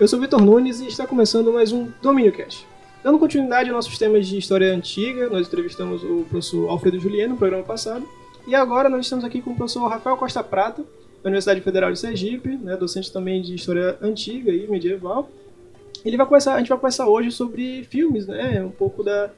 Eu 0.00 0.08
sou 0.08 0.18
o 0.18 0.22
Vitor 0.22 0.40
Nunes 0.40 0.80
e 0.80 0.86
está 0.86 1.06
começando 1.06 1.52
mais 1.52 1.70
um 1.70 1.90
Domínio 2.00 2.32
Cast. 2.32 2.66
Dando 3.04 3.18
continuidade 3.18 3.68
aos 3.68 3.76
nossos 3.76 3.98
temas 3.98 4.26
de 4.26 4.38
história 4.38 4.72
antiga, 4.72 5.28
nós 5.28 5.46
entrevistamos 5.46 6.02
o 6.02 6.24
professor 6.30 6.70
Alfredo 6.70 6.98
Juliano 6.98 7.34
no 7.34 7.38
programa 7.38 7.62
passado. 7.62 8.08
E 8.46 8.54
agora 8.54 8.88
nós 8.88 9.04
estamos 9.04 9.26
aqui 9.26 9.42
com 9.42 9.50
o 9.50 9.54
professor 9.54 9.86
Rafael 9.88 10.16
Costa 10.16 10.42
Prata, 10.42 10.80
da 11.22 11.28
Universidade 11.28 11.60
Federal 11.60 11.92
de 11.92 11.98
Sergipe, 11.98 12.48
né, 12.56 12.78
docente 12.78 13.12
também 13.12 13.42
de 13.42 13.54
história 13.54 13.98
antiga 14.00 14.50
e 14.50 14.66
medieval. 14.68 15.28
Ele 16.02 16.16
vai 16.16 16.24
conversar, 16.24 16.54
a 16.54 16.58
gente 16.58 16.70
vai 16.70 16.78
conversar 16.78 17.06
hoje 17.06 17.30
sobre 17.30 17.84
filmes, 17.90 18.26
né, 18.26 18.64
um 18.64 18.70
pouco 18.70 19.04
da, 19.04 19.28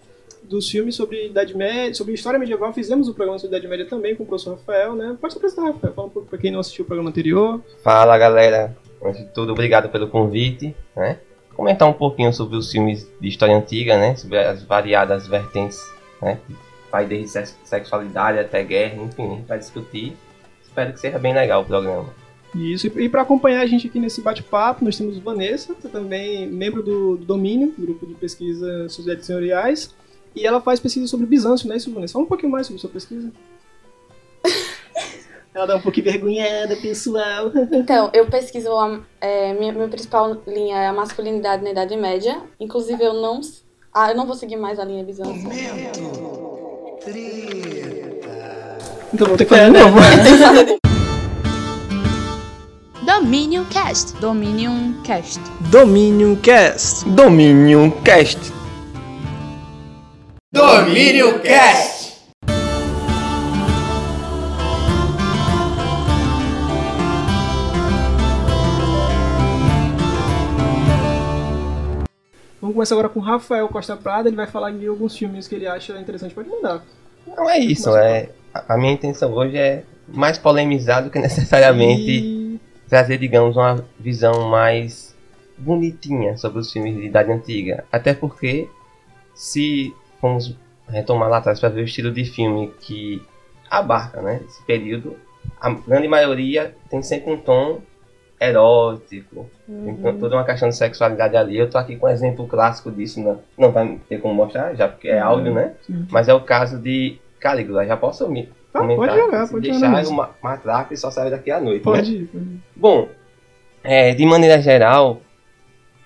dos 0.45 0.71
filmes 0.71 0.95
sobre 0.95 1.27
Idade 1.27 1.57
Média, 1.57 1.93
sobre 1.95 2.15
história 2.15 2.39
medieval. 2.39 2.73
Fizemos 2.73 3.09
um 3.09 3.13
programa 3.13 3.37
sobre 3.41 3.57
Idade 3.57 3.69
Média 3.69 3.87
também 3.87 4.15
com 4.15 4.23
o 4.23 4.27
professor 4.27 4.53
Rafael, 4.53 4.95
né? 4.95 5.17
Pode 5.21 5.33
se 5.33 5.39
apresentar, 5.39 5.65
Rafael. 5.65 5.93
Fala 5.93 6.07
um 6.07 6.11
pouco 6.11 6.29
para 6.29 6.39
quem 6.39 6.53
não 6.53 6.61
assistiu 6.61 6.85
o 6.85 6.87
programa 6.87 7.11
anterior. 7.11 7.61
Fala, 7.83 8.17
galera. 8.17 8.77
Antes 9.03 9.21
de 9.21 9.29
tudo, 9.29 9.53
obrigado 9.53 9.89
pelo 9.89 10.09
convite, 10.09 10.75
né? 10.97 11.19
Comentar 11.55 11.89
um 11.89 11.93
pouquinho 11.93 12.33
sobre 12.33 12.57
os 12.57 12.71
filmes 12.71 13.11
de 13.21 13.29
história 13.29 13.57
antiga, 13.57 13.99
né? 13.99 14.17
Sobre 14.17 14.39
as 14.39 14.63
variadas 14.63 15.27
vertentes, 15.27 15.81
né? 16.21 16.39
Vai 16.91 17.07
desde 17.07 17.47
sexualidade 17.65 18.39
até 18.39 18.63
guerra, 18.63 19.03
enfim, 19.03 19.27
a 19.27 19.35
gente 19.37 19.47
vai 19.47 19.59
discutir. 19.59 20.17
Espero 20.63 20.93
que 20.93 21.01
seja 21.01 21.19
bem 21.19 21.35
legal 21.35 21.63
o 21.63 21.65
programa. 21.65 22.07
Isso, 22.55 22.87
e 22.87 23.09
para 23.09 23.23
acompanhar 23.23 23.61
a 23.61 23.67
gente 23.67 23.87
aqui 23.87 24.01
nesse 24.01 24.23
bate-papo, 24.23 24.85
nós 24.85 24.97
temos 24.97 25.19
Vanessa, 25.19 25.75
que 25.75 25.87
é 25.87 25.91
também 25.91 26.47
membro 26.47 26.83
do, 26.83 27.17
do 27.17 27.25
Domínio, 27.25 27.75
grupo 27.79 28.07
de 28.07 28.15
pesquisa 28.15 28.89
Sociedades 28.89 29.27
Senhoriais, 29.27 29.95
e 30.35 30.47
ela 30.47 30.61
faz 30.61 30.81
pesquisa 30.81 31.07
sobre 31.07 31.27
Bizâncio, 31.27 31.69
né, 31.69 31.77
isso, 31.77 31.93
Vanessa? 31.93 32.15
Fala 32.15 32.25
um 32.25 32.29
pouquinho 32.29 32.51
mais 32.51 32.67
sobre 32.67 32.81
sua 32.81 32.91
pesquisa. 32.91 33.31
Ela 35.59 35.67
dá 35.67 35.77
um 35.77 35.81
pouquinho 35.81 36.05
vergonhada, 36.07 36.77
pessoal. 36.77 37.51
Então, 37.73 38.11
eu 38.13 38.27
pesquiso, 38.27 38.69
é, 39.21 39.53
minha, 39.55 39.73
minha 39.73 39.89
principal 39.89 40.37
linha 40.47 40.77
é 40.77 40.87
a 40.87 40.93
masculinidade 40.93 41.65
na 41.65 41.71
Idade 41.71 41.97
Média, 41.97 42.41
inclusive 42.61 43.03
eu 43.03 43.15
não... 43.15 43.41
Ah, 43.93 44.11
eu 44.11 44.17
não 44.17 44.27
vou 44.27 44.37
seguir 44.37 44.57
mais 44.57 44.79
a 44.79 44.85
linha 44.85 45.03
Bizâncio. 45.03 45.43
Momento. 45.43 46.99
Treta. 47.05 48.79
Então 49.13 49.27
vou 49.27 49.37
ter 49.37 49.45
que 49.45 49.51
fazer 49.51 49.73
de 49.73 49.79
novo. 49.79 49.99
Dominion 53.05 53.65
Cast. 53.65 54.15
Dominion 54.21 54.93
Cast. 55.03 55.41
Dominion 55.71 56.37
Cast. 56.37 57.09
Dominion 57.09 57.91
Cast. 58.05 58.53
Domínio 60.53 61.41
Cast! 61.41 61.98
Vamos 72.69 72.77
começar 72.77 72.97
agora 72.97 73.09
com 73.09 73.19
o 73.19 73.23
Rafael 73.23 73.67
Costa 73.69 73.97
Prada, 73.97 74.29
ele 74.29 74.37
vai 74.37 74.47
falar 74.47 74.71
de 74.73 74.87
alguns 74.87 75.17
filmes 75.17 75.49
que 75.49 75.55
ele 75.55 75.67
acha 75.67 75.99
interessante. 75.99 76.35
Pode 76.35 76.51
mandar. 76.51 76.85
Não 77.27 77.49
é 77.49 77.59
isso, 77.59 77.97
é, 77.97 78.29
a 78.53 78.77
minha 78.77 78.93
intenção 78.93 79.33
hoje 79.33 79.57
é 79.57 79.85
mais 80.07 80.37
polemizar 80.37 81.03
do 81.03 81.09
que 81.09 81.19
necessariamente 81.19 82.11
e... 82.11 82.61
trazer, 82.87 83.17
digamos, 83.17 83.57
uma 83.57 83.83
visão 83.99 84.51
mais 84.51 85.17
bonitinha 85.57 86.37
sobre 86.37 86.59
os 86.59 86.71
filmes 86.71 86.95
de 86.95 87.07
idade 87.07 87.33
antiga. 87.33 87.87
Até 87.91 88.13
porque, 88.13 88.69
se 89.35 89.95
formos 90.21 90.55
retomar 90.87 91.31
lá 91.31 91.39
atrás 91.39 91.59
para 91.59 91.71
ver 91.71 91.81
o 91.81 91.85
estilo 91.85 92.13
de 92.13 92.27
filme 92.27 92.71
que 92.81 93.23
abarca 93.71 94.21
né, 94.21 94.43
esse 94.47 94.63
período, 94.65 95.17
a 95.59 95.71
grande 95.71 96.07
maioria 96.07 96.77
tem 96.91 97.03
sempre 97.03 97.33
um 97.33 97.39
tom 97.39 97.81
erótico, 98.41 99.51
uhum. 99.69 99.97
tem 100.03 100.19
toda 100.19 100.37
uma 100.37 100.45
questão 100.45 100.69
de 100.69 100.77
sexualidade 100.77 101.37
ali. 101.37 101.59
Eu 101.59 101.69
tô 101.69 101.79
aqui 101.79 101.97
com 101.97 102.07
um 102.07 102.11
exemplo 102.11 102.47
clássico 102.47 102.91
disso, 102.91 103.21
não, 103.21 103.41
não 103.57 103.73
vai 103.73 103.99
ter 104.09 104.21
como 104.21 104.35
mostrar, 104.35 104.75
já 104.75 104.89
porque 104.89 105.09
é 105.09 105.19
áudio, 105.19 105.53
né? 105.53 105.75
Uhum. 105.89 106.07
Mas 106.11 106.29
é 106.29 106.35
o 106.35 106.41
caso 106.41 106.79
de 106.79 107.19
Calígula. 107.41 107.87
Já 107.87 107.97
posso 107.97 108.29
me 108.29 108.49
ah, 108.73 108.79
comentar? 108.79 109.09
Pode 109.09 109.21
jogar, 109.21 109.49
pode 109.49 109.71
deixar 109.71 110.07
uma 110.09 110.31
matraca 110.43 110.95
e 110.95 110.97
só 110.97 111.11
sair 111.11 111.31
daqui 111.31 111.51
à 111.51 111.61
noite. 111.61 111.83
Pode, 111.83 112.13
né? 112.13 112.19
ir, 112.19 112.27
pode 112.27 112.45
ir. 112.45 112.61
Bom, 112.77 113.09
é, 113.83 114.15
de 114.15 114.25
maneira 114.25 114.61
geral, 114.61 115.21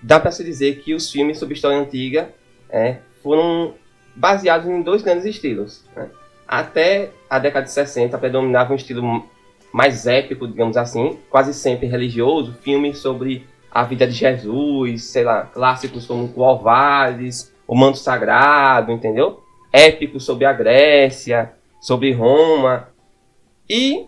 dá 0.01 0.19
para 0.19 0.31
se 0.31 0.43
dizer 0.43 0.77
que 0.77 0.93
os 0.93 1.11
filmes 1.11 1.37
sobre 1.37 1.53
história 1.53 1.77
antiga 1.77 2.29
é, 2.69 2.97
foram 3.21 3.75
baseados 4.15 4.67
em 4.67 4.81
dois 4.81 5.01
grandes 5.01 5.25
estilos. 5.25 5.85
Né? 5.95 6.09
Até 6.47 7.11
a 7.29 7.39
década 7.39 7.65
de 7.65 7.71
60 7.71 8.17
predominava 8.17 8.73
um 8.73 8.75
estilo 8.75 9.27
mais 9.73 10.05
épico, 10.05 10.47
digamos 10.47 10.77
assim, 10.77 11.17
quase 11.29 11.53
sempre 11.53 11.87
religioso, 11.87 12.53
filmes 12.61 12.99
sobre 12.99 13.47
a 13.71 13.83
vida 13.83 14.05
de 14.05 14.13
Jesus, 14.13 15.05
sei 15.05 15.23
lá, 15.23 15.47
clássicos 15.47 16.05
como 16.05 16.31
O 16.35 16.59
O 17.67 17.75
Manto 17.75 17.97
Sagrado, 17.97 18.91
entendeu? 18.91 19.41
Épicos 19.71 20.23
sobre 20.23 20.45
a 20.45 20.53
Grécia, 20.53 21.53
sobre 21.81 22.13
Roma. 22.13 22.87
E 23.67 24.05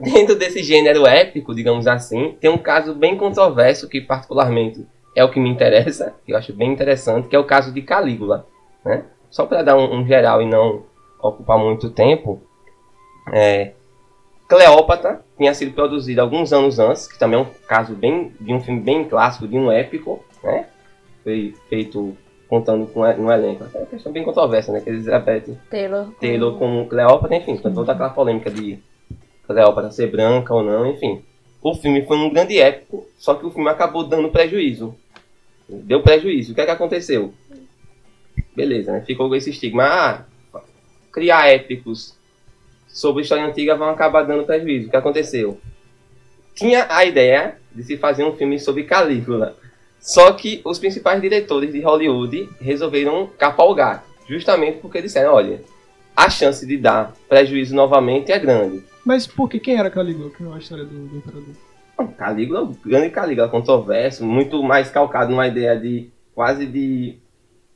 dentro 0.00 0.36
desse 0.36 0.62
gênero 0.62 1.04
épico, 1.04 1.52
digamos 1.52 1.88
assim, 1.88 2.36
tem 2.40 2.48
um 2.48 2.58
caso 2.58 2.94
bem 2.94 3.16
controverso 3.16 3.88
que 3.88 4.00
particularmente 4.00 4.86
é 5.16 5.24
o 5.24 5.30
que 5.30 5.40
me 5.40 5.48
interessa, 5.48 6.14
que 6.24 6.32
eu 6.32 6.36
acho 6.36 6.52
bem 6.52 6.72
interessante, 6.72 7.26
que 7.26 7.34
é 7.34 7.38
o 7.38 7.44
caso 7.44 7.72
de 7.72 7.82
Calígula, 7.82 8.46
né? 8.84 9.02
só 9.30 9.46
para 9.46 9.62
dar 9.62 9.76
um, 9.76 9.96
um, 9.96 10.06
geral 10.06 10.40
e 10.42 10.46
não 10.46 10.84
ocupar 11.20 11.58
muito 11.58 11.90
tempo, 11.90 12.40
é, 13.32 13.72
Cleópatra 14.48 15.24
tinha 15.36 15.52
sido 15.54 15.72
produzida 15.72 16.22
alguns 16.22 16.52
anos 16.52 16.78
antes, 16.78 17.08
que 17.08 17.18
também 17.18 17.38
é 17.38 17.42
um 17.42 17.46
caso 17.66 17.94
bem 17.94 18.32
de 18.40 18.52
um 18.52 18.60
filme 18.60 18.80
bem 18.80 19.04
clássico, 19.04 19.48
de 19.48 19.56
um 19.56 19.70
épico, 19.70 20.24
né? 20.42 20.66
Foi 21.24 21.54
feito 21.68 22.16
contando 22.48 22.86
com 22.86 23.00
um 23.00 23.32
elenco. 23.32 23.64
É 23.74 23.78
uma 23.78 23.86
questão 23.86 24.12
bem 24.12 24.22
controversa, 24.22 24.72
né? 24.72 24.80
Que 24.80 24.90
Elizabeth 24.90 25.56
Taylor, 25.68 26.12
Taylor 26.20 26.58
com 26.58 26.86
Cleópatra, 26.88 27.36
enfim, 27.36 27.56
toda 27.56 27.92
aquela 27.92 28.10
polêmica 28.10 28.50
de 28.50 28.78
Cleópatra 29.46 29.90
ser 29.90 30.10
branca 30.10 30.54
ou 30.54 30.62
não, 30.62 30.86
enfim. 30.86 31.22
O 31.60 31.74
filme 31.74 32.06
foi 32.06 32.16
um 32.16 32.30
grande 32.30 32.58
épico, 32.58 33.04
só 33.18 33.34
que 33.34 33.44
o 33.44 33.50
filme 33.50 33.68
acabou 33.68 34.04
dando 34.04 34.30
prejuízo. 34.30 34.94
Deu 35.68 36.00
prejuízo. 36.02 36.52
O 36.52 36.54
que 36.54 36.60
é 36.60 36.64
que 36.64 36.70
aconteceu? 36.70 37.34
Beleza, 38.54 38.92
né? 38.92 39.00
Ficou 39.00 39.28
com 39.28 39.34
esse 39.34 39.50
estigma. 39.50 39.84
Ah, 39.84 40.24
criar 41.12 41.48
épicos 41.48 42.15
sobre 42.96 43.22
história 43.22 43.44
antiga 43.44 43.76
vão 43.76 43.90
acabar 43.90 44.22
dando 44.22 44.46
prejuízo. 44.46 44.88
O 44.88 44.90
que 44.90 44.96
aconteceu? 44.96 45.60
Tinha 46.54 46.86
a 46.88 47.04
ideia 47.04 47.58
de 47.74 47.82
se 47.82 47.98
fazer 47.98 48.24
um 48.24 48.34
filme 48.34 48.58
sobre 48.58 48.84
Calígula. 48.84 49.54
Só 50.00 50.32
que 50.32 50.62
os 50.64 50.78
principais 50.78 51.20
diretores 51.20 51.72
de 51.74 51.82
Hollywood 51.82 52.48
resolveram 52.58 53.28
capar 53.38 53.66
o 53.66 53.74
gato. 53.74 54.08
Justamente 54.26 54.78
porque 54.78 55.02
disseram, 55.02 55.34
olha, 55.34 55.60
a 56.16 56.30
chance 56.30 56.66
de 56.66 56.78
dar 56.78 57.12
prejuízo 57.28 57.74
novamente 57.74 58.32
é 58.32 58.38
grande. 58.38 58.82
Mas 59.04 59.26
por 59.26 59.50
que? 59.50 59.60
Quem 59.60 59.76
era 59.78 59.90
Calígula? 59.90 60.30
Que 60.30 60.42
é 60.42 60.46
a 60.46 60.56
história 60.56 60.84
do, 60.84 61.06
do 61.06 61.18
imperador? 61.18 61.54
Calígula, 62.16 62.72
grande 62.82 63.10
Calígula, 63.10 63.48
controverso, 63.48 64.24
muito 64.24 64.62
mais 64.62 64.88
calcado 64.88 65.30
numa 65.30 65.46
ideia 65.46 65.78
de 65.78 66.08
quase 66.34 66.64
de 66.64 67.18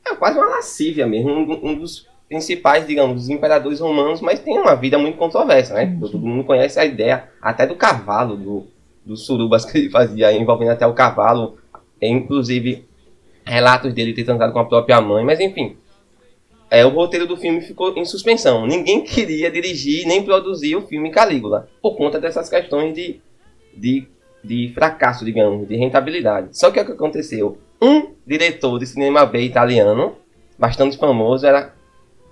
é 0.07 0.15
quase 0.15 0.39
uma 0.39 0.49
lascívia 0.49 1.07
mesmo, 1.07 1.31
um, 1.31 1.71
um 1.71 1.75
dos 1.75 2.09
principais, 2.31 2.87
digamos, 2.87 3.17
dos 3.17 3.29
imperadores 3.29 3.81
romanos, 3.81 4.21
mas 4.21 4.39
tem 4.39 4.57
uma 4.57 4.75
vida 4.77 4.97
muito 4.97 5.19
controversa, 5.19 5.75
né? 5.75 5.99
Todo 6.01 6.19
mundo 6.19 6.45
conhece 6.45 6.79
a 6.79 6.85
ideia 6.85 7.29
até 7.43 7.67
do 7.67 7.75
cavalo, 7.75 8.37
do, 8.37 8.67
dos 9.05 9.27
surubas 9.27 9.65
que 9.71 9.77
ele 9.77 9.91
fazia, 9.91 10.33
envolvendo 10.33 10.71
até 10.71 10.87
o 10.87 10.95
cavalo, 10.95 11.59
inclusive 12.01 12.89
relatos 13.45 13.93
dele 13.93 14.15
ter 14.15 14.25
transado 14.25 14.53
com 14.53 14.61
a 14.61 14.65
própria 14.65 15.01
mãe, 15.01 15.25
mas 15.25 15.41
enfim. 15.41 15.77
É, 16.71 16.87
o 16.87 16.91
roteiro 16.91 17.27
do 17.27 17.37
filme 17.37 17.61
ficou 17.61 17.93
em 17.97 18.05
suspensão. 18.05 18.65
Ninguém 18.65 19.03
queria 19.05 19.51
dirigir 19.51 20.07
nem 20.07 20.23
produzir 20.23 20.77
o 20.77 20.87
filme 20.87 21.11
Calígula, 21.11 21.69
por 21.83 21.97
conta 21.97 22.21
dessas 22.21 22.49
questões 22.49 22.95
de, 22.95 23.21
de, 23.77 24.07
de 24.43 24.71
fracasso, 24.73 25.25
digamos, 25.25 25.67
de 25.67 25.77
rentabilidade. 25.77 26.57
Só 26.57 26.71
que 26.71 26.81
o 26.81 26.87
que 26.87 26.93
aconteceu? 26.93 27.59
um 27.81 28.15
diretor 28.27 28.79
de 28.79 28.87
cinema 28.87 29.25
B 29.25 29.41
italiano, 29.41 30.15
bastante 30.59 30.99
famoso, 30.99 31.47
era 31.47 31.75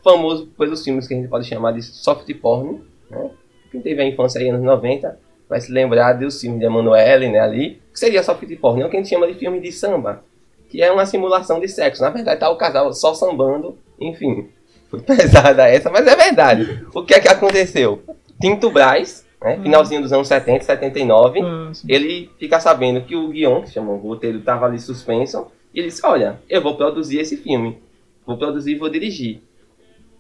famoso 0.08 0.46
pelos 0.58 0.82
filmes 0.82 1.06
que 1.06 1.14
a 1.14 1.16
gente 1.16 1.28
pode 1.28 1.46
chamar 1.46 1.72
de 1.72 1.82
soft 1.82 2.32
porn, 2.34 2.80
né? 3.10 3.30
Quem 3.70 3.80
teve 3.80 4.00
a 4.00 4.06
infância 4.06 4.40
aí 4.40 4.48
anos 4.48 4.62
90 4.62 5.18
vai 5.48 5.60
se 5.60 5.70
lembrar 5.70 6.14
dos 6.14 6.40
filmes 6.40 6.60
de 6.60 6.66
Emanuele, 6.66 7.28
né, 7.28 7.40
ali, 7.40 7.80
que 7.92 7.98
seria 7.98 8.22
soft 8.22 8.44
porn, 8.56 8.82
é 8.82 8.86
o 8.86 8.90
que 8.90 8.96
a 8.96 9.00
gente 9.00 9.08
chama 9.08 9.26
de 9.26 9.34
filme 9.34 9.60
de 9.60 9.72
samba, 9.72 10.22
que 10.68 10.82
é 10.82 10.90
uma 10.90 11.06
simulação 11.06 11.60
de 11.60 11.68
sexo. 11.68 12.02
Na 12.02 12.10
verdade, 12.10 12.40
tá 12.40 12.50
o 12.50 12.56
casal 12.56 12.92
só 12.92 13.14
sambando, 13.14 13.78
enfim. 14.00 14.48
Foi 14.90 15.00
pesada 15.04 15.68
essa, 15.68 15.90
mas 15.90 16.06
é 16.06 16.16
verdade. 16.16 16.86
O 16.94 17.02
que 17.02 17.14
é 17.14 17.20
que 17.20 17.28
aconteceu? 17.28 18.02
Tinto 18.40 18.70
Braz, 18.70 19.26
né? 19.42 19.56
Uhum. 19.56 19.62
Finalzinho 19.62 20.02
dos 20.02 20.12
anos 20.12 20.28
70, 20.28 20.64
79, 20.64 21.40
uhum. 21.40 21.72
ele 21.88 22.30
fica 22.38 22.60
sabendo 22.60 23.02
que 23.02 23.16
o 23.16 23.28
guion, 23.28 23.62
que 23.62 23.70
chama 23.70 23.92
o 23.92 23.96
roteiro, 23.96 24.38
estava 24.38 24.66
ali 24.66 24.78
suspenso, 24.78 25.46
e 25.72 25.80
ele 25.80 25.88
disse, 25.88 26.04
olha, 26.04 26.40
eu 26.48 26.62
vou 26.62 26.76
produzir 26.76 27.18
esse 27.18 27.36
filme. 27.36 27.78
Vou 28.26 28.36
produzir 28.36 28.72
e 28.72 28.78
vou 28.78 28.90
dirigir. 28.90 29.40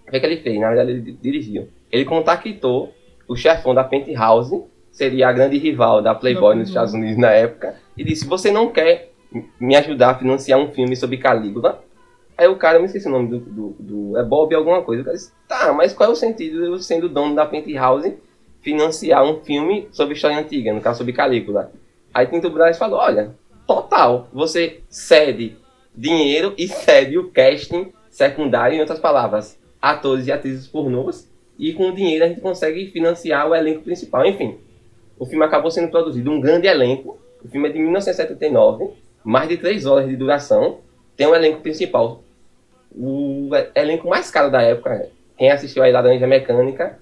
O 0.08 0.10
que, 0.10 0.16
é 0.16 0.20
que 0.20 0.26
ele 0.26 0.38
fez? 0.38 0.58
Na 0.58 0.68
verdade, 0.68 0.90
ele 0.90 1.18
dirigiu. 1.20 1.68
Ele 1.92 2.04
contactou 2.04 2.94
o 3.28 3.36
chefão 3.36 3.74
da 3.74 3.84
Penthouse, 3.84 4.64
seria 4.90 5.28
a 5.28 5.32
grande 5.32 5.58
rival 5.58 6.00
da 6.00 6.14
Playboy 6.14 6.56
nos 6.56 6.68
Estados 6.68 6.94
Unidos 6.94 7.18
na 7.18 7.30
época, 7.30 7.76
e 7.96 8.02
disse, 8.02 8.26
você 8.26 8.50
não 8.50 8.70
quer 8.70 9.12
me 9.60 9.76
ajudar 9.76 10.10
a 10.10 10.14
financiar 10.14 10.58
um 10.58 10.72
filme 10.72 10.96
sobre 10.96 11.18
Calígula. 11.18 11.84
Aí 12.36 12.48
o 12.48 12.56
cara, 12.56 12.76
eu 12.76 12.80
me 12.80 12.86
esqueci 12.86 13.06
o 13.06 13.10
nome 13.10 13.28
do, 13.28 13.38
do, 13.38 13.76
do 13.78 14.18
é 14.18 14.24
Bob 14.24 14.54
alguma 14.54 14.82
coisa. 14.82 15.02
O 15.02 15.04
cara 15.04 15.16
disse, 15.16 15.32
tá, 15.46 15.72
mas 15.72 15.92
qual 15.92 16.08
é 16.08 16.12
o 16.12 16.16
sentido 16.16 16.62
de 16.62 16.66
eu 16.68 16.78
sendo 16.78 17.08
dono 17.08 17.34
da 17.34 17.44
Penthouse 17.44 18.16
financiar 18.62 19.24
um 19.24 19.40
filme 19.40 19.88
sobre 19.92 20.14
história 20.14 20.38
antiga, 20.38 20.72
no 20.72 20.80
caso 20.80 20.98
sobre 20.98 21.12
Calígula? 21.12 21.70
Aí 22.14 22.26
Tinto 22.26 22.48
Brás 22.48 22.78
falou, 22.78 22.98
olha, 22.98 23.34
total, 23.66 24.28
você 24.32 24.80
cede 24.88 25.56
dinheiro 25.94 26.54
e 26.56 26.66
cede 26.66 27.18
o 27.18 27.30
casting 27.30 27.92
secundário, 28.08 28.76
em 28.76 28.80
outras 28.80 28.98
palavras, 28.98 29.58
atores 29.80 30.26
e 30.26 30.32
atrizes 30.32 30.66
pornôs, 30.66 31.28
e 31.58 31.72
com 31.72 31.90
o 31.90 31.94
dinheiro 31.94 32.24
a 32.24 32.28
gente 32.28 32.40
consegue 32.40 32.90
financiar 32.90 33.48
o 33.48 33.54
elenco 33.54 33.82
principal. 33.82 34.24
Enfim, 34.26 34.58
o 35.18 35.26
filme 35.26 35.44
acabou 35.44 35.70
sendo 35.70 35.90
produzido 35.90 36.30
um 36.30 36.40
grande 36.40 36.66
elenco, 36.66 37.18
o 37.44 37.48
filme 37.48 37.68
é 37.68 37.72
de 37.72 37.78
1979, 37.78 38.90
mais 39.24 39.48
de 39.48 39.56
três 39.56 39.86
horas 39.86 40.08
de 40.08 40.16
duração, 40.16 40.78
tem 41.16 41.26
um 41.26 41.34
elenco 41.34 41.60
principal. 41.60 42.22
O 42.94 43.50
elenco 43.74 44.08
mais 44.08 44.30
caro 44.30 44.50
da 44.50 44.62
época, 44.62 45.08
quem 45.36 45.50
assistiu 45.50 45.82
a 45.82 45.88
Laranja 45.88 46.26
Mecânica, 46.26 46.98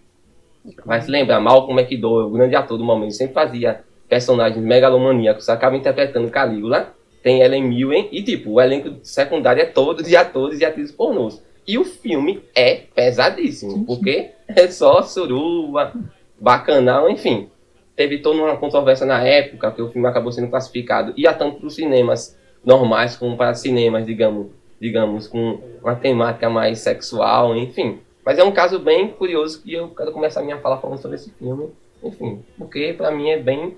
vai 0.84 1.00
se 1.00 1.11
lembrar, 1.11 1.40
Malcolm 1.40 1.81
McDowell, 1.81 2.26
o 2.26 2.31
grande 2.31 2.56
ator 2.56 2.76
do 2.76 2.84
momento, 2.84 3.12
sempre 3.12 3.34
fazia 3.34 3.84
personagens 4.08 4.64
megalomaníacos, 4.64 5.49
acaba 5.49 5.76
interpretando 5.76 6.31
Calígula, 6.31 6.94
tem 7.23 7.40
Ellen 7.40 7.62
Mirren, 7.62 8.08
e 8.12 8.23
tipo, 8.23 8.52
o 8.52 8.61
elenco 8.61 8.96
secundário 9.02 9.62
é 9.62 9.67
todo 9.67 10.02
de 10.02 10.17
atores 10.17 10.61
e 10.61 10.64
atrizes 10.64 10.93
pornôs. 10.93 11.43
E 11.67 11.79
o 11.79 11.85
filme 11.85 12.43
é 12.55 12.75
pesadíssimo, 12.95 13.85
porque 13.85 14.31
é 14.49 14.69
só 14.69 15.03
suruba, 15.03 15.93
bacanal, 16.39 17.11
enfim. 17.11 17.49
Teve 17.97 18.19
toda 18.19 18.43
uma 18.43 18.57
controvérsia 18.57 19.07
na 19.07 19.23
época, 19.23 19.71
que 19.73 19.83
o 19.83 19.89
filme 19.89 20.07
acabou 20.07 20.31
sendo 20.31 20.49
classificado, 20.49 21.13
ia 21.17 21.33
tanto 21.33 21.59
para 21.59 21.67
os 21.67 21.75
cinemas 21.75 22.39
normais 22.65 23.17
como 23.17 23.37
para 23.37 23.55
cinemas, 23.55 24.07
digamos, 24.07 24.49
digamos, 24.81 25.27
com 25.27 25.61
uma 25.83 25.95
temática 25.95 26.49
mais 26.51 26.81
sexual, 26.81 27.57
enfim. 27.57 28.01
Mas 28.25 28.39
é 28.39 28.45
um 28.45 28.53
caso 28.53 28.79
bem 28.79 29.09
curioso 29.09 29.62
que 29.62 29.73
eu 29.73 29.89
quero 29.89 30.12
começar 30.12 30.41
a 30.41 30.45
minha 30.45 30.59
fala 30.59 30.79
falando 30.79 30.99
sobre 30.99 31.17
esse 31.17 31.31
filme, 31.31 31.71
enfim, 32.03 32.45
porque 32.59 32.93
para 32.93 33.11
mim 33.11 33.31
é 33.31 33.39
bem 33.39 33.77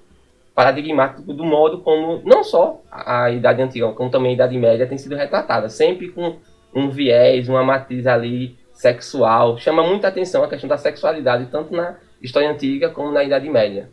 paradigmático 0.55 1.23
do 1.33 1.45
modo 1.45 1.83
como 1.83 2.21
não 2.25 2.43
só 2.43 2.81
a 2.91 3.31
Idade 3.31 3.63
Antiga, 3.63 3.93
como 3.93 4.11
também 4.11 4.33
a 4.33 4.35
Idade 4.35 4.59
Média 4.59 4.87
tem 4.87 4.99
sido 4.99 5.15
retratada, 5.15 5.69
sempre 5.69 6.09
com 6.09 6.37
um 6.75 6.91
viés, 6.91 7.49
uma 7.49 7.65
matriz 7.65 8.07
ali 8.07 8.57
sexual. 8.73 9.59
Chama 9.59 9.83
muita 9.83 10.09
atenção 10.09 10.45
a 10.45 10.49
questão 10.49 10.69
da 10.69 10.79
sexualidade, 10.79 11.49
tanto 11.51 11.75
na 11.75 11.97
história 12.23 12.51
antiga 12.51 12.91
como 12.91 13.11
na 13.11 13.25
Idade 13.25 13.49
Média. 13.49 13.91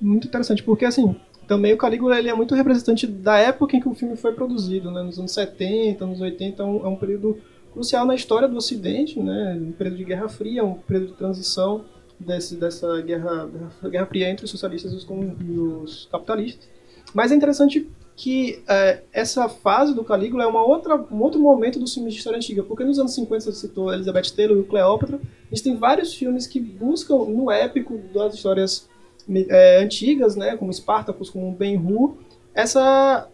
Muito 0.00 0.26
interessante, 0.26 0.62
porque 0.62 0.84
assim, 0.84 1.16
também 1.46 1.72
o 1.72 1.78
Calígula 1.78 2.18
ele 2.18 2.28
é 2.28 2.34
muito 2.34 2.54
representante 2.54 3.06
da 3.06 3.38
época 3.38 3.76
em 3.76 3.80
que 3.80 3.88
o 3.88 3.94
filme 3.94 4.16
foi 4.16 4.32
produzido, 4.32 4.90
né? 4.90 5.02
nos 5.02 5.18
anos 5.18 5.32
70, 5.32 6.04
anos 6.04 6.20
80, 6.20 6.62
é 6.62 6.66
um, 6.66 6.86
é 6.86 6.88
um 6.88 6.96
período 6.96 7.38
crucial 7.72 8.04
na 8.04 8.14
história 8.14 8.48
do 8.48 8.56
Ocidente, 8.56 9.18
né? 9.20 9.56
um 9.58 9.72
período 9.72 9.96
de 9.96 10.04
Guerra 10.04 10.28
Fria, 10.28 10.64
um 10.64 10.74
período 10.74 11.08
de 11.08 11.14
transição 11.14 11.84
desse, 12.18 12.56
dessa 12.56 13.00
guerra, 13.02 13.48
guerra 13.84 14.06
fria 14.06 14.28
entre 14.28 14.44
os 14.44 14.50
socialistas 14.50 14.92
e 14.92 14.96
os, 14.96 15.06
e 15.08 15.58
os 15.58 16.08
capitalistas. 16.10 16.68
Mas 17.14 17.30
é 17.30 17.34
interessante 17.34 17.88
que 18.16 18.62
é, 18.66 19.02
essa 19.12 19.46
fase 19.46 19.94
do 19.94 20.02
Calígula 20.02 20.44
é 20.44 20.46
uma 20.46 20.64
outra, 20.64 20.96
um 20.96 21.20
outro 21.20 21.38
momento 21.38 21.78
dos 21.78 21.92
filmes 21.92 22.14
de 22.14 22.18
história 22.18 22.38
antiga, 22.38 22.62
porque 22.62 22.82
nos 22.82 22.98
anos 22.98 23.14
50 23.14 23.44
você 23.44 23.52
citou 23.52 23.92
Elizabeth 23.92 24.34
Taylor 24.34 24.56
e 24.56 24.60
o 24.60 24.64
Cleópatra, 24.64 25.20
a 25.20 25.54
gente 25.54 25.62
tem 25.62 25.76
vários 25.76 26.14
filmes 26.14 26.46
que 26.46 26.58
buscam 26.58 27.26
no 27.26 27.50
épico 27.50 27.98
das 28.14 28.34
histórias 28.34 28.88
é, 29.30 29.82
antigas, 29.82 30.34
né, 30.34 30.56
como 30.56 30.72
Spartacus, 30.72 31.28
como 31.28 31.52
Ben-Hur, 31.52 32.16
essa 32.54 33.28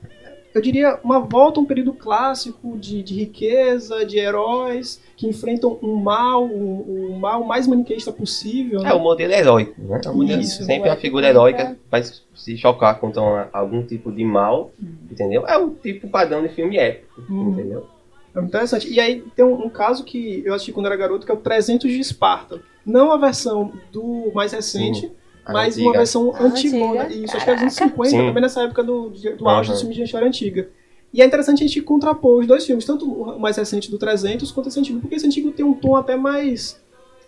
eu 0.55 0.61
diria, 0.61 0.99
uma 1.03 1.21
volta 1.21 1.59
a 1.59 1.63
um 1.63 1.67
período 1.67 1.93
clássico 1.93 2.77
de, 2.79 3.03
de 3.03 3.15
riqueza, 3.15 4.05
de 4.05 4.19
heróis 4.19 5.01
que 5.17 5.27
enfrentam 5.27 5.79
um 5.83 5.97
mal, 5.97 6.45
o 6.45 7.11
um, 7.11 7.15
um 7.15 7.19
mal 7.19 7.45
mais 7.45 7.67
maniqueísta 7.67 8.13
possível. 8.13 8.81
Né? 8.81 8.91
É 8.91 8.95
o 8.95 8.99
modelo 8.99 9.33
heróico, 9.33 9.81
né? 9.81 10.01
É 10.05 10.09
modelo, 10.09 10.41
Isso, 10.41 10.65
sempre 10.65 10.91
uma 10.91 10.97
figura 10.97 11.29
heróica 11.29 11.77
vai 11.91 12.03
se 12.03 12.57
chocar 12.59 12.99
contra 12.99 13.49
algum 13.53 13.83
tipo 13.83 14.13
de 14.13 14.25
mal, 14.25 14.71
hum. 14.83 14.95
entendeu? 15.11 15.47
É 15.47 15.57
o 15.57 15.71
tipo 15.71 16.09
padrão 16.09 16.43
de 16.43 16.49
filme 16.51 16.77
épico, 16.77 17.23
hum. 17.31 17.51
entendeu? 17.51 17.87
É 18.35 18.41
interessante. 18.41 18.93
E 18.93 19.01
aí 19.01 19.23
tem 19.35 19.45
um, 19.45 19.67
um, 19.67 19.71
caso 19.71 20.05
que 20.05 20.43
eu 20.45 20.55
assisti 20.55 20.73
quando 20.73 20.87
era 20.87 20.97
garoto, 20.97 21.25
que 21.25 21.33
é 21.33 21.35
o 21.35 21.39
300 21.39 21.91
de 21.91 22.01
Esparta. 22.01 22.61
Não 22.85 23.13
a 23.13 23.17
versão 23.17 23.73
do 23.93 24.33
mais 24.35 24.53
recente, 24.53 25.01
Sim 25.03 25.22
mas 25.49 25.75
antiga. 25.75 25.87
uma 25.87 25.93
versão 25.93 26.35
antigona. 26.39 27.05
Antiga? 27.05 27.25
Isso, 27.25 27.37
acho 27.37 27.45
que 27.45 27.51
é 27.51 27.55
dos 27.55 27.63
anos 27.63 27.75
50, 27.75 28.11
Sim. 28.11 28.17
também 28.27 28.43
nessa 28.43 28.63
época 28.63 28.83
do, 28.83 29.11
do 29.11 29.49
auge 29.49 29.69
uhum. 29.69 29.73
dos 29.73 29.81
filmes 29.81 29.97
de 29.97 30.03
história 30.03 30.29
antiga. 30.29 30.69
E 31.13 31.21
é 31.21 31.27
interessante 31.27 31.63
a 31.63 31.67
gente 31.67 31.81
contrapor 31.83 32.41
os 32.41 32.47
dois 32.47 32.65
filmes, 32.65 32.85
tanto 32.85 33.11
o 33.11 33.39
mais 33.39 33.57
recente 33.57 33.91
do 33.91 33.99
300 33.99 34.51
quanto 34.51 34.69
esse 34.69 34.81
antigo, 34.81 35.01
porque 35.01 35.15
esse 35.15 35.27
antigo 35.27 35.53
tem 35.53 35.65
um 35.65 35.75
tom 35.75 35.95
até 35.95 36.17
mais, 36.17 36.81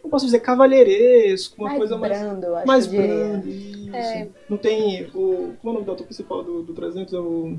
não 0.02 0.08
posso 0.08 0.24
dizer, 0.24 0.40
cavalheiresco, 0.40 1.56
uma 1.58 1.68
mais 1.68 1.78
coisa 1.78 1.96
brando, 1.98 2.50
mais. 2.50 2.66
mais 2.66 2.86
brando, 2.86 3.48
isso. 3.48 3.94
É. 3.94 4.28
Não 4.48 4.56
tem 4.56 5.06
o. 5.14 5.54
Como 5.60 5.64
é 5.64 5.68
o 5.68 5.72
nome 5.74 5.84
do 5.84 5.90
autor 5.90 6.04
principal 6.04 6.42
do, 6.42 6.62
do 6.62 6.72
300? 6.72 7.12
É 7.12 7.18
o. 7.18 7.58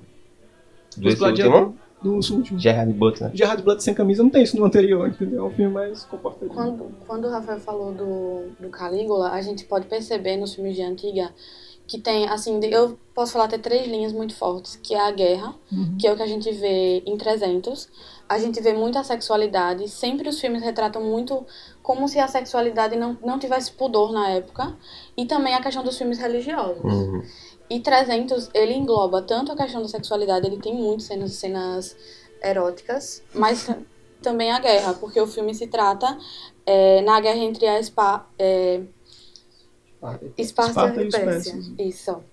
Do 0.98 1.26
último? 1.26 1.78
Do 2.06 2.36
último. 2.36 2.60
Gerard 2.60 2.94
Butler. 2.94 3.32
Gerard 3.34 3.64
Butler 3.64 3.82
sem 3.82 3.94
camisa 3.94 4.22
não 4.22 4.30
tem 4.30 4.44
isso 4.44 4.58
no 4.58 4.66
anterior, 4.66 5.08
entendeu? 5.08 5.46
É 5.46 5.48
um 5.48 5.52
filme 5.52 5.74
mais 5.74 6.04
comportado. 6.04 6.52
Quando, 6.52 6.92
quando 7.08 7.26
o 7.26 7.32
Rafael 7.32 7.60
falou 7.60 7.92
do, 7.92 8.50
do 8.60 8.70
Calígula, 8.70 9.32
a 9.32 9.42
gente 9.42 9.66
pode 9.66 9.88
perceber 9.88 10.38
nos 10.38 10.54
filmes 10.54 10.76
de 10.76 10.84
antiga 10.84 11.32
que 11.88 12.00
tem, 12.00 12.28
assim, 12.28 12.60
eu 12.64 12.98
posso 13.14 13.34
falar 13.34 13.46
até 13.46 13.58
três 13.58 13.88
linhas 13.88 14.12
muito 14.12 14.36
fortes, 14.36 14.76
que 14.76 14.96
é 14.96 15.00
a 15.00 15.12
guerra, 15.12 15.54
uhum. 15.72 15.98
que 16.00 16.08
é 16.08 16.12
o 16.12 16.16
que 16.16 16.24
a 16.24 16.28
gente 16.28 16.52
vê 16.52 17.04
em 17.06 17.16
300. 17.16 17.88
A 18.28 18.40
gente 18.40 18.60
vê 18.60 18.74
muita 18.74 19.04
sexualidade, 19.04 19.88
sempre 19.88 20.28
os 20.28 20.40
filmes 20.40 20.64
retratam 20.64 21.04
muito 21.04 21.46
como 21.84 22.08
se 22.08 22.18
a 22.18 22.28
sexualidade 22.28 22.96
não, 22.96 23.16
não 23.24 23.38
tivesse 23.38 23.72
pudor 23.72 24.12
na 24.12 24.30
época, 24.30 24.76
e 25.16 25.26
também 25.26 25.54
a 25.54 25.62
questão 25.62 25.84
dos 25.84 25.96
filmes 25.96 26.18
religiosos. 26.18 26.84
Uhum. 26.84 27.22
E 27.70 27.80
300, 27.80 28.50
ele 28.54 28.74
engloba 28.74 29.22
tanto 29.22 29.52
a 29.52 29.56
questão 29.56 29.82
da 29.82 29.88
sexualidade, 29.88 30.46
ele 30.46 30.58
tem 30.58 30.74
muitas 30.76 31.06
cenas, 31.06 31.32
cenas 31.34 31.96
eróticas, 32.42 33.24
mas 33.34 33.68
também 34.22 34.52
a 34.52 34.60
guerra, 34.60 34.94
porque 34.94 35.20
o 35.20 35.28
filme 35.28 35.54
se 35.56 35.68
trata 35.68 36.18
é, 36.66 37.02
na 37.02 37.20
guerra 37.20 37.40
entre 37.40 37.68
a 37.68 37.82
Spa, 37.82 38.28
é, 38.38 38.82
Esparta, 40.38 41.02
e 41.02 41.10
Pérsia. 41.10 41.56
Isso. 41.80 42.24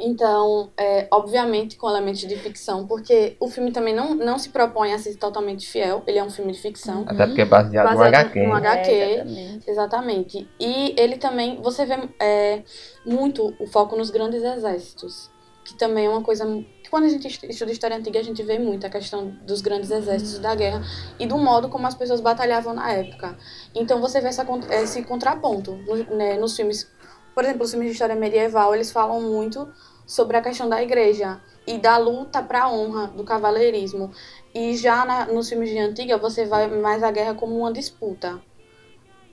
Então, 0.00 0.70
é, 0.76 1.06
obviamente 1.10 1.76
com 1.76 1.88
elementos 1.88 2.20
de 2.20 2.36
ficção, 2.36 2.86
porque 2.86 3.36
o 3.38 3.48
filme 3.48 3.70
também 3.70 3.94
não, 3.94 4.14
não 4.14 4.38
se 4.38 4.48
propõe 4.48 4.92
a 4.92 4.98
ser 4.98 5.14
totalmente 5.16 5.68
fiel, 5.68 6.02
ele 6.06 6.18
é 6.18 6.24
um 6.24 6.30
filme 6.30 6.52
de 6.52 6.60
ficção. 6.60 7.04
Até 7.06 7.26
porque 7.26 7.42
é 7.42 7.44
baseado, 7.44 7.84
baseado 7.84 8.00
no 8.00 8.04
HQ. 8.04 8.46
No 8.46 8.54
HQ, 8.54 8.90
é, 8.90 9.14
exatamente. 9.14 9.70
exatamente. 9.70 10.48
E 10.58 10.94
ele 10.96 11.16
também, 11.16 11.60
você 11.62 11.84
vê 11.84 11.96
é, 12.18 12.62
muito 13.04 13.54
o 13.58 13.66
foco 13.66 13.96
nos 13.96 14.10
grandes 14.10 14.42
exércitos, 14.42 15.30
que 15.64 15.74
também 15.74 16.06
é 16.06 16.08
uma 16.08 16.22
coisa 16.22 16.46
que 16.82 16.88
quando 16.90 17.04
a 17.04 17.08
gente 17.08 17.28
estuda 17.28 17.70
história 17.70 17.96
antiga, 17.96 18.18
a 18.18 18.24
gente 18.24 18.42
vê 18.42 18.58
muito 18.58 18.86
a 18.86 18.90
questão 18.90 19.28
dos 19.46 19.60
grandes 19.60 19.90
exércitos 19.90 20.38
da 20.38 20.54
guerra 20.54 20.82
e 21.18 21.26
do 21.26 21.36
modo 21.36 21.68
como 21.68 21.86
as 21.86 21.94
pessoas 21.94 22.20
batalhavam 22.20 22.74
na 22.74 22.90
época. 22.90 23.36
Então 23.74 24.00
você 24.00 24.20
vê 24.20 24.28
essa, 24.28 24.46
esse 24.70 25.02
contraponto 25.02 25.78
né, 26.10 26.36
nos 26.36 26.56
filmes 26.56 26.90
por 27.34 27.44
exemplo, 27.44 27.64
os 27.64 27.70
filmes 27.70 27.88
de 27.88 27.92
história 27.92 28.14
medieval, 28.14 28.74
eles 28.74 28.90
falam 28.90 29.20
muito 29.20 29.68
sobre 30.10 30.36
a 30.36 30.42
questão 30.42 30.68
da 30.68 30.82
igreja 30.82 31.40
e 31.64 31.78
da 31.78 31.96
luta 31.96 32.42
para 32.42 32.64
a 32.64 32.72
honra, 32.72 33.06
do 33.06 33.22
cavaleirismo. 33.22 34.10
E 34.52 34.76
já 34.76 35.04
na, 35.04 35.26
nos 35.26 35.48
filmes 35.48 35.70
de 35.70 35.78
antiga, 35.78 36.18
você 36.18 36.44
vai 36.44 36.66
mais 36.66 37.04
a 37.04 37.12
guerra 37.12 37.32
como 37.34 37.56
uma 37.56 37.72
disputa. 37.72 38.40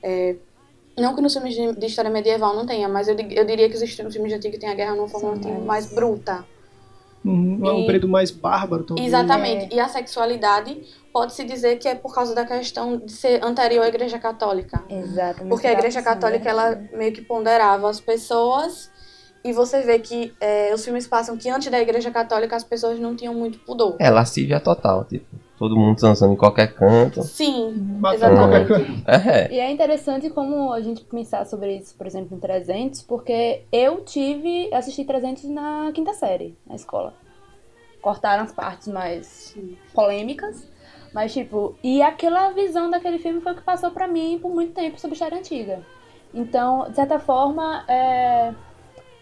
É, 0.04 0.36
não 0.96 1.16
que 1.16 1.22
nos 1.22 1.34
filmes 1.34 1.56
de, 1.56 1.74
de, 1.74 1.86
história 1.88 2.12
medieval 2.12 2.56
não 2.56 2.64
tenha, 2.64 2.88
mas 2.88 3.08
eu, 3.08 3.16
eu 3.18 3.44
diria 3.44 3.68
que 3.68 3.76
os 3.76 3.92
filmes 3.92 4.14
de 4.14 4.34
antiga 4.36 4.60
têm 4.60 4.70
a 4.70 4.76
guerra 4.76 4.94
numa 4.94 5.08
forma 5.08 5.36
Sim, 5.42 5.66
mais 5.66 5.92
bruta. 5.92 6.46
Uhum, 7.26 7.60
é 7.66 7.72
um 7.72 7.86
período 7.88 8.08
mais 8.08 8.30
bárbaro 8.30 8.84
também. 8.84 9.04
Exatamente. 9.04 9.74
É. 9.74 9.78
E 9.78 9.80
a 9.80 9.88
sexualidade 9.88 10.80
pode-se 11.12 11.44
dizer 11.44 11.80
que 11.80 11.88
é 11.88 11.96
por 11.96 12.14
causa 12.14 12.36
da 12.36 12.46
questão 12.46 12.98
de 12.98 13.12
ser 13.14 13.44
anterior 13.44 13.84
à 13.84 13.88
Igreja 13.88 14.20
Católica. 14.20 14.84
Exatamente. 14.88 15.50
Porque 15.50 15.66
a 15.66 15.72
Igreja 15.72 16.04
Católica, 16.04 16.48
ela 16.48 16.80
meio 16.94 17.12
que 17.12 17.24
ponderava 17.24 17.90
as 17.90 18.00
pessoas 18.00 18.96
e 19.44 19.54
você 19.54 19.82
vê 19.82 20.00
que 20.00 20.34
é, 20.40 20.74
os 20.74 20.84
filmes 20.84 21.08
passam 21.08 21.38
que 21.38 21.50
antes 21.50 21.70
da 21.70 21.80
Igreja 21.80 22.12
Católica 22.12 22.56
as 22.56 22.64
pessoas 22.64 23.00
não 23.00 23.16
tinham 23.16 23.34
muito 23.34 23.60
pudor. 23.60 23.96
É, 24.00 24.10
lascívia 24.10 24.60
total, 24.60 25.06
tipo. 25.06 25.26
Todo 25.58 25.76
mundo 25.76 26.00
dançando 26.00 26.34
em 26.34 26.38
qualquer 26.38 26.76
canto. 26.76 27.24
Sim, 27.24 28.00
exatamente. 28.14 28.72
É. 29.08 29.52
E 29.52 29.60
é 29.60 29.72
interessante 29.72 30.30
como 30.30 30.72
a 30.72 30.80
gente 30.82 31.04
pensar 31.04 31.46
sobre 31.48 31.78
isso, 31.78 31.96
por 31.96 32.06
exemplo, 32.06 32.38
em 32.38 32.40
300, 32.40 33.02
porque 33.02 33.64
eu 33.72 34.02
tive, 34.02 34.72
assisti 34.72 35.04
300 35.04 35.46
na 35.46 35.92
quinta 35.96 36.14
série, 36.14 36.56
na 36.68 36.76
escola. 36.76 37.14
Cortaram 38.02 38.44
as 38.44 38.52
partes 38.52 38.88
mais 38.88 39.58
polêmicas, 39.96 40.70
mas 41.12 41.34
tipo, 41.34 41.76
e 41.84 42.04
aquela 42.04 42.52
visão 42.52 42.92
daquele 42.92 43.18
filme 43.18 43.42
foi 43.42 43.54
o 43.54 43.56
que 43.56 43.64
passou 43.64 43.90
para 43.90 44.08
mim 44.08 44.38
por 44.40 44.54
muito 44.54 44.74
tempo 44.74 45.00
sobre 45.00 45.14
história 45.16 45.40
antiga. 45.40 45.82
Então, 46.34 46.88
de 46.88 46.96
certa 46.96 47.18
forma, 47.18 47.84
é, 47.88 48.54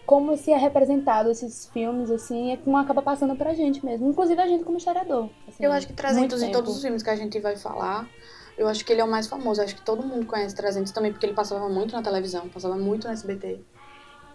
como 0.06 0.36
se 0.36 0.52
é 0.52 0.56
representado 0.56 1.30
esses 1.30 1.66
filmes, 1.72 2.10
assim, 2.10 2.52
é 2.52 2.56
como 2.56 2.76
acaba 2.76 3.02
passando 3.02 3.34
pra 3.34 3.52
gente 3.52 3.84
mesmo. 3.84 4.08
Inclusive 4.08 4.40
a 4.40 4.46
gente 4.46 4.62
como 4.64 4.78
historiador. 4.78 5.28
assim, 5.48 5.64
Eu 5.64 5.72
acho 5.72 5.86
que 5.88 5.92
300 5.92 6.38
muito 6.40 6.48
em 6.48 6.52
todos 6.52 6.76
os 6.76 6.80
filmes 6.82 7.02
que 7.02 7.10
a 7.10 7.16
gente 7.16 7.38
vai 7.40 7.56
falar, 7.56 8.08
eu 8.56 8.68
acho 8.68 8.84
que 8.84 8.92
ele 8.92 9.00
é 9.00 9.04
o 9.04 9.10
mais 9.10 9.26
famoso. 9.26 9.60
Eu 9.60 9.64
acho 9.64 9.74
que 9.74 9.82
todo 9.82 10.02
mundo 10.06 10.24
conhece 10.24 10.54
300 10.54 10.92
também, 10.92 11.12
porque 11.12 11.26
ele 11.26 11.34
passava 11.34 11.68
muito 11.68 11.94
na 11.94 12.02
televisão, 12.02 12.48
passava 12.48 12.76
muito 12.76 13.06
no 13.08 13.12
SBT. 13.12 13.60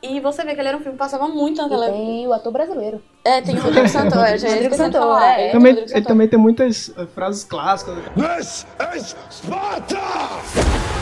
E 0.03 0.19
você 0.19 0.43
vê 0.43 0.55
que 0.55 0.59
ele 0.61 0.67
era 0.67 0.77
um 0.77 0.81
filme 0.81 0.93
que 0.93 0.99
passava 0.99 1.27
muito 1.27 1.61
na 1.61 1.69
televisão. 1.69 1.95
tem 1.95 2.27
o 2.27 2.33
ator 2.33 2.51
brasileiro. 2.51 3.01
É, 3.23 3.39
tem 3.39 3.55
o 3.55 3.61
Rodrigo 3.61 3.87
Santoro, 3.89 4.37
já 4.37 4.47
ia 4.47 4.53
Rodrigo 4.55 4.75
Santoro, 4.75 5.03
falar. 5.05 5.39
é. 5.39 5.43
Ele, 5.43 5.51
Também, 5.51 5.73
Rodrigo 5.73 5.97
ele 5.97 6.05
também 6.05 6.27
tem 6.27 6.39
muitas 6.39 6.91
eh, 6.97 7.05
frases 7.05 7.43
clássicas. 7.43 7.95
This 8.15 8.65
is 8.97 9.15
Sparta! 9.29 11.00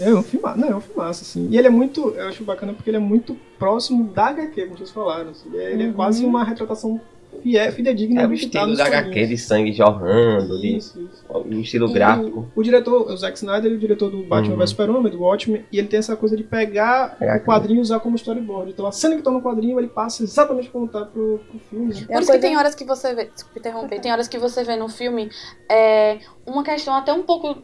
É 0.00 0.12
um 0.14 0.22
filmaço, 0.22 0.58
não, 0.60 0.68
é 0.68 0.76
um 0.76 0.80
filmaço, 0.80 1.22
assim. 1.22 1.48
E 1.50 1.56
ele 1.58 1.66
é 1.68 1.70
muito, 1.70 2.10
eu 2.10 2.28
acho 2.28 2.42
bacana 2.44 2.72
porque 2.72 2.90
ele 2.90 2.96
é 2.96 3.00
muito 3.00 3.36
próximo 3.58 4.04
da 4.12 4.26
HQ, 4.26 4.62
como 4.66 4.76
vocês 4.78 4.90
falaram. 4.90 5.30
assim. 5.30 5.48
Ele 5.54 5.84
é, 5.84 5.86
é 5.88 5.92
quase 5.92 6.24
uma 6.24 6.42
retratação 6.44 7.00
fiel, 7.42 7.72
fidedigna 7.72 8.22
É 8.22 8.26
do 8.28 8.32
estilo 8.34 8.76
da 8.76 8.86
HQ 8.86 9.02
quadrinhos. 9.08 9.28
de 9.28 9.38
sangue 9.38 9.72
jorrando, 9.72 10.60
de, 10.60 10.76
Isso, 10.76 11.00
isso. 11.00 11.24
o 11.28 11.52
estilo 11.60 11.88
E 11.90 11.92
gráfico. 11.92 12.48
O, 12.54 12.60
o 12.60 12.62
diretor, 12.62 13.10
o 13.10 13.16
Zack 13.16 13.36
Snyder, 13.36 13.66
ele 13.66 13.74
é 13.74 13.76
o 13.76 13.80
diretor 13.80 14.08
do 14.10 14.22
Batman 14.22 14.54
Uhum. 14.54 14.58
vs 14.60 14.70
Superman, 14.70 15.10
do 15.10 15.20
Watchmen, 15.20 15.64
e 15.70 15.78
ele 15.78 15.88
tem 15.88 15.98
essa 15.98 16.16
coisa 16.16 16.36
de 16.36 16.44
pegar 16.44 17.16
É, 17.20 17.36
o 17.36 17.40
quadrinho 17.44 17.78
e 17.78 17.82
usar 17.82 17.98
como 18.00 18.14
storyboard. 18.16 18.70
Então 18.70 18.86
a 18.86 18.92
cena 18.92 19.16
que 19.16 19.22
tá 19.22 19.30
no 19.32 19.42
quadrinho, 19.42 19.78
ele 19.80 19.88
passa 19.88 20.22
exatamente 20.22 20.70
como 20.70 20.86
tá 20.88 21.04
pro, 21.04 21.40
pro 21.50 21.58
filme. 21.70 21.92
É 22.08 22.14
Por 22.14 22.22
isso 22.22 22.32
que 22.32 22.38
tem 22.38 22.56
horas 22.56 22.74
que 22.74 22.84
você 22.84 23.14
vê. 23.14 23.24
Desculpa 23.26 23.58
interromper. 23.58 24.00
Tem 24.00 24.12
horas 24.12 24.28
que 24.28 24.38
você 24.38 24.62
vê 24.64 24.76
no 24.76 24.88
filme 24.88 25.28
é, 25.70 26.18
uma 26.46 26.62
questão 26.64 26.94
até 26.94 27.12
um 27.12 27.22
pouco. 27.22 27.62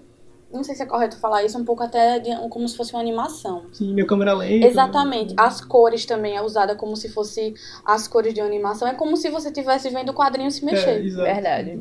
Não 0.52 0.64
sei 0.64 0.74
se 0.74 0.82
é 0.82 0.86
correto 0.86 1.18
falar 1.20 1.44
isso, 1.44 1.56
um 1.58 1.64
pouco 1.64 1.82
até 1.82 2.18
de- 2.18 2.34
como 2.48 2.68
se 2.68 2.76
fosse 2.76 2.92
uma 2.92 3.00
animação. 3.00 3.66
Sim, 3.72 3.94
meu 3.94 4.06
câmera 4.06 4.32
lenta. 4.34 4.66
Exatamente. 4.66 5.32
As 5.36 5.60
cores 5.60 6.04
também 6.04 6.36
é 6.36 6.42
usada 6.42 6.74
como 6.74 6.96
se 6.96 7.08
fosse 7.08 7.54
as 7.84 8.08
cores 8.08 8.34
de 8.34 8.40
uma 8.40 8.46
animação. 8.48 8.88
É 8.88 8.94
como 8.94 9.16
se 9.16 9.30
você 9.30 9.48
estivesse 9.48 9.88
vendo 9.90 10.08
o 10.10 10.14
quadrinho 10.14 10.50
se 10.50 10.62
É, 10.62 10.66
mexer. 10.66 11.04
exato. 11.04 11.24
Verdade. 11.32 11.80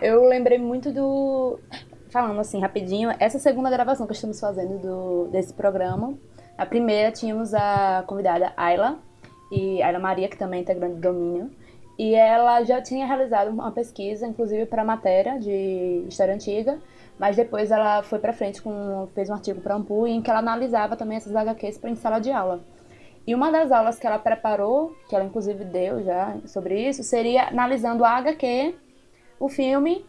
Eu 0.00 0.24
lembrei 0.28 0.58
muito 0.58 0.92
do. 0.92 1.58
Falando 2.08 2.38
assim, 2.40 2.60
rapidinho, 2.60 3.12
essa 3.18 3.38
segunda 3.38 3.68
gravação 3.68 4.06
que 4.06 4.12
estamos 4.14 4.38
fazendo 4.38 4.78
do, 4.78 5.28
desse 5.28 5.52
programa. 5.52 6.14
A 6.56 6.64
primeira 6.64 7.10
tínhamos 7.12 7.52
a 7.52 8.02
convidada 8.06 8.52
Ayla, 8.56 8.98
e 9.52 9.82
Ayla 9.82 9.98
Maria, 9.98 10.28
que 10.28 10.38
também 10.38 10.60
é 10.60 10.62
integrante 10.62 10.94
do 10.94 11.00
Domínio. 11.00 11.50
E 11.98 12.14
ela 12.14 12.62
já 12.62 12.80
tinha 12.80 13.04
realizado 13.06 13.48
uma 13.50 13.70
pesquisa, 13.72 14.26
inclusive 14.26 14.64
para 14.66 14.84
matéria 14.84 15.38
de 15.38 16.04
história 16.08 16.32
antiga, 16.34 16.78
mas 17.18 17.36
depois 17.36 17.70
ela 17.70 18.02
foi 18.02 18.18
para 18.18 18.32
frente 18.32 18.60
com 18.60 19.08
fez 19.14 19.30
um 19.30 19.34
artigo 19.34 19.60
para 19.60 19.74
Ampu 19.74 20.06
em 20.06 20.20
que 20.20 20.30
ela 20.30 20.40
analisava 20.40 20.96
também 20.96 21.16
essas 21.16 21.34
HQs 21.34 21.78
para 21.78 21.90
em 21.90 21.96
sala 21.96 22.18
de 22.18 22.30
aula. 22.30 22.60
E 23.26 23.34
uma 23.34 23.50
das 23.50 23.72
aulas 23.72 23.98
que 23.98 24.06
ela 24.06 24.18
preparou, 24.18 24.94
que 25.08 25.14
ela 25.14 25.24
inclusive 25.24 25.64
deu 25.64 26.02
já 26.02 26.36
sobre 26.46 26.88
isso, 26.88 27.02
seria 27.02 27.48
analisando 27.48 28.04
a 28.04 28.10
HQ, 28.10 28.74
o 29.40 29.48
filme 29.48 30.06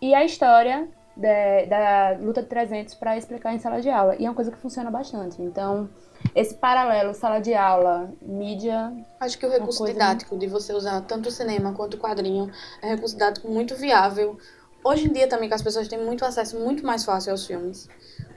e 0.00 0.14
a 0.14 0.24
história 0.24 0.88
da, 1.16 1.64
da 1.66 2.18
luta 2.18 2.42
de 2.42 2.48
300 2.48 2.94
para 2.94 3.16
explicar 3.16 3.52
em 3.52 3.58
sala 3.58 3.80
de 3.80 3.90
aula. 3.90 4.14
E 4.18 4.24
é 4.24 4.28
uma 4.28 4.34
coisa 4.34 4.52
que 4.52 4.58
funciona 4.58 4.90
bastante. 4.90 5.42
Então, 5.42 5.88
esse 6.34 6.54
paralelo 6.54 7.12
sala 7.12 7.40
de 7.40 7.54
aula, 7.54 8.12
mídia, 8.22 8.92
Acho 9.18 9.36
que 9.38 9.44
o 9.44 9.50
recurso 9.50 9.84
didático 9.84 10.38
de 10.38 10.46
você 10.46 10.72
usar 10.72 11.00
tanto 11.02 11.28
o 11.28 11.32
cinema 11.32 11.72
quanto 11.72 11.94
o 11.94 11.98
quadrinho 11.98 12.50
é 12.80 12.86
um 12.86 12.90
recurso 12.90 13.14
didático 13.14 13.48
muito 13.48 13.74
viável. 13.74 14.38
Hoje 14.82 15.06
em 15.06 15.12
dia 15.12 15.28
também 15.28 15.48
que 15.48 15.54
as 15.54 15.62
pessoas 15.62 15.88
têm 15.88 16.02
muito 16.02 16.24
acesso 16.24 16.58
muito 16.58 16.84
mais 16.84 17.04
fácil 17.04 17.32
aos 17.32 17.46
filmes. 17.46 17.88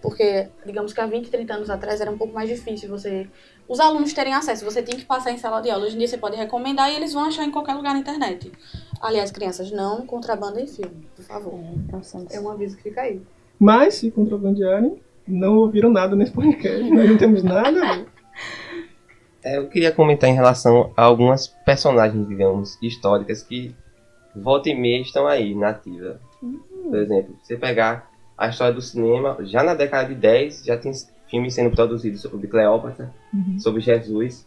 Porque, 0.02 0.50
digamos 0.66 0.92
que 0.92 1.00
há 1.00 1.06
20, 1.06 1.30
30 1.30 1.54
anos 1.54 1.70
atrás 1.70 2.02
era 2.02 2.12
um 2.12 2.18
pouco 2.18 2.34
mais 2.34 2.50
difícil 2.50 2.90
você 2.90 3.28
os 3.68 3.80
alunos 3.80 4.12
terem 4.12 4.34
acesso. 4.34 4.66
Você 4.66 4.84
tinha 4.84 4.98
que 4.98 5.06
passar 5.06 5.32
em 5.32 5.38
sala 5.38 5.62
de 5.62 5.70
aula. 5.70 5.86
Hoje 5.86 5.96
em 5.96 6.00
dia 6.00 6.08
você 6.08 6.18
pode 6.18 6.36
recomendar 6.36 6.92
e 6.92 6.96
eles 6.96 7.14
vão 7.14 7.26
achar 7.26 7.46
em 7.46 7.52
qualquer 7.52 7.74
lugar 7.74 7.94
na 7.94 8.00
internet. 8.00 8.52
Aliás, 9.02 9.32
crianças, 9.32 9.72
não 9.72 10.06
contrabandem 10.06 10.68
filme, 10.68 11.08
por 11.16 11.24
favor. 11.24 11.54
é 11.54 11.56
um. 11.56 12.28
É 12.30 12.40
um 12.40 12.50
aviso 12.50 12.76
que 12.76 12.84
fica 12.84 13.02
aí. 13.02 13.22
Mas, 13.58 13.96
se 13.96 14.12
contrabandearem, 14.12 15.02
não 15.26 15.58
ouviram 15.58 15.90
nada 15.90 16.16
nesse 16.16 16.34
podcast. 16.34 16.90
Nós 16.90 17.10
não 17.10 17.18
temos 17.18 17.44
nada. 17.44 18.06
É, 19.42 19.58
eu 19.58 19.68
queria 19.68 19.92
comentar 19.92 20.30
em 20.30 20.34
relação 20.34 20.92
a 20.96 21.04
algumas 21.04 21.48
personagens, 21.48 22.28
digamos, 22.28 22.78
históricas 22.82 23.44
que 23.44 23.76
volta 24.36 24.70
e 24.70 24.76
meia 24.76 25.02
estão 25.02 25.28
aí, 25.28 25.54
na 25.54 25.70
ativa. 25.70 26.20
Por 26.90 26.98
exemplo, 26.98 27.36
você 27.42 27.56
pegar 27.58 28.12
a 28.38 28.48
história 28.50 28.74
do 28.74 28.82
cinema, 28.82 29.38
já 29.42 29.64
na 29.64 29.74
década 29.74 30.10
de 30.10 30.16
10, 30.16 30.64
já 30.66 30.78
tem 30.78 30.92
filmes 31.30 31.54
sendo 31.54 31.72
produzidos 31.72 32.22
sobre 32.22 32.48
Cleópatra, 32.48 33.12
Uhum. 33.34 33.60
sobre 33.60 33.82
Jesus. 33.82 34.46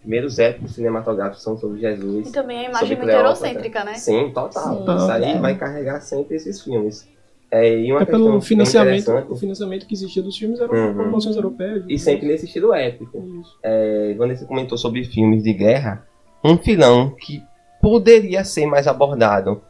Primeiros 0.00 0.38
épicos 0.38 0.74
cinematográficos 0.74 1.42
são 1.42 1.56
sobre 1.58 1.80
Jesus. 1.80 2.28
E 2.28 2.32
também 2.32 2.58
a 2.66 2.70
imagem 2.70 2.96
muito 2.96 3.10
eurocêntrica, 3.10 3.84
né? 3.84 3.94
Sim, 3.94 4.30
total. 4.32 4.76
Sim. 4.78 4.82
Isso 4.96 5.10
aí 5.10 5.20
Total. 5.26 5.40
vai 5.42 5.54
carregar 5.58 6.00
sempre 6.00 6.36
esses 6.36 6.62
filmes. 6.62 7.06
É, 7.50 7.76
e 7.78 7.90
uma 7.92 8.02
É 8.02 8.04
pelo 8.04 8.40
financiamento. 8.40 9.10
O 9.28 9.36
financiamento 9.36 9.84
que 9.86 9.92
existia 9.94 10.22
dos 10.22 10.38
filmes 10.38 10.60
eram 10.60 10.72
Uhum. 10.72 10.94
produções 10.94 11.36
europeias. 11.36 11.84
E 11.88 11.98
sempre 11.98 12.26
nesse 12.28 12.46
estilo 12.46 12.72
épico. 12.72 13.18
Isso. 13.40 13.58
É, 13.62 14.14
quando 14.16 14.36
você 14.36 14.44
comentou 14.44 14.78
sobre 14.78 15.04
filmes 15.04 15.42
de 15.42 15.52
guerra, 15.52 16.06
um 16.44 16.56
filão 16.56 17.10
que 17.10 17.42
poderia 17.82 18.44
ser 18.44 18.66
mais 18.66 18.86
abordado. 18.86 19.60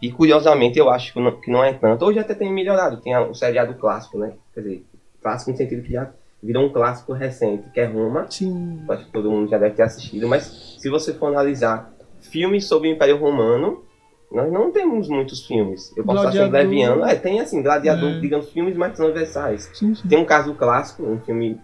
E 0.00 0.12
curiosamente 0.12 0.78
eu 0.78 0.88
acho 0.90 1.12
que 1.12 1.20
não, 1.20 1.32
que 1.40 1.50
não 1.50 1.62
é 1.64 1.72
tanto. 1.72 2.04
Hoje 2.04 2.18
até 2.18 2.34
tem 2.34 2.52
melhorado. 2.52 2.98
Tem 2.98 3.16
o 3.16 3.34
seriado 3.34 3.74
clássico, 3.74 4.18
né? 4.18 4.32
Quer 4.54 4.60
dizer, 4.60 4.86
clássico 5.20 5.50
no 5.50 5.56
sentido 5.56 5.82
que 5.82 5.92
já 5.92 6.10
virou 6.42 6.66
um 6.66 6.72
clássico 6.72 7.12
recente, 7.12 7.68
que 7.70 7.80
é 7.80 7.84
Roma. 7.86 8.26
Sim. 8.30 8.80
Acho 8.88 9.06
que 9.06 9.10
todo 9.12 9.30
mundo 9.30 9.50
já 9.50 9.58
deve 9.58 9.74
ter 9.74 9.82
assistido. 9.82 10.28
Mas 10.28 10.76
se 10.78 10.88
você 10.88 11.12
for 11.12 11.26
analisar 11.26 11.92
filmes 12.20 12.66
sobre 12.66 12.88
o 12.88 12.92
Império 12.92 13.16
Romano, 13.16 13.82
nós 14.30 14.52
não 14.52 14.70
temos 14.70 15.08
muitos 15.08 15.44
filmes. 15.46 15.92
Eu 15.96 16.04
posso 16.04 16.18
estar 16.18 16.32
sendo 16.32 16.50
Gladiador. 16.50 16.70
leviano. 16.70 17.04
É, 17.04 17.14
tem 17.16 17.40
assim, 17.40 17.60
gladiador, 17.62 18.10
É. 18.10 18.20
digamos, 18.20 18.50
filmes 18.50 18.76
mais 18.76 18.94
transversais. 18.94 19.68
Sim, 19.74 19.94
sim. 19.96 20.06
Tem 20.06 20.18
um 20.18 20.24
caso 20.24 20.54
clássico, 20.54 21.02
um 21.02 21.18
filme 21.20 21.58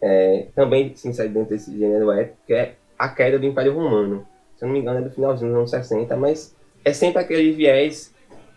é, 0.00 0.46
também 0.54 0.94
se 0.94 1.08
insere 1.08 1.28
dentro 1.28 1.50
desse 1.50 1.76
gênero 1.76 2.10
épico, 2.12 2.38
que 2.46 2.54
é 2.54 2.76
A 2.98 3.08
Queda 3.08 3.38
do 3.38 3.44
Império 3.46 3.74
Romano. 3.74 4.24
Se 4.56 4.64
eu 4.64 4.68
não 4.68 4.72
me 4.72 4.80
engano 4.80 5.00
é 5.00 5.02
do 5.02 5.10
finalzinho 5.10 5.50
dos 5.50 5.58
anos 5.58 5.70
60, 5.70 6.16
mas 6.16 6.56
é 6.88 6.92
sempre 6.92 7.20
aquele 7.20 7.52
viés 7.52 8.14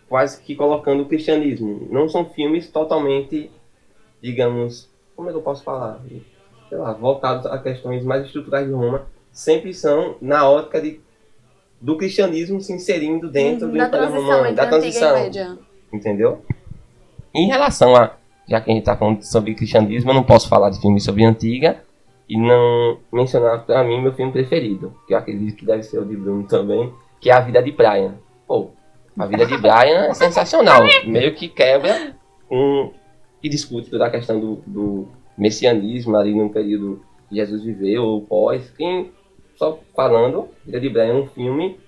quase 0.08 0.40
que 0.42 0.54
colocando 0.54 1.02
o 1.02 1.06
cristianismo. 1.06 1.86
Não 1.90 2.08
são 2.08 2.24
filmes 2.24 2.68
totalmente, 2.70 3.50
digamos, 4.22 4.90
como 5.14 5.28
é 5.28 5.32
que 5.32 5.38
eu 5.38 5.42
posso 5.42 5.62
falar? 5.62 6.00
Sei 6.68 6.78
lá, 6.78 6.92
voltados 6.92 7.46
a 7.46 7.58
questões 7.58 8.04
mais 8.04 8.26
estruturais 8.26 8.66
de 8.66 8.72
Roma. 8.72 9.06
Sempre 9.30 9.72
são 9.72 10.16
na 10.20 10.48
ótica 10.48 10.80
de, 10.80 11.00
do 11.80 11.96
cristianismo 11.96 12.60
se 12.60 12.72
inserindo 12.72 13.30
dentro 13.30 13.68
do 13.68 13.76
Império 13.76 13.90
transição 13.90 14.22
Romano. 14.22 14.54
Da 14.54 14.66
transição 14.66 15.16
e 15.16 15.96
entendeu? 15.96 16.42
Em 17.34 17.46
relação 17.46 17.96
a, 17.96 18.16
já 18.46 18.60
que 18.60 18.70
a 18.70 18.74
gente 18.74 18.84
tá 18.84 18.96
falando 18.96 19.22
sobre 19.22 19.54
cristianismo, 19.54 20.10
eu 20.10 20.14
não 20.14 20.22
posso 20.22 20.48
falar 20.48 20.70
de 20.70 20.80
filme 20.80 21.00
sobre 21.00 21.24
antiga 21.24 21.82
e 22.28 22.36
não 22.36 22.98
mencionar 23.12 23.64
pra 23.64 23.82
mim 23.84 24.00
meu 24.00 24.12
filme 24.12 24.32
preferido, 24.32 24.94
que 25.06 25.14
eu 25.14 25.18
acredito 25.18 25.56
que 25.56 25.66
deve 25.66 25.82
ser 25.82 25.98
o 25.98 26.04
de 26.04 26.16
Bruno 26.16 26.46
também, 26.46 26.92
que 27.22 27.30
é 27.30 27.32
A 27.32 27.40
Vida 27.40 27.62
de 27.62 27.70
Brian. 27.70 28.16
Pô, 28.46 28.72
A 29.16 29.24
Vida 29.26 29.46
de 29.46 29.56
Brian 29.56 30.06
é 30.08 30.14
sensacional, 30.14 30.82
meio 31.06 31.32
que 31.34 31.48
quebra 31.48 32.14
um, 32.50 32.90
e 33.42 33.48
discute 33.48 33.88
toda 33.88 34.06
a 34.06 34.10
questão 34.10 34.38
do, 34.38 34.56
do 34.66 35.08
messianismo 35.38 36.16
ali 36.16 36.34
no 36.34 36.50
período 36.50 37.02
que 37.28 37.36
Jesus 37.36 37.62
viveu, 37.62 38.02
ou 38.02 38.22
pós. 38.22 38.70
Quem, 38.76 39.12
só 39.54 39.78
falando, 39.94 40.48
Vida 40.66 40.80
de 40.80 40.88
Brian 40.88 41.12
é 41.12 41.14
um 41.14 41.26
filme 41.28 41.78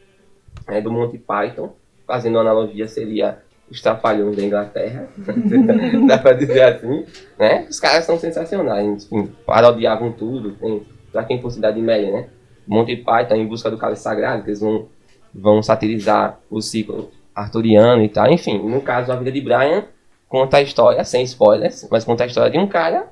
é, 0.69 0.81
do 0.81 0.93
Monty 0.93 1.19
Python, 1.19 1.75
fazendo 2.07 2.37
uma 2.37 2.43
analogia 2.43 2.87
seria 2.87 3.43
os 3.69 3.81
trapalhões 3.81 4.37
da 4.37 4.43
Inglaterra, 4.43 5.09
dá 6.07 6.19
pra 6.19 6.33
dizer 6.33 6.63
assim, 6.63 7.05
né? 7.37 7.67
Os 7.69 7.81
caras 7.81 8.05
são 8.05 8.19
sensacionais, 8.19 8.87
enfim, 8.87 9.33
parodiavam 9.45 10.13
tudo, 10.13 10.53
tem, 10.53 10.87
pra 11.11 11.25
quem 11.25 11.41
for 11.41 11.51
cidade 11.51 11.81
média, 11.81 12.13
né? 12.13 12.29
Monty 12.67 12.97
Python 12.97 13.35
em 13.35 13.47
busca 13.47 13.71
do 13.71 13.79
cálice 13.79 14.03
sagrado, 14.03 14.43
que 14.43 14.51
eles 14.51 14.61
vão, 14.61 14.89
vão 15.35 15.63
satirizar 15.63 16.39
o 16.51 16.61
ciclo 16.61 17.11
arturiano 17.35 18.03
e 18.03 18.09
tal, 18.09 18.31
enfim, 18.31 18.59
no 18.59 18.81
caso 18.81 19.11
a 19.11 19.17
vida 19.17 19.33
de 19.33 19.41
Brian 19.41 19.85
conta 20.29 20.59
a 20.59 20.63
história, 20.63 21.05
sem 21.05 21.25
spoilers, 21.25 21.87
mas 21.91 22.05
conta 22.05 22.25
a 22.25 22.27
história 22.27 22.51
de 22.51 22.59
um 22.59 22.67
cara 22.67 23.09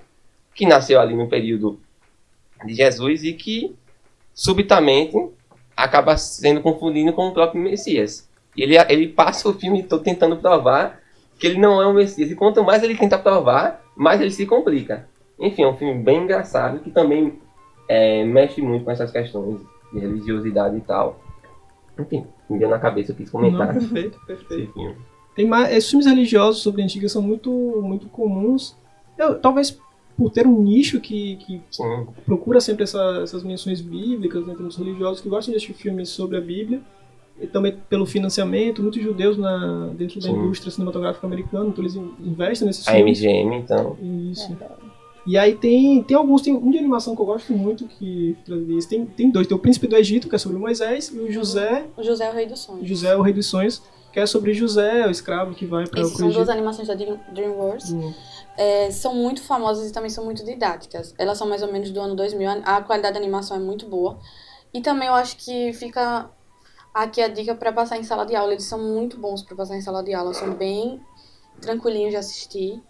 que 0.55 0.67
nasceu 0.67 1.01
ali 1.01 1.15
no 1.15 1.29
período 1.29 1.79
de 2.65 2.75
Jesus 2.75 3.25
e 3.25 3.33
que 3.33 3.75
subitamente 4.35 5.17
acaba 5.77 6.17
sendo 6.17 6.61
confundido 6.61 7.13
com 7.13 7.29
o 7.29 7.33
próprio 7.33 7.63
Messias. 7.63 8.29
E 8.57 8.63
ele, 8.63 8.77
ele 8.89 9.09
passa 9.09 9.49
o 9.49 9.55
filme 9.55 9.83
todo 9.83 10.03
tentando 10.03 10.37
provar 10.37 11.01
que 11.39 11.47
ele 11.47 11.59
não 11.59 11.81
é 11.81 11.87
o 11.87 11.93
Messias. 11.93 12.31
E 12.31 12.35
quanto 12.35 12.63
mais 12.63 12.83
ele 12.83 12.97
tenta 12.97 13.19
provar, 13.19 13.83
mais 13.97 14.21
ele 14.21 14.31
se 14.31 14.47
complica. 14.47 15.09
Enfim, 15.39 15.63
é 15.63 15.69
um 15.69 15.77
filme 15.77 16.03
bem 16.03 16.23
engraçado 16.23 16.81
que 16.81 16.91
também 16.91 17.39
é, 17.89 18.25
mexe 18.25 18.61
muito 18.61 18.85
com 18.85 18.91
essas 18.91 19.11
questões 19.11 19.61
de 19.93 19.99
religiosidade 19.99 20.77
e 20.77 20.81
tal. 20.81 21.21
Enfim, 21.99 22.25
me 22.49 22.59
deu 22.59 22.69
na 22.69 22.79
cabeça, 22.79 23.13
eu 23.13 23.17
quis 23.17 23.27
Não, 23.33 23.41
comentar 23.41 23.73
perfeito, 23.73 24.19
perfeito. 24.27 24.73
filme. 24.73 24.97
Tem 25.35 25.47
mais, 25.47 25.75
esses 25.75 25.89
filmes 25.91 26.07
religiosos 26.07 26.63
sobre 26.63 26.83
antiga 26.83 27.09
são 27.09 27.23
muito, 27.23 27.51
muito 27.83 28.07
comuns. 28.09 28.77
Eu, 29.19 29.39
talvez 29.39 29.79
por 30.17 30.31
ter 30.31 30.47
um 30.47 30.61
nicho 30.63 31.01
que, 31.01 31.37
que 31.37 31.63
Sim. 31.71 32.07
procura 32.27 32.61
sempre 32.61 32.85
essa- 32.85 33.21
essas 33.23 33.43
menções 33.43 33.81
bíblicas, 33.81 34.47
né, 34.47 34.55
temos 34.55 34.77
religiosos 34.77 35.21
que 35.23 35.29
gostam 35.29 35.53
de 35.53 35.57
assistir 35.57 35.73
filmes 35.75 36.11
sobre 36.11 36.37
a 36.37 36.41
Bíblia, 36.41 36.81
e 37.41 37.47
também 37.47 37.75
pelo 37.89 38.05
financiamento, 38.05 38.83
muitos 38.83 39.03
judeus 39.03 39.39
na, 39.39 39.89
dentro 39.97 40.21
da 40.21 40.29
Sim. 40.29 40.35
indústria 40.37 40.71
cinematográfica 40.71 41.27
americana, 41.27 41.69
então 41.71 41.83
eles 41.83 41.95
in- 41.97 42.13
investem 42.21 42.67
nesses 42.67 42.87
A 42.87 42.93
filmes. 42.93 43.19
MGM, 43.23 43.57
então. 43.57 43.97
Isso. 44.31 44.55
E 45.27 45.39
aí 45.39 45.55
tem, 45.55 46.03
tem 46.03 46.17
alguns, 46.17 46.43
tem 46.43 46.53
um 46.53 46.71
de 46.71 46.79
animação 46.79 47.15
que 47.15 47.23
eu 47.23 47.27
gosto 47.27 47.53
muito, 47.53 47.87
que 47.87 48.37
tem, 48.89 49.07
tem 49.07 49.31
dois, 49.31 49.47
tem 49.47 49.57
o 49.57 49.61
Príncipe 49.61 49.87
do 49.87 49.97
Egito, 49.97 50.29
que 50.29 50.35
é 50.35 50.39
sobre 50.39 50.59
Moisés, 50.59 51.09
e 51.15 51.19
o 51.19 51.31
José, 51.31 51.87
O 51.97 52.03
José 52.03 52.27
é 52.27 52.31
o 52.31 52.35
rei 52.35 52.47
dos 52.47 52.59
sonhos. 52.61 52.89
José 52.89 53.09
é 53.09 53.17
o 53.17 53.23
Rei 53.23 53.33
dos 53.33 53.47
Sonhos, 53.47 53.81
que 54.13 54.19
é 54.19 54.27
sobre 54.27 54.53
José, 54.53 55.07
o 55.07 55.11
escravo 55.11 55.55
que 55.55 55.65
vai 55.65 55.87
para 55.87 56.01
o 56.01 56.03
Essas 56.03 56.17
são 56.17 56.27
duas 56.27 56.37
Egito. 56.39 56.51
animações 56.51 56.89
da 56.89 56.95
Dream- 56.95 57.21
DreamWorks. 57.33 57.93
Hum. 57.93 58.13
É, 58.59 58.91
são 58.91 59.15
muito 59.15 59.43
famosas 59.43 59.89
e 59.89 59.93
também 59.93 60.11
são 60.11 60.25
muito 60.25 60.45
didáticas. 60.45 61.15
Elas 61.17 61.39
são 61.39 61.49
mais 61.49 61.63
ou 61.63 61.73
menos 61.73 61.91
do 61.91 62.01
ano 62.01 62.15
2000. 62.17 62.51
A 62.65 62.83
qualidade 62.83 63.15
da 63.15 63.21
animação 63.21 63.57
é 63.57 63.61
muito 63.61 63.87
boa. 63.87 64.19
E 64.75 64.81
também 64.83 65.09
eu 65.09 65.15
acho 65.15 65.37
que 65.39 65.73
fica 65.73 66.29
aqui 66.93 67.23
a 67.23 67.29
dica 67.29 67.55
para 67.55 67.73
passar 67.73 67.97
em 67.97 68.03
sala 68.05 68.27
de 68.27 68.35
aula. 68.37 68.53
Eles 68.53 68.65
são 68.65 68.79
muito 68.79 69.17
bons 69.19 69.43
para 69.43 69.57
passar 69.57 69.77
em 69.77 69.81
sala 69.81 70.03
de 70.03 70.13
aula. 70.13 70.35
São 70.35 70.53
bem 70.53 71.01
tranquilinhos 71.63 72.11
de 72.11 72.17
assistir. 72.17 72.83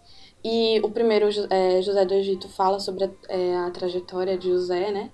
E 0.44 0.80
o 0.82 0.90
primeiro, 0.90 1.28
é, 1.50 1.80
José 1.82 2.04
do 2.04 2.14
Egito, 2.14 2.48
fala 2.48 2.80
sobre 2.80 3.04
a, 3.04 3.10
é, 3.28 3.56
a 3.56 3.70
trajetória 3.70 4.36
de 4.36 4.48
José, 4.48 4.90
né? 4.90 5.10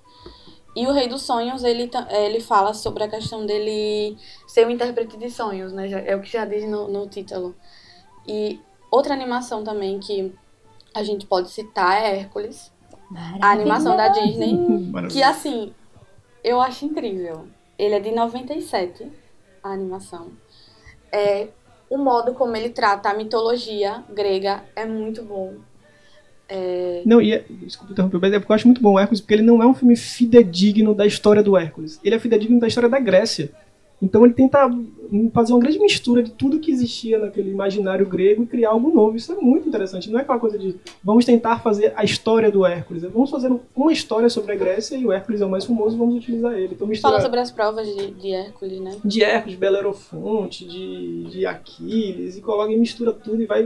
E 0.75 0.87
o 0.87 0.93
Rei 0.93 1.09
dos 1.09 1.23
Sonhos, 1.23 1.65
ele, 1.65 1.91
é, 2.09 2.27
ele 2.27 2.41
fala 2.41 2.73
sobre 2.73 3.05
a 3.05 3.09
questão 3.09 3.45
dele 3.45 4.17
ser 4.47 4.67
um 4.67 4.71
intérprete 4.71 5.17
de 5.17 5.31
sonhos, 5.31 5.73
né? 5.73 5.91
É 6.07 6.17
o 6.17 6.21
que 6.21 6.31
já 6.31 6.45
diz 6.45 6.69
no, 6.69 6.89
no 6.89 7.07
título. 7.09 7.55
E 8.27 8.61
outra 8.91 9.13
animação 9.13 9.65
também 9.65 9.99
que 9.99 10.33
a 10.95 11.03
gente 11.03 11.27
pode 11.27 11.51
citar 11.51 12.03
é 12.03 12.19
Hércules, 12.19 12.73
a 13.41 13.51
animação 13.51 13.97
da 13.97 14.09
Disney, 14.09 14.59
que 15.11 15.23
assim, 15.23 15.75
eu 16.45 16.61
acho 16.61 16.85
incrível. 16.85 17.49
Ele 17.79 17.95
é 17.95 18.01
de 18.01 18.11
97, 18.11 19.11
a 19.63 19.71
animação. 19.71 20.33
É, 21.11 21.49
o 21.91 21.99
modo 21.99 22.35
como 22.35 22.57
ele 22.57 22.71
trata 22.71 23.11
a 23.11 23.15
mitologia 23.15 24.03
grega 24.11 24.63
é 24.77 24.85
muito 24.85 25.23
bom. 25.23 25.55
É, 26.49 27.03
Não, 27.05 27.21
e 27.21 27.33
é, 27.33 27.45
desculpa 27.49 27.93
interromper, 27.93 28.19
mas 28.21 28.33
é 28.33 28.39
porque 28.39 28.53
eu 28.53 28.57
acho 28.57 28.67
muito 28.67 28.81
bom 28.81 28.95
o 28.95 28.99
Hércules, 28.99 29.21
porque 29.21 29.35
ele 29.35 29.43
não 29.43 29.63
é 29.63 29.67
um 29.67 29.75
filme 29.75 29.97
fidedigno 29.97 30.95
da 30.95 31.07
história 31.07 31.43
do 31.43 31.57
Hércules. 31.57 32.01
Ele 32.03 32.15
é 32.15 32.19
fidedigno 32.19 32.59
da 32.59 32.67
história 32.67 32.89
da 32.89 32.99
Grécia. 32.99 33.51
Então 34.01 34.25
ele 34.25 34.33
tenta 34.35 34.71
fazer 35.33 35.53
uma 35.53 35.59
grande 35.59 35.79
mistura 35.81 36.23
de 36.23 36.31
tudo 36.31 36.61
que 36.61 36.71
existia 36.71 37.19
naquele 37.19 37.51
imaginário 37.51 38.07
grego 38.07 38.45
e 38.45 38.47
criar 38.47 38.71
algo 38.71 38.91
novo. 38.95 39.17
Isso 39.17 39.33
é 39.33 39.35
muito 39.37 39.69
interessante. 39.69 40.09
Não 40.11 40.19
é 40.19 40.23
aquela 40.23 40.39
coisa 40.39 40.57
de 40.59 40.77
vamos 41.03 41.25
tentar 41.25 41.61
fazer 41.61 41.93
a 41.97 42.05
história 42.05 42.49
do 42.51 42.65
Hércules. 42.65 43.03
É, 43.03 43.09
vamos 43.09 43.29
fazer 43.31 43.51
uma 43.75 43.93
história 43.93 44.29
sobre 44.29 44.53
a 44.53 44.57
Grécia 44.57 44.97
e 44.97 45.05
o 45.05 45.11
Hércules 45.11 45.41
é 45.41 45.47
o 45.47 45.51
mais 45.51 45.65
famoso, 45.65 45.97
vamos 45.97 46.15
utilizar 46.15 46.53
ele. 46.53 46.75
Então 46.75 46.87
mistura 46.87 47.11
fala 47.15 47.23
sobre 47.25 47.41
as 47.41 47.51
provas 47.51 47.87
de, 47.89 48.11
de 48.13 48.33
Hércules, 48.33 48.81
né? 48.81 48.97
de 49.05 49.25
Hércules, 49.25 49.59
Belerofonte, 49.59 50.65
de, 50.67 51.25
de 51.25 51.47
Aquiles, 51.47 52.37
e 52.37 52.41
coloca 52.41 52.71
e 52.73 52.77
mistura 52.77 53.13
tudo 53.13 53.43
e 53.43 53.47
vai 53.47 53.65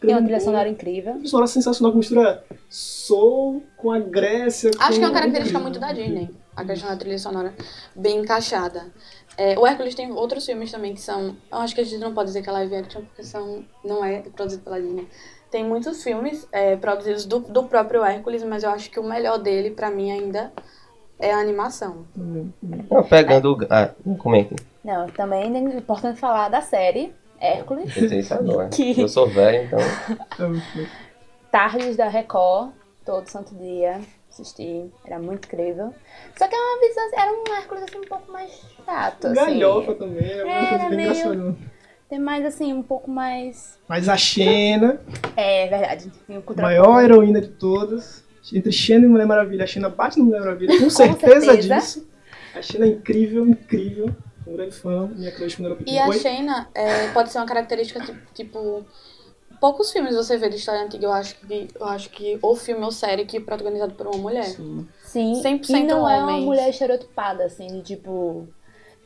Tem 0.00 0.14
uma 0.14 0.22
trilha 0.22 0.40
sonora 0.40 0.68
incrível. 0.68 1.12
Uma 1.14 1.26
sonora 1.26 1.46
sensacional 1.46 1.92
que 1.92 1.98
mistura 1.98 2.42
soul 2.70 3.62
com 3.76 3.90
a 3.92 3.98
Grécia. 3.98 4.70
Acho 4.78 4.92
com- 4.92 4.98
que 4.98 5.04
é 5.04 5.08
uma 5.08 5.12
característica 5.14 5.58
muito 5.58 5.78
da 5.78 5.92
Disney, 5.92 6.30
a 6.56 6.64
questão 6.64 6.88
da 6.88 6.96
trilha 6.96 7.18
sonora 7.18 7.52
bem 7.94 8.20
encaixada. 8.20 8.86
É, 9.36 9.58
o 9.58 9.66
Hércules 9.66 9.94
tem 9.94 10.12
outros 10.12 10.44
filmes 10.46 10.70
também 10.70 10.94
que 10.94 11.00
são. 11.00 11.36
Eu 11.50 11.58
acho 11.58 11.74
que 11.74 11.80
a 11.80 11.84
gente 11.84 11.98
não 12.00 12.14
pode 12.14 12.28
dizer 12.28 12.42
que 12.42 12.48
é 12.48 12.52
live 12.52 12.76
action, 12.76 13.02
porque 13.02 13.22
são, 13.24 13.64
não 13.84 14.04
é 14.04 14.20
produzido 14.20 14.62
pela 14.62 14.80
Disney. 14.80 15.08
Tem 15.50 15.64
muitos 15.64 16.02
filmes 16.02 16.46
é, 16.52 16.76
produzidos 16.76 17.24
do, 17.26 17.40
do 17.40 17.64
próprio 17.64 18.04
Hércules, 18.04 18.42
mas 18.44 18.62
eu 18.62 18.70
acho 18.70 18.90
que 18.90 18.98
o 19.00 19.04
melhor 19.04 19.38
dele, 19.38 19.70
pra 19.70 19.90
mim, 19.90 20.10
ainda 20.10 20.52
é 21.18 21.32
a 21.32 21.38
animação. 21.38 22.04
Não, 22.16 23.02
pegando. 23.08 23.52
o- 23.54 23.66
Ah, 23.70 23.90
não 24.04 24.16
comente. 24.16 24.54
Não, 24.84 25.06
também 25.08 25.54
é 25.54 25.58
importante 25.78 26.18
falar 26.18 26.48
da 26.48 26.60
série 26.60 27.14
Hércules, 27.40 27.96
Eu 27.96 28.08
sei 28.08 28.18
isso 28.20 28.34
agora. 28.34 28.68
Que- 28.74 29.00
Eu 29.00 29.08
sou 29.08 29.26
velho, 29.28 29.64
então. 29.66 29.78
tardes 31.50 31.96
da 31.96 32.08
Record, 32.08 32.72
todo 33.04 33.28
santo 33.28 33.54
dia, 33.54 34.00
assisti, 34.34 34.90
era 35.04 35.18
muito 35.18 35.46
incrível. 35.46 35.94
Só 36.36 36.46
que 36.48 36.54
é 36.54 36.58
uma 36.58 36.80
visão, 36.88 37.10
era 37.14 37.32
um 37.32 37.56
Hércules 37.56 37.84
assim 37.84 37.98
um 37.98 38.08
pouco 38.08 38.30
mais 38.32 38.50
chato, 38.84 39.26
assim. 39.28 39.34
Galhofa 39.34 39.94
também, 39.94 40.30
é 40.30 40.44
uma 40.44 40.52
Era 40.52 40.68
coisa 40.68 40.88
meio- 40.90 41.10
engraçada. 41.10 41.56
Tem 42.08 42.18
mais 42.18 42.44
assim, 42.44 42.72
um 42.72 42.82
pouco 42.82 43.10
mais. 43.10 43.78
Mas 43.88 44.08
a 44.08 44.16
Xena, 44.16 45.00
É 45.36 45.66
verdade. 45.68 46.10
a 46.28 46.32
contraponto. 46.34 46.60
maior 46.62 47.02
heroína 47.02 47.40
de 47.40 47.48
todas, 47.48 48.22
entre 48.52 48.70
Xena 48.72 49.06
e 49.06 49.08
Mulher 49.08 49.26
Maravilha, 49.26 49.64
a 49.64 49.66
Xena 49.66 49.88
bate 49.88 50.18
no 50.18 50.26
Mulher 50.26 50.40
Maravilha, 50.40 50.78
com, 50.78 50.90
certeza, 50.90 51.40
certeza. 51.46 51.74
disso. 51.76 52.08
A 52.54 52.60
Xena 52.62 52.84
é 52.86 52.88
incrível, 52.90 53.46
incrível. 53.46 54.10
Um 54.46 54.52
grande 54.56 54.74
fã, 54.76 55.06
minha 55.16 55.32
crush 55.32 55.56
quando 55.56 55.66
era 55.66 55.74
E 55.74 55.78
pequena. 55.78 56.04
a 56.04 56.08
Oi? 56.08 56.18
Shayna 56.18 56.68
é, 56.74 57.08
pode 57.12 57.32
ser 57.32 57.38
uma 57.38 57.46
característica, 57.46 58.04
ti- 58.04 58.14
tipo. 58.34 58.84
Poucos 59.60 59.90
filmes 59.92 60.14
você 60.14 60.36
vê 60.36 60.48
de 60.48 60.56
história 60.56 60.82
antiga, 60.82 61.06
eu 61.06 61.12
acho 61.12 61.36
que, 61.36 61.68
eu 61.78 61.86
acho 61.86 62.10
que 62.10 62.38
ou 62.42 62.54
filme 62.56 62.84
ou 62.84 62.90
série 62.90 63.24
que 63.24 63.36
é 63.36 63.40
protagonizado 63.40 63.94
por 63.94 64.06
uma 64.06 64.18
mulher. 64.18 64.44
Sim. 64.44 64.86
Sim, 65.02 65.40
100% 65.42 65.68
e 65.70 65.82
não 65.84 66.08
é 66.08 66.16
uma 66.18 66.24
homens. 66.32 66.44
mulher 66.44 66.68
estereotipada, 66.70 67.44
assim, 67.44 67.66
de 67.66 67.82
tipo. 67.82 68.48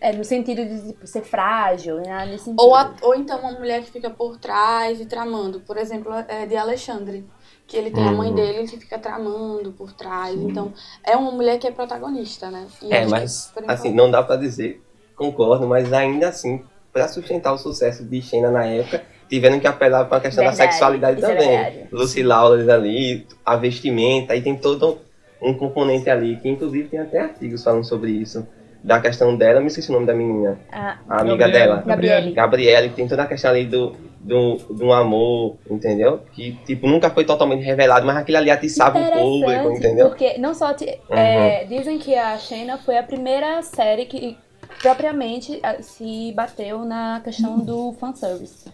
É 0.00 0.12
no 0.12 0.24
sentido 0.24 0.64
de 0.64 0.92
tipo, 0.92 1.06
ser 1.08 1.22
frágil, 1.22 1.96
né? 1.96 2.24
Nesse 2.26 2.44
sentido. 2.44 2.62
Ou, 2.62 2.74
a- 2.74 2.94
ou 3.02 3.14
então 3.16 3.38
uma 3.40 3.52
mulher 3.52 3.82
que 3.82 3.90
fica 3.90 4.08
por 4.08 4.38
trás 4.38 5.00
e 5.00 5.06
tramando. 5.06 5.60
Por 5.60 5.76
exemplo, 5.76 6.12
é 6.28 6.46
de 6.46 6.56
Alexandre. 6.56 7.28
Que 7.66 7.76
ele 7.76 7.90
tem 7.90 8.06
a 8.06 8.12
mãe 8.12 8.28
Uhum. 8.30 8.34
dele 8.34 8.66
que 8.68 8.78
fica 8.78 8.98
tramando 8.98 9.72
por 9.72 9.92
trás. 9.92 10.34
Então, 10.40 10.72
é 11.04 11.14
uma 11.16 11.30
mulher 11.32 11.58
que 11.58 11.66
é 11.66 11.70
protagonista, 11.72 12.48
né? 12.50 12.66
E 12.80 12.94
É, 12.94 13.04
que 13.04 13.10
mas 13.10 13.50
por 13.52 13.62
assim, 13.68 13.88
enquanto- 13.88 13.96
não 14.04 14.10
dá 14.10 14.22
pra 14.22 14.36
dizer, 14.36 14.80
concordo, 15.16 15.66
mas 15.66 15.92
ainda 15.92 16.28
assim, 16.28 16.64
pra 16.92 17.08
sustentar 17.08 17.52
o 17.52 17.58
sucesso 17.58 18.04
de 18.04 18.22
Xena 18.22 18.50
na 18.52 18.64
época, 18.64 19.04
tiveram 19.28 19.60
que 19.60 19.66
apelar 19.66 20.04
pra 20.06 20.20
questão 20.20 20.44
da 20.44 20.50
Verdade, 20.50 20.72
sexualidade 20.72 21.20
isso 21.20 21.26
é 21.30 21.34
também. 21.34 21.48
verdade. 21.50 21.88
Lucy 21.92 22.22
Lawless 22.22 22.70
ali, 22.70 23.26
a 23.44 23.56
vestimenta, 23.56 24.32
aí 24.32 24.40
tem 24.42 24.56
todo 24.56 24.98
um 25.40 25.54
componente 25.54 26.08
ali, 26.10 26.36
que 26.36 26.48
inclusive 26.48 26.88
tem 26.88 26.98
até 27.00 27.20
artigos 27.20 27.62
falando 27.62 27.84
sobre 27.84 28.10
isso. 28.10 28.46
Da 28.82 29.00
questão 29.00 29.36
dela, 29.36 29.60
me 29.60 29.66
esqueci 29.66 29.90
o 29.90 29.92
nome 29.92 30.06
da 30.06 30.14
menina, 30.14 30.56
Ah, 30.70 30.98
a 31.08 31.20
amiga 31.20 31.48
dela. 31.48 31.82
Gabriele. 31.84 32.30
Gabriela, 32.32 32.88
que 32.88 32.94
tem 32.94 33.08
toda 33.08 33.24
a 33.24 33.26
questão 33.26 33.50
ali 33.50 33.64
do, 33.64 33.92
do, 34.20 34.54
do 34.70 34.92
amor, 34.92 35.56
entendeu? 35.68 36.20
Que, 36.32 36.52
tipo, 36.64 36.86
nunca 36.86 37.10
foi 37.10 37.24
totalmente 37.24 37.64
revelado, 37.64 38.06
mas 38.06 38.16
aquilo 38.16 38.38
ali 38.38 38.50
atiçava 38.52 39.00
o 39.00 39.10
público, 39.12 39.70
entendeu? 39.72 40.08
Porque 40.08 40.38
não 40.38 40.54
só. 40.54 40.72
te- 40.74 40.96
Uhum. 41.10 41.16
é, 41.18 41.64
dizem 41.64 41.98
que 41.98 42.14
a 42.14 42.38
Xena 42.38 42.78
foi 42.78 42.96
a 42.96 43.02
primeira 43.02 43.60
série 43.62 44.04
que 44.06 44.36
propriamente 44.80 45.58
ah, 45.62 45.76
se 45.82 46.32
bateu 46.36 46.84
na 46.84 47.20
questão 47.24 47.58
do 47.58 47.92
fanservice. 47.94 48.68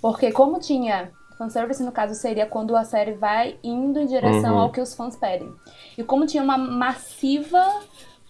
Porque 0.00 0.32
como 0.32 0.58
tinha. 0.58 1.10
Fanservice, 1.36 1.80
no 1.84 1.92
caso, 1.92 2.14
seria 2.14 2.46
quando 2.46 2.74
a 2.74 2.82
série 2.82 3.12
vai 3.12 3.56
indo 3.62 4.00
em 4.00 4.06
direção 4.06 4.54
Uhum. 4.56 4.60
ao 4.62 4.72
que 4.72 4.80
os 4.80 4.92
fãs 4.94 5.14
pedem. 5.14 5.48
E 5.96 6.02
como 6.02 6.26
tinha 6.26 6.42
uma 6.42 6.58
massiva 6.58 7.64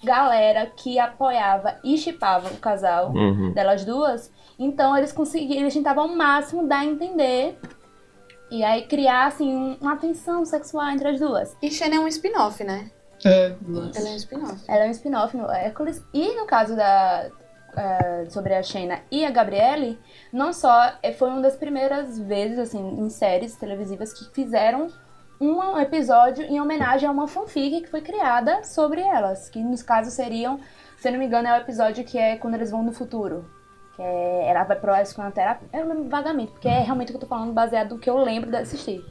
galera 0.04 0.66
que 0.76 0.98
apoiava 0.98 1.76
e 1.82 1.96
chipava 1.96 2.48
o 2.50 2.56
casal 2.58 3.10
Uhum. 3.12 3.52
delas 3.52 3.84
duas, 3.84 4.30
então 4.58 4.94
eles 4.96 5.10
conseguiram, 5.10 5.62
eles 5.62 5.72
tentavam 5.74 6.04
ao 6.04 6.08
máximo 6.14 6.66
dar 6.68 6.80
a 6.80 6.84
entender 6.84 7.58
e 8.50 8.62
aí 8.62 8.82
criar 8.86 9.26
assim 9.26 9.56
um- 9.56 9.76
uma 9.80 9.96
tensão 9.96 10.44
sexual 10.44 10.88
entre 10.90 11.08
as 11.08 11.18
duas. 11.18 11.56
E 11.62 11.70
Xena 11.70 11.96
é 11.96 12.00
um 12.00 12.06
spin-off, 12.08 12.62
né? 12.62 12.90
É, 13.24 13.54
Ela 13.96 14.08
é 14.08 14.12
um 14.12 14.16
spin-off. 14.16 14.64
Ela 14.68 14.84
é 14.84 14.88
um 14.88 14.90
spin-off 14.92 15.36
no 15.36 15.50
Hércules 15.50 16.04
e 16.14 16.36
no 16.36 16.44
caso 16.46 16.76
da 16.76 17.28
eh, 17.78 18.26
sobre 18.28 18.54
a 18.54 18.62
Shayna 18.62 19.00
e 19.08 19.24
a 19.24 19.30
Gabriele, 19.30 19.96
não 20.32 20.52
só 20.52 20.94
eh, 21.00 21.12
foi 21.12 21.30
uma 21.30 21.40
das 21.40 21.56
primeiras 21.56 22.18
vezes 22.18 22.58
assim 22.58 22.80
em 22.80 23.08
séries 23.08 23.54
televisivas 23.54 24.12
que 24.12 24.24
fizeram 24.34 24.88
um 25.40 25.78
episódio 25.78 26.44
em 26.44 26.60
homenagem 26.60 27.08
a 27.08 27.12
uma 27.12 27.28
fanfic 27.28 27.82
que 27.82 27.88
foi 27.88 28.00
criada 28.00 28.64
sobre 28.64 29.00
elas, 29.00 29.48
que 29.48 29.62
nos 29.62 29.80
casos 29.84 30.14
seriam, 30.14 30.58
se 30.96 31.08
não 31.08 31.20
me 31.20 31.26
engano, 31.26 31.46
é 31.46 31.52
o 31.52 31.60
episódio 31.60 32.04
que 32.04 32.18
é 32.18 32.36
quando 32.36 32.54
eles 32.54 32.72
vão 32.72 32.82
no 32.82 32.92
futuro. 32.92 33.48
Que 33.94 34.02
é, 34.02 34.48
ela 34.48 34.64
vai 34.64 34.76
pro 34.76 34.92
terapia. 35.32 35.68
Eu 35.72 35.86
lembro 35.86 36.08
vagamente, 36.08 36.50
porque 36.50 36.66
é 36.66 36.80
realmente 36.80 37.10
o 37.10 37.12
que 37.12 37.16
eu 37.16 37.20
tô 37.20 37.26
falando 37.28 37.52
baseado 37.52 37.94
no 37.94 38.00
que 38.00 38.10
eu 38.10 38.18
lembro 38.18 38.50
de 38.50 38.56
assistir. 38.56 39.04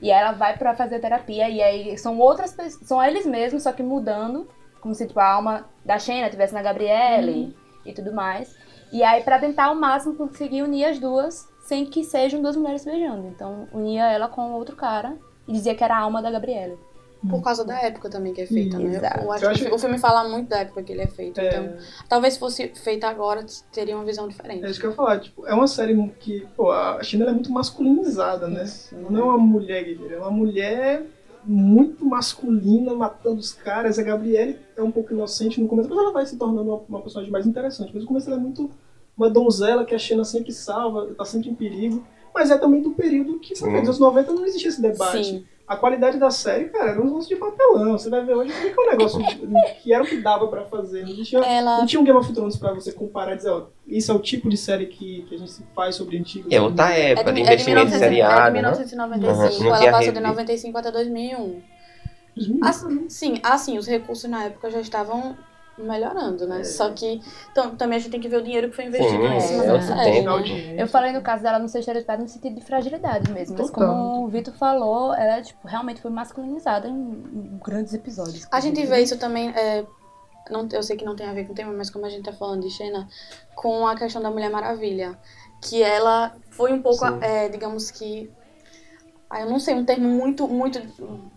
E 0.00 0.12
aí 0.12 0.20
ela 0.20 0.32
vai 0.32 0.56
pra 0.56 0.74
fazer 0.74 1.00
terapia, 1.00 1.48
e 1.48 1.60
aí 1.60 1.98
são 1.98 2.16
outras 2.20 2.52
pessoas, 2.54 2.86
são 2.86 3.02
eles 3.02 3.26
mesmos, 3.26 3.64
só 3.64 3.72
que 3.72 3.82
mudando, 3.82 4.48
como 4.80 4.94
se 4.94 5.08
tipo, 5.08 5.18
a 5.18 5.26
alma 5.26 5.66
da 5.84 5.98
Xena 5.98 6.26
estivesse 6.26 6.54
na 6.54 6.62
Gabriele 6.62 7.56
e 7.84 7.92
tudo 7.92 8.12
mais. 8.12 8.54
E 8.92 9.02
aí 9.02 9.22
pra 9.22 9.38
tentar 9.38 9.66
ao 9.66 9.74
máximo 9.74 10.14
conseguir 10.14 10.62
unir 10.62 10.84
as 10.84 10.98
duas, 10.98 11.48
sem 11.60 11.86
que 11.86 12.04
sejam 12.04 12.42
duas 12.42 12.56
mulheres 12.56 12.82
se 12.82 12.90
beijando. 12.90 13.26
Então 13.28 13.68
unia 13.72 14.04
ela 14.10 14.28
com 14.28 14.52
outro 14.52 14.76
cara 14.76 15.16
e 15.48 15.52
dizia 15.52 15.74
que 15.74 15.82
era 15.82 15.96
a 15.96 16.00
alma 16.00 16.20
da 16.22 16.30
Gabriele. 16.30 16.76
Por 17.30 17.40
causa 17.40 17.64
da 17.64 17.78
época 17.80 18.10
também 18.10 18.34
que 18.34 18.40
é 18.40 18.46
feita, 18.46 18.76
né? 18.80 18.96
Exato. 18.96 19.20
Eu 19.20 19.30
acho 19.30 19.44
Eu 19.44 19.52
que 19.52 19.64
acho- 19.66 19.74
o 19.76 19.78
filme 19.78 19.96
fala 19.96 20.28
muito 20.28 20.48
da 20.48 20.58
época 20.58 20.82
que 20.82 20.90
ele 20.90 21.02
é 21.02 21.06
feito. 21.06 21.40
É. 21.40 21.46
Então, 21.50 21.76
talvez 22.08 22.34
se 22.34 22.40
fosse 22.40 22.68
feita 22.74 23.06
agora, 23.06 23.46
teria 23.70 23.94
uma 23.94 24.04
visão 24.04 24.26
diferente. 24.26 24.64
É 24.64 24.68
isso 24.68 24.80
que 24.80 24.86
eu 24.86 24.90
ia 24.90 24.96
falar, 24.96 25.20
tipo, 25.20 25.46
é 25.46 25.54
uma 25.54 25.68
série 25.68 25.96
que, 26.18 26.44
pô, 26.56 26.72
a 26.72 27.00
China 27.04 27.26
é 27.26 27.32
muito 27.32 27.52
masculinizada, 27.52 28.48
né? 28.48 28.64
Ela 28.92 29.08
não 29.08 29.20
é 29.20 29.24
uma 29.24 29.38
mulher 29.38 29.84
guerreira, 29.84 30.16
é 30.16 30.18
uma 30.18 30.32
mulher 30.32 31.04
muito 31.44 32.04
masculina, 32.04 32.94
matando 32.94 33.40
os 33.40 33.52
caras. 33.52 33.98
A 33.98 34.02
Gabriele 34.02 34.58
é 34.76 34.82
um 34.82 34.90
pouco 34.90 35.12
inocente 35.12 35.60
no 35.60 35.68
começo, 35.68 35.88
mas 35.88 35.98
ela 35.98 36.12
vai 36.12 36.26
se 36.26 36.36
tornando 36.36 36.70
uma, 36.70 36.82
uma 36.88 37.00
personagem 37.00 37.32
mais 37.32 37.46
interessante. 37.46 37.90
Mas 37.92 38.02
no 38.02 38.08
começo 38.08 38.28
ela 38.28 38.38
é 38.38 38.42
muito 38.42 38.70
uma 39.16 39.28
donzela 39.28 39.84
que 39.84 39.94
a 39.94 39.98
Xena 39.98 40.24
sempre 40.24 40.52
salva, 40.52 41.14
tá 41.14 41.24
sempre 41.24 41.50
em 41.50 41.54
perigo. 41.54 42.04
Mas 42.34 42.50
é 42.50 42.56
também 42.56 42.80
do 42.80 42.92
período 42.92 43.38
que, 43.40 43.54
sabe, 43.54 43.72
nos 43.72 43.82
anos 43.82 43.98
90 43.98 44.32
não 44.32 44.46
existia 44.46 44.68
esse 44.68 44.80
debate. 44.80 45.24
Sim. 45.24 45.44
A 45.66 45.76
qualidade 45.76 46.18
da 46.18 46.30
série, 46.30 46.66
cara, 46.66 46.90
era 46.90 47.00
um 47.00 47.04
negócio 47.04 47.28
de 47.28 47.36
papelão. 47.36 47.92
Você 47.92 48.10
vai 48.10 48.24
ver 48.24 48.34
hoje 48.34 48.52
que 48.52 48.68
é 48.68 48.82
um 48.82 48.90
negócio 48.90 49.20
que 49.82 49.92
era 49.92 50.02
o 50.02 50.06
que 50.06 50.20
dava 50.20 50.48
pra 50.48 50.64
fazer. 50.64 51.02
Não, 51.02 51.10
existia, 51.10 51.38
Ela 51.38 51.78
não 51.78 51.86
tinha 51.86 52.00
um 52.00 52.04
Game 52.04 52.18
of 52.18 52.32
Thrones 52.32 52.56
pra 52.56 52.74
você 52.74 52.92
comparar 52.92 53.34
e 53.34 53.36
dizer, 53.36 53.50
ó, 53.50 53.66
isso 53.86 54.10
é 54.10 54.14
o 54.14 54.18
tipo 54.18 54.48
de 54.48 54.56
série 54.56 54.86
que, 54.86 55.22
que 55.22 55.34
a 55.34 55.38
gente 55.38 55.52
faz 55.74 55.94
sobre 55.94 56.18
antigos. 56.18 56.52
É 56.52 56.60
outra 56.60 56.90
época 56.90 57.30
é 57.30 57.32
de 57.32 57.42
de, 57.42 57.42
é 57.42 57.44
de, 57.44 57.52
investimento 57.52 57.86
1900, 57.86 57.98
seriado, 57.98 58.40
é 58.40 58.60
de 58.60 58.62
né? 58.62 58.70
1995. 58.70 59.62
Uhum. 59.62 59.62
Não 59.62 59.68
Ela 59.68 59.78
tinha 59.78 59.92
passou 59.92 60.12
de 60.12 60.18
rede. 60.18 60.28
95 60.28 60.78
até 60.78 60.90
2001. 60.90 61.62
2000, 62.34 62.64
Assim, 62.64 63.08
sim, 63.08 63.40
assim, 63.42 63.78
os 63.78 63.86
recursos 63.86 64.28
na 64.28 64.44
época 64.44 64.70
já 64.70 64.80
estavam 64.80 65.36
melhorando, 65.78 66.46
né? 66.46 66.64
Só 66.64 66.90
que 66.90 67.20
então, 67.50 67.74
também 67.76 67.96
a 67.96 67.98
gente 67.98 68.10
tem 68.10 68.20
que 68.20 68.28
ver 68.28 68.36
o 68.36 68.42
dinheiro 68.42 68.68
que 68.70 68.76
foi 68.76 68.86
investido 68.86 69.22
Sim, 69.22 69.34
em 69.34 69.40
cima 69.40 69.64
é 69.64 69.66
da 69.66 69.80
série, 69.80 70.22
né? 70.22 70.74
Eu 70.82 70.86
falei 70.86 71.12
no 71.12 71.22
caso 71.22 71.42
dela 71.42 71.58
não 71.58 71.68
ser 71.68 71.80
estereotipada 71.80 72.22
no 72.22 72.28
sentido 72.28 72.54
de 72.54 72.60
fragilidade 72.60 73.30
mesmo. 73.30 73.56
Mas 73.58 73.70
Total. 73.70 73.88
como 73.88 74.24
o 74.24 74.28
Vitor 74.28 74.54
falou, 74.54 75.14
ela 75.14 75.40
tipo, 75.42 75.66
realmente 75.66 76.00
foi 76.00 76.10
masculinizada 76.10 76.88
em, 76.88 77.58
grandes 77.64 77.94
episódios. 77.94 78.46
A 78.50 78.60
gente 78.60 78.84
vê 78.84 79.00
isso 79.00 79.18
também, 79.18 79.50
é, 79.50 79.84
não, 80.50 80.68
eu 80.72 80.82
sei 80.82 80.96
que 80.96 81.04
não 81.04 81.16
tem 81.16 81.26
a 81.26 81.32
ver 81.32 81.46
com 81.46 81.52
o 81.52 81.56
tema, 81.56 81.72
mas 81.72 81.90
como 81.90 82.04
a 82.04 82.10
gente 82.10 82.24
tá 82.24 82.32
falando 82.32 82.62
de 82.62 82.70
Xena, 82.70 83.08
com 83.54 83.86
a 83.86 83.96
questão 83.96 84.20
da 84.20 84.30
Mulher 84.30 84.50
Maravilha. 84.50 85.18
Que 85.60 85.80
ela 85.80 86.34
foi 86.50 86.72
um 86.72 86.82
pouco, 86.82 87.04
é, 87.22 87.48
digamos 87.48 87.90
que. 87.90 88.28
Ah, 89.32 89.40
Eu 89.40 89.48
não 89.48 89.58
sei 89.58 89.74
um 89.74 89.82
termo 89.82 90.06
muito, 90.06 90.46
muito 90.46 90.78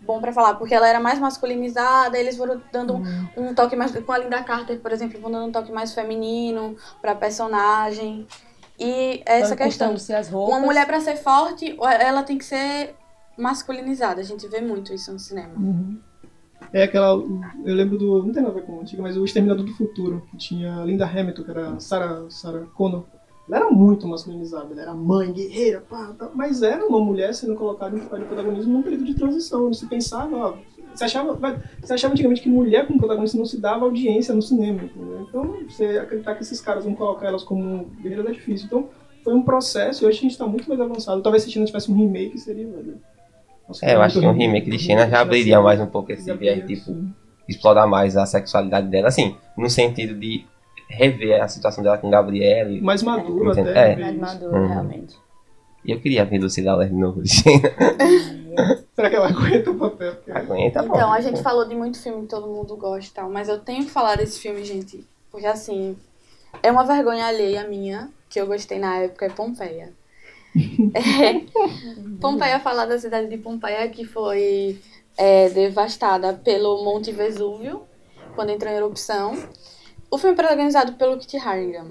bom 0.02 0.20
pra 0.20 0.30
falar, 0.30 0.54
porque 0.56 0.74
ela 0.74 0.86
era 0.86 1.00
mais 1.00 1.18
masculinizada, 1.18 2.18
eles 2.18 2.36
foram 2.36 2.60
dando 2.70 2.94
um, 2.94 3.48
um 3.48 3.54
toque 3.54 3.74
mais. 3.74 3.90
Com 3.98 4.12
a 4.12 4.18
Linda 4.18 4.42
Carter, 4.42 4.78
por 4.78 4.92
exemplo, 4.92 5.18
vão 5.18 5.30
dando 5.30 5.46
um 5.46 5.52
toque 5.52 5.72
mais 5.72 5.94
feminino 5.94 6.76
pra 7.00 7.14
personagem. 7.14 8.26
E 8.78 9.22
essa 9.24 9.56
questão. 9.56 9.96
Se 9.96 10.12
as 10.12 10.28
roupas. 10.28 10.54
Uma 10.54 10.66
mulher 10.66 10.86
pra 10.86 11.00
ser 11.00 11.16
forte, 11.16 11.74
ela 11.98 12.22
tem 12.22 12.36
que 12.36 12.44
ser 12.44 12.94
masculinizada. 13.34 14.20
A 14.20 14.24
gente 14.24 14.46
vê 14.46 14.60
muito 14.60 14.92
isso 14.92 15.10
no 15.10 15.18
cinema. 15.18 15.54
Uhum. 15.56 15.98
É 16.74 16.82
aquela. 16.82 17.14
Eu 17.64 17.74
lembro 17.74 17.96
do. 17.96 18.22
Não 18.24 18.32
tem 18.32 18.42
nada 18.42 18.54
a 18.54 18.60
ver 18.60 18.66
com 18.66 18.72
o 18.72 18.80
antigo, 18.82 19.00
mas 19.00 19.16
o 19.16 19.24
Exterminador 19.24 19.64
do 19.64 19.72
Futuro, 19.72 20.22
que 20.30 20.36
tinha 20.36 20.82
a 20.82 20.84
Linda 20.84 21.06
Hamilton, 21.06 21.42
que 21.42 21.50
era 21.50 21.70
a 21.70 21.80
Sarah, 21.80 22.26
Sarah 22.28 22.66
Connor. 22.74 23.04
Ela 23.48 23.58
era 23.58 23.70
muito 23.70 24.08
masculinizada, 24.08 24.72
ela 24.72 24.82
era 24.82 24.94
mãe, 24.94 25.32
guerreira, 25.32 25.80
pá, 25.88 26.12
tá, 26.18 26.30
mas 26.34 26.62
era 26.62 26.84
uma 26.84 27.00
mulher 27.00 27.32
sendo 27.32 27.54
colocada 27.54 27.96
em 27.96 28.00
papel 28.00 28.20
de 28.20 28.24
protagonismo 28.24 28.72
num 28.72 28.82
período 28.82 29.04
de 29.04 29.14
transição. 29.14 29.66
Não 29.66 29.72
se 29.72 29.86
pensava, 29.86 30.36
ó, 30.36 30.54
você 30.92 31.04
achava, 31.04 31.38
você 31.80 31.92
achava 31.92 32.12
antigamente 32.12 32.42
que 32.42 32.48
mulher 32.48 32.86
como 32.86 32.98
protagonista 32.98 33.36
não 33.38 33.44
se 33.44 33.60
dava 33.60 33.84
audiência 33.84 34.34
no 34.34 34.42
cinema, 34.42 34.82
entendeu? 34.82 35.26
Então, 35.28 35.56
você 35.68 35.98
acreditar 35.98 36.34
que 36.34 36.42
esses 36.42 36.60
caras 36.60 36.84
vão 36.84 36.94
colocar 36.94 37.26
elas 37.26 37.44
como 37.44 37.84
guerreiras 38.00 38.26
é 38.26 38.32
difícil. 38.32 38.66
Então, 38.66 38.88
foi 39.22 39.34
um 39.34 39.42
processo 39.42 40.04
e 40.04 40.06
hoje 40.06 40.18
a 40.18 40.22
gente 40.22 40.38
tá 40.38 40.46
muito 40.46 40.68
mais 40.68 40.80
avançado. 40.80 41.20
Talvez 41.22 41.42
se 41.42 41.50
China 41.50 41.66
tivesse 41.66 41.90
um 41.90 41.94
remake, 41.94 42.38
seria, 42.38 42.66
velho. 42.66 42.98
Nossa, 43.68 43.84
É, 43.84 43.94
eu 43.94 44.02
acho 44.02 44.20
que 44.20 44.26
um 44.26 44.32
remake 44.32 44.70
de 44.70 44.78
Xena 44.78 45.08
já 45.08 45.20
abriria 45.20 45.60
mais 45.60 45.80
um 45.80 45.86
pouco 45.86 46.12
esse 46.12 46.32
viés, 46.32 46.64
tipo, 46.66 46.96
explorar 47.48 47.86
mais 47.86 48.16
a 48.16 48.24
sexualidade 48.24 48.88
dela, 48.88 49.08
assim, 49.08 49.36
no 49.56 49.68
sentido 49.68 50.14
de 50.14 50.46
rever 50.88 51.42
a 51.42 51.48
situação 51.48 51.82
dela 51.82 51.98
com 51.98 52.08
Gabriele. 52.10 52.80
mais 52.80 53.02
maduro 53.02 53.50
Entendo. 53.52 53.70
até. 53.70 53.92
É. 53.92 53.94
ver 53.96 54.02
Mais 54.02 54.16
madura, 54.16 54.58
Uhum. 54.58 54.66
realmente. 54.68 55.16
E 55.84 55.92
eu 55.92 56.00
queria 56.00 56.24
ver 56.24 56.38
Lucila 56.40 56.74
Ler 56.76 56.88
de 56.88 56.94
novo. 56.96 57.22
Será 58.94 59.10
que 59.10 59.16
ela 59.16 59.28
aguenta 59.28 59.70
o 59.70 59.74
papel? 59.78 60.16
Aguenta, 60.34 60.82
bom. 60.82 60.94
Então, 60.94 61.12
a 61.12 61.20
gente 61.20 61.42
falou 61.42 61.66
de 61.68 61.74
muito 61.74 62.00
filme 62.02 62.22
que 62.22 62.28
todo 62.28 62.46
mundo 62.46 62.76
gosta 62.76 63.10
e 63.10 63.14
tal, 63.14 63.30
mas 63.30 63.48
eu 63.48 63.58
tenho 63.60 63.84
que 63.84 63.90
falar 63.90 64.16
desse 64.16 64.40
filme, 64.40 64.64
gente, 64.64 65.04
porque 65.30 65.46
assim, 65.46 65.96
é 66.62 66.70
uma 66.72 66.84
vergonha 66.84 67.26
alheia 67.26 67.66
minha, 67.68 68.08
que 68.28 68.40
eu 68.40 68.46
gostei 68.46 68.78
na 68.78 68.96
época, 68.98 69.26
é 69.26 69.28
Pompeia. 69.30 69.92
É, 70.94 71.42
Pompeia 72.20 72.58
fala 72.60 72.86
da 72.86 72.98
cidade 72.98 73.28
de 73.28 73.36
Pompeia 73.36 73.86
que 73.90 74.06
foi 74.06 74.80
é, 75.18 75.50
devastada 75.50 76.32
pelo 76.32 76.82
Monte 76.82 77.12
Vesúvio, 77.12 77.82
quando 78.34 78.50
entrou 78.50 78.72
em 78.72 78.76
erupção. 78.76 79.36
O 80.10 80.18
filme 80.18 80.34
é 80.34 80.36
protagonizado 80.36 80.92
pelo 80.94 81.16
Kit 81.18 81.36
Harington. 81.36 81.86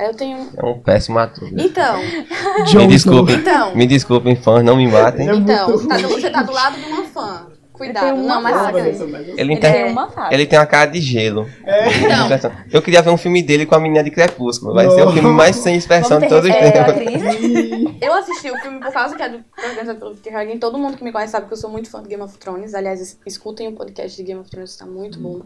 Eu 0.00 0.14
tenho... 0.14 0.48
É 0.56 0.64
um 0.64 0.78
péssimo 0.78 1.18
ator. 1.18 1.48
Então, 1.52 1.98
Me 2.76 2.86
desculpem, 2.86 3.34
então, 3.36 3.74
me 3.74 3.86
desculpem, 3.86 4.36
fãs, 4.36 4.64
não 4.64 4.76
me 4.76 4.86
matem. 4.86 5.28
É 5.28 5.34
então, 5.34 5.68
muito 5.70 5.88
tá 5.88 5.96
do- 5.96 6.08
você 6.08 6.30
tá 6.30 6.42
do 6.42 6.52
lado 6.52 6.76
de 6.78 6.86
uma 6.86 7.04
fã. 7.04 7.46
Cuidado, 7.72 8.14
uma 8.16 8.34
não, 8.34 8.42
mas 8.42 8.56
sacanagem. 8.56 9.02
Ele 9.36 9.40
Ele 9.40 9.56
tem, 9.56 9.72
tem 9.72 9.92
uma 9.92 10.10
ele 10.32 10.46
tem 10.46 10.58
uma 10.58 10.66
cara 10.66 10.86
de 10.90 11.00
gelo. 11.00 11.48
É. 11.64 11.88
Então, 11.96 12.50
Eu 12.72 12.82
queria 12.82 13.00
ver 13.02 13.10
um 13.10 13.16
filme 13.16 13.40
dele 13.40 13.66
com 13.66 13.74
a 13.76 13.78
menina 13.80 14.02
de 14.02 14.10
Crepúsculo. 14.10 14.74
Vai 14.74 14.90
ser 14.90 15.06
o 15.06 15.12
filme 15.12 15.30
mais 15.30 15.54
sem 15.54 15.76
expressão 15.76 16.18
de 16.18 16.28
todos 16.28 16.50
os 16.50 16.56
respeito 16.56 16.94
tempos. 16.96 17.94
Eu 18.02 18.14
assisti 18.14 18.50
o 18.50 18.56
filme 18.58 18.80
por 18.80 18.92
causa 18.92 19.14
que 19.16 19.22
é 19.22 19.28
do 19.28 19.44
organizado 19.64 19.98
pelo. 20.00 20.58
Todo 20.58 20.76
mundo 20.78 20.96
que 20.96 21.04
me 21.04 21.12
conhece 21.12 21.32
sabe 21.32 21.46
que 21.46 21.52
eu 21.52 21.56
sou 21.56 21.70
muito 21.70 21.88
fã 21.90 22.02
de 22.02 22.08
Game 22.08 22.22
of 22.22 22.36
Thrones. 22.38 22.74
Aliás, 22.74 23.00
es- 23.00 23.18
escutem 23.26 23.68
o 23.68 23.72
podcast 23.72 24.16
de 24.16 24.22
Game 24.24 24.40
of 24.40 24.50
Thrones, 24.50 24.70
está 24.70 24.84
muito 24.86 25.18
bom. 25.20 25.42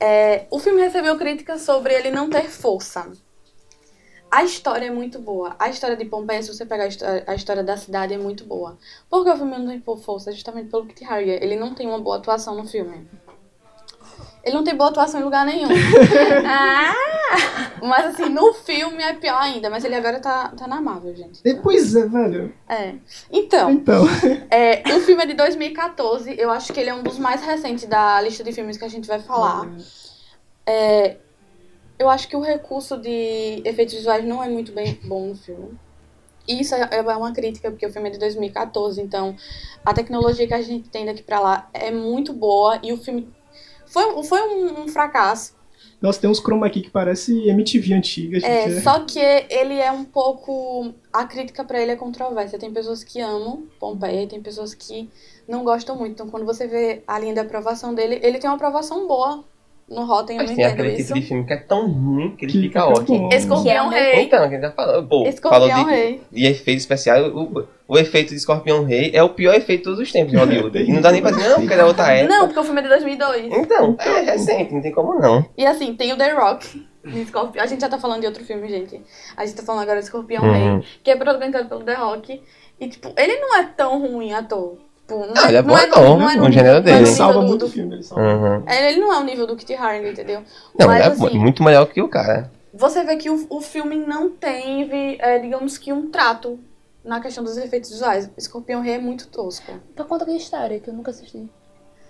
É, 0.00 0.46
o 0.50 0.58
filme 0.58 0.80
recebeu 0.80 1.16
críticas 1.18 1.60
sobre 1.62 1.92
ele 1.94 2.10
não 2.10 2.30
ter 2.30 2.48
força. 2.48 3.12
A 4.30 4.44
história 4.44 4.86
é 4.86 4.90
muito 4.90 5.18
boa. 5.18 5.56
A 5.58 5.68
história 5.68 5.96
de 5.96 6.04
Pompeia, 6.04 6.42
se 6.42 6.54
você 6.54 6.64
pegar 6.64 6.84
a 6.84 6.86
histó- 6.86 7.06
a 7.26 7.34
história 7.34 7.62
da 7.64 7.76
cidade, 7.76 8.14
é 8.14 8.18
muito 8.18 8.44
boa. 8.44 8.78
Por 9.10 9.24
que 9.24 9.30
o 9.30 9.36
filme 9.36 9.58
não 9.58 9.66
tem 9.66 9.80
força? 9.80 10.32
Justamente 10.32 10.70
pelo 10.70 10.86
Kit 10.86 11.04
Harington. 11.04 11.44
Ele 11.44 11.56
não 11.56 11.74
tem 11.74 11.86
uma 11.88 11.98
boa 11.98 12.16
atuação 12.16 12.54
no 12.54 12.66
filme. 12.66 13.08
Ele 14.42 14.56
não 14.56 14.64
tem 14.64 14.74
boa 14.74 14.90
atuação 14.90 15.20
em 15.20 15.24
lugar 15.24 15.44
nenhum. 15.44 15.68
ah! 16.46 16.94
Mas 17.82 18.06
assim, 18.06 18.28
no 18.28 18.52
filme 18.54 19.02
é 19.02 19.12
pior 19.14 19.38
ainda. 19.40 19.68
Mas 19.68 19.84
ele 19.84 19.94
agora 19.94 20.18
tá, 20.20 20.48
tá 20.48 20.66
na 20.66 20.80
Marvel, 20.80 21.14
gente. 21.14 21.42
Depois 21.42 21.94
é, 21.94 22.06
velho. 22.06 22.54
É. 22.68 22.94
Então, 23.30 23.70
Então. 23.70 24.04
é, 24.50 24.82
o 24.96 25.00
filme 25.00 25.22
é 25.22 25.26
de 25.26 25.34
2014. 25.34 26.34
Eu 26.38 26.50
acho 26.50 26.72
que 26.72 26.80
ele 26.80 26.90
é 26.90 26.94
um 26.94 27.02
dos 27.02 27.18
mais 27.18 27.42
recentes 27.42 27.86
da 27.86 28.20
lista 28.20 28.42
de 28.42 28.52
filmes 28.52 28.76
que 28.76 28.84
a 28.84 28.88
gente 28.88 29.06
vai 29.06 29.20
falar. 29.20 29.70
É, 30.66 31.16
eu 31.98 32.08
acho 32.08 32.28
que 32.28 32.36
o 32.36 32.40
recurso 32.40 32.96
de 32.96 33.62
efeitos 33.64 33.94
visuais 33.94 34.24
não 34.24 34.42
é 34.42 34.48
muito 34.48 34.72
bem 34.72 34.98
bom 35.04 35.26
no 35.26 35.34
filme. 35.34 35.78
Isso 36.48 36.74
é 36.74 36.88
é 36.90 37.00
uma 37.02 37.32
crítica, 37.32 37.70
porque 37.70 37.86
o 37.86 37.92
filme 37.92 38.08
é 38.08 38.12
de 38.12 38.18
2014, 38.18 39.00
então 39.00 39.36
a 39.84 39.92
tecnologia 39.92 40.46
que 40.46 40.54
a 40.54 40.62
gente 40.62 40.88
tem 40.88 41.04
daqui 41.04 41.22
pra 41.22 41.38
lá 41.38 41.68
é 41.72 41.90
muito 41.90 42.32
boa 42.32 42.80
e 42.82 42.92
o 42.92 42.96
filme 42.96 43.28
foi, 43.90 44.22
foi 44.24 44.40
um, 44.42 44.82
um 44.82 44.88
fracasso. 44.88 45.58
Nossa, 46.00 46.18
tem 46.18 46.30
uns 46.30 46.40
chroma 46.40 46.66
aqui 46.66 46.80
que 46.80 46.90
parece 46.90 47.48
MTV 47.48 47.92
antiga. 47.92 48.38
É, 48.46 48.64
É. 48.64 48.80
só 48.80 49.00
que 49.00 49.18
ele 49.18 49.74
é 49.74 49.92
um 49.92 50.04
pouco. 50.04 50.94
A 51.12 51.24
crítica 51.26 51.62
pra 51.62 51.80
ele 51.80 51.92
é 51.92 51.96
controversa. 51.96 52.58
Tem 52.58 52.72
pessoas 52.72 53.04
que 53.04 53.20
amam 53.20 53.64
Pompeia 53.78 54.22
e 54.22 54.26
tem 54.26 54.40
pessoas 54.40 54.72
que 54.74 55.10
não 55.46 55.62
gostam 55.62 55.96
muito. 55.96 56.12
Então, 56.12 56.30
quando 56.30 56.46
você 56.46 56.66
vê 56.66 57.02
a 57.06 57.18
linha 57.18 57.34
de 57.34 57.40
aprovação 57.40 57.94
dele, 57.94 58.18
ele 58.22 58.38
tem 58.38 58.48
uma 58.48 58.56
aprovação 58.56 59.06
boa 59.06 59.44
no 59.90 60.04
Rotten, 60.04 60.38
eu 60.38 60.44
não 60.44 60.52
entendo 60.52 60.66
aquele 60.72 60.88
isso. 60.94 61.08
tipo 61.08 61.20
de 61.20 61.26
filme 61.26 61.44
que 61.44 61.52
é 61.52 61.56
tão 61.56 61.90
ruim 61.90 62.36
que 62.36 62.44
ele 62.44 62.52
Que 62.52 62.60
fica 62.60 62.80
fica 62.82 63.00
ótimo. 63.00 63.28
Escorpião 63.32 63.88
Que 63.90 63.94
é 63.96 64.14
Rei. 64.14 64.24
Então, 64.24 64.38
que 64.38 64.44
a 64.44 64.50
gente 64.50 64.60
já 64.62 64.70
falou. 64.72 65.02
Pô, 65.06 65.26
Escorpião 65.26 65.68
falou 65.68 65.84
de, 65.84 65.90
Rei. 65.90 66.22
de 66.30 66.46
efeito 66.46 66.78
especial. 66.78 67.22
O, 67.30 67.66
o 67.88 67.98
efeito 67.98 68.28
de 68.30 68.36
Escorpião 68.36 68.84
Rei 68.84 69.10
é 69.12 69.22
o 69.22 69.30
pior 69.30 69.54
efeito 69.54 69.78
de 69.80 69.84
todos 69.84 69.98
os 69.98 70.12
tempos 70.12 70.30
de 70.30 70.36
Hollywood. 70.38 70.78
E 70.78 70.92
não 70.92 71.00
dá 71.00 71.10
nem 71.10 71.20
pra 71.20 71.32
dizer, 71.32 71.48
não, 71.48 71.58
porque 71.60 71.74
é 71.74 71.84
outra 71.84 72.12
época. 72.12 72.34
Não, 72.34 72.46
porque 72.46 72.60
o 72.60 72.64
filme 72.64 72.78
é 72.80 72.82
de 72.84 72.88
2002. 72.88 73.52
Então, 73.52 73.96
é 73.98 74.20
recente, 74.20 74.72
não 74.72 74.80
tem 74.80 74.92
como 74.92 75.18
não. 75.18 75.44
E 75.58 75.66
assim, 75.66 75.94
tem 75.94 76.12
o 76.12 76.16
The 76.16 76.32
Rock. 76.34 76.86
de 77.04 77.20
Escorpião. 77.22 77.64
A 77.64 77.66
gente 77.66 77.80
já 77.80 77.88
tá 77.88 77.98
falando 77.98 78.20
de 78.20 78.26
outro 78.26 78.44
filme, 78.44 78.68
gente. 78.68 79.02
A 79.36 79.44
gente 79.44 79.56
tá 79.56 79.62
falando 79.64 79.82
agora 79.82 79.98
de 79.98 80.04
Escorpião 80.04 80.42
Uhum. 80.44 80.52
Rei, 80.78 80.84
que 81.02 81.10
é 81.10 81.16
protagonizado 81.16 81.68
pelo 81.68 81.82
The 81.82 81.94
Rock. 81.94 82.40
E, 82.78 82.88
tipo, 82.88 83.12
ele 83.16 83.36
não 83.40 83.56
é 83.58 83.64
tão 83.64 84.00
ruim 84.00 84.32
ator. 84.32 84.78
Tipo, 85.10 85.26
não, 85.26 85.34
Ah, 85.44 85.48
ele 85.48 85.56
é 85.56 85.62
bom 85.62 85.74
ator, 85.74 86.18
não 86.18 86.30
é 86.30 86.36
no 86.36 86.42
nível- 86.42 86.52
gênero 86.52 86.72
não 86.74 86.78
é 86.78 86.82
dele. 86.82 86.96
Ele 86.98 87.06
salva 87.06 87.40
do- 87.40 87.46
muito 87.46 87.66
do- 87.66 87.70
filme, 87.72 87.94
ele 87.96 88.02
salva. 88.04 88.22
Uhum. 88.22 88.62
É, 88.66 88.90
Ele 88.92 89.00
não 89.00 89.12
é 89.12 89.18
o 89.18 89.24
nível 89.24 89.46
do 89.46 89.56
Kit 89.56 89.74
Harington, 89.74 90.08
entendeu? 90.10 90.42
Não, 90.78 90.86
Mas, 90.86 90.96
ele 91.00 91.04
é 91.22 91.26
assim, 91.26 91.38
muito 91.38 91.62
melhor 91.64 91.86
que 91.86 92.00
o 92.00 92.08
cara. 92.08 92.50
Você 92.72 93.02
vê 93.02 93.16
que 93.16 93.28
o, 93.28 93.46
o 93.50 93.60
filme 93.60 93.96
não 93.96 94.30
teve, 94.30 95.16
é, 95.20 95.38
digamos 95.40 95.76
que, 95.76 95.92
um 95.92 96.08
trato 96.10 96.58
na 97.04 97.18
questão 97.20 97.42
dos 97.42 97.56
efeitos 97.56 97.90
visuais. 97.90 98.30
Escorpião 98.36 98.80
Rei 98.82 98.94
é 98.94 98.98
muito 98.98 99.26
tosco. 99.28 99.72
Pra 99.96 100.04
conta 100.04 100.24
que 100.24 100.30
história, 100.36 100.78
que 100.78 100.88
eu 100.88 100.94
nunca 100.94 101.10
assisti. 101.10 101.48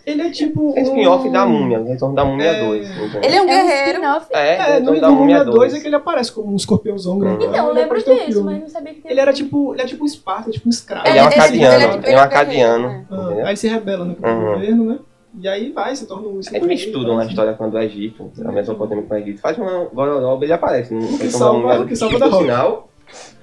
Ele 0.07 0.23
é 0.23 0.31
tipo. 0.31 0.73
É 0.77 0.83
spin-off 0.83 1.29
um- 1.29 1.33
da 1.33 1.47
Múmia, 1.47 1.81
o 1.81 1.85
Retorno 1.85 2.15
da 2.15 2.25
Múmia 2.25 2.47
É. 2.47 2.65
2. 2.65 2.91
entendeu? 2.91 3.21
Ele 3.23 3.35
é 3.37 3.43
um 3.43 3.43
É 3.43 3.43
um 3.43 3.47
guerreiro. 3.67 3.99
spin-off. 3.99 4.27
É, 4.33 4.55
É, 4.55 4.57
no, 4.59 4.65
Retorno 4.93 5.01
da 5.01 5.09
no 5.09 5.15
Múmia 5.15 5.39
Múmia 5.39 5.45
2 5.45 5.57
2. 5.57 5.75
é 5.75 5.81
que 5.81 5.87
ele 5.87 5.97
aparece 5.97 6.33
como 6.33 6.53
um 6.53 6.57
escorpiãozão 6.57 7.19
grande. 7.19 7.45
Uhum. 7.45 7.51
Então, 7.51 7.69
eu 7.69 7.75
lembro 7.75 7.97
o 7.99 8.03
disso, 8.03 8.17
filme. 8.25 8.43
mas 8.53 8.61
não 8.61 8.69
sabia 8.69 8.95
que 8.95 9.01
Ele 9.07 9.21
era 9.21 9.33
tipo. 9.33 9.75
Ele 9.75 9.83
é 9.83 9.87
tipo 9.87 10.03
um 10.03 10.07
Esparta, 10.07 10.51
tipo 10.51 10.67
um 10.67 10.71
escravo. 10.71 11.07
Ele 11.07 11.19
é 11.19 11.23
um 11.23 11.27
Ele- 11.27 11.35
ele- 11.35 11.41
acadiano, 11.43 11.75
ele 11.75 11.83
é 11.83 11.87
ele 11.87 11.93
tipo- 11.93 12.07
é 12.07 12.09
um 12.09 12.13
ele 12.13 12.19
é 12.21 12.23
acadiano. 12.23 12.89
guerreiro, 12.89 13.47
Ah, 13.47 13.49
aí 13.49 13.57
se 13.57 13.69
rebela 13.69 14.05
no 14.05 14.17
Uhum. 14.23 14.53
governo, 14.55 14.85
né? 14.87 14.99
E 15.41 15.47
aí 15.49 15.71
vai, 15.71 15.95
se 15.95 16.07
torna 16.07 16.27
um. 16.27 16.41
Eles 16.53 16.67
misturam 16.67 17.19
a 17.19 17.25
história 17.25 17.53
quando 17.53 17.75
o 17.75 17.79
Egito, 17.79 18.31
a 18.45 18.51
Mesopotâmia 18.51 19.05
com 19.05 19.15
o 19.15 19.17
Egito. 19.17 19.41
Faz 19.41 19.57
uma 19.59 19.85
gororoba, 19.93 20.45
ele 20.45 20.53
aparece. 20.53 20.93
No 20.93 21.03
Retorno 21.03 21.31
salva- 21.31 21.53
da 21.55 21.69
Múmia 21.69 21.81
o 21.83 21.87
que 21.87 21.95
salva 21.95 22.19
da 22.19 22.33
sinal, 22.33 22.89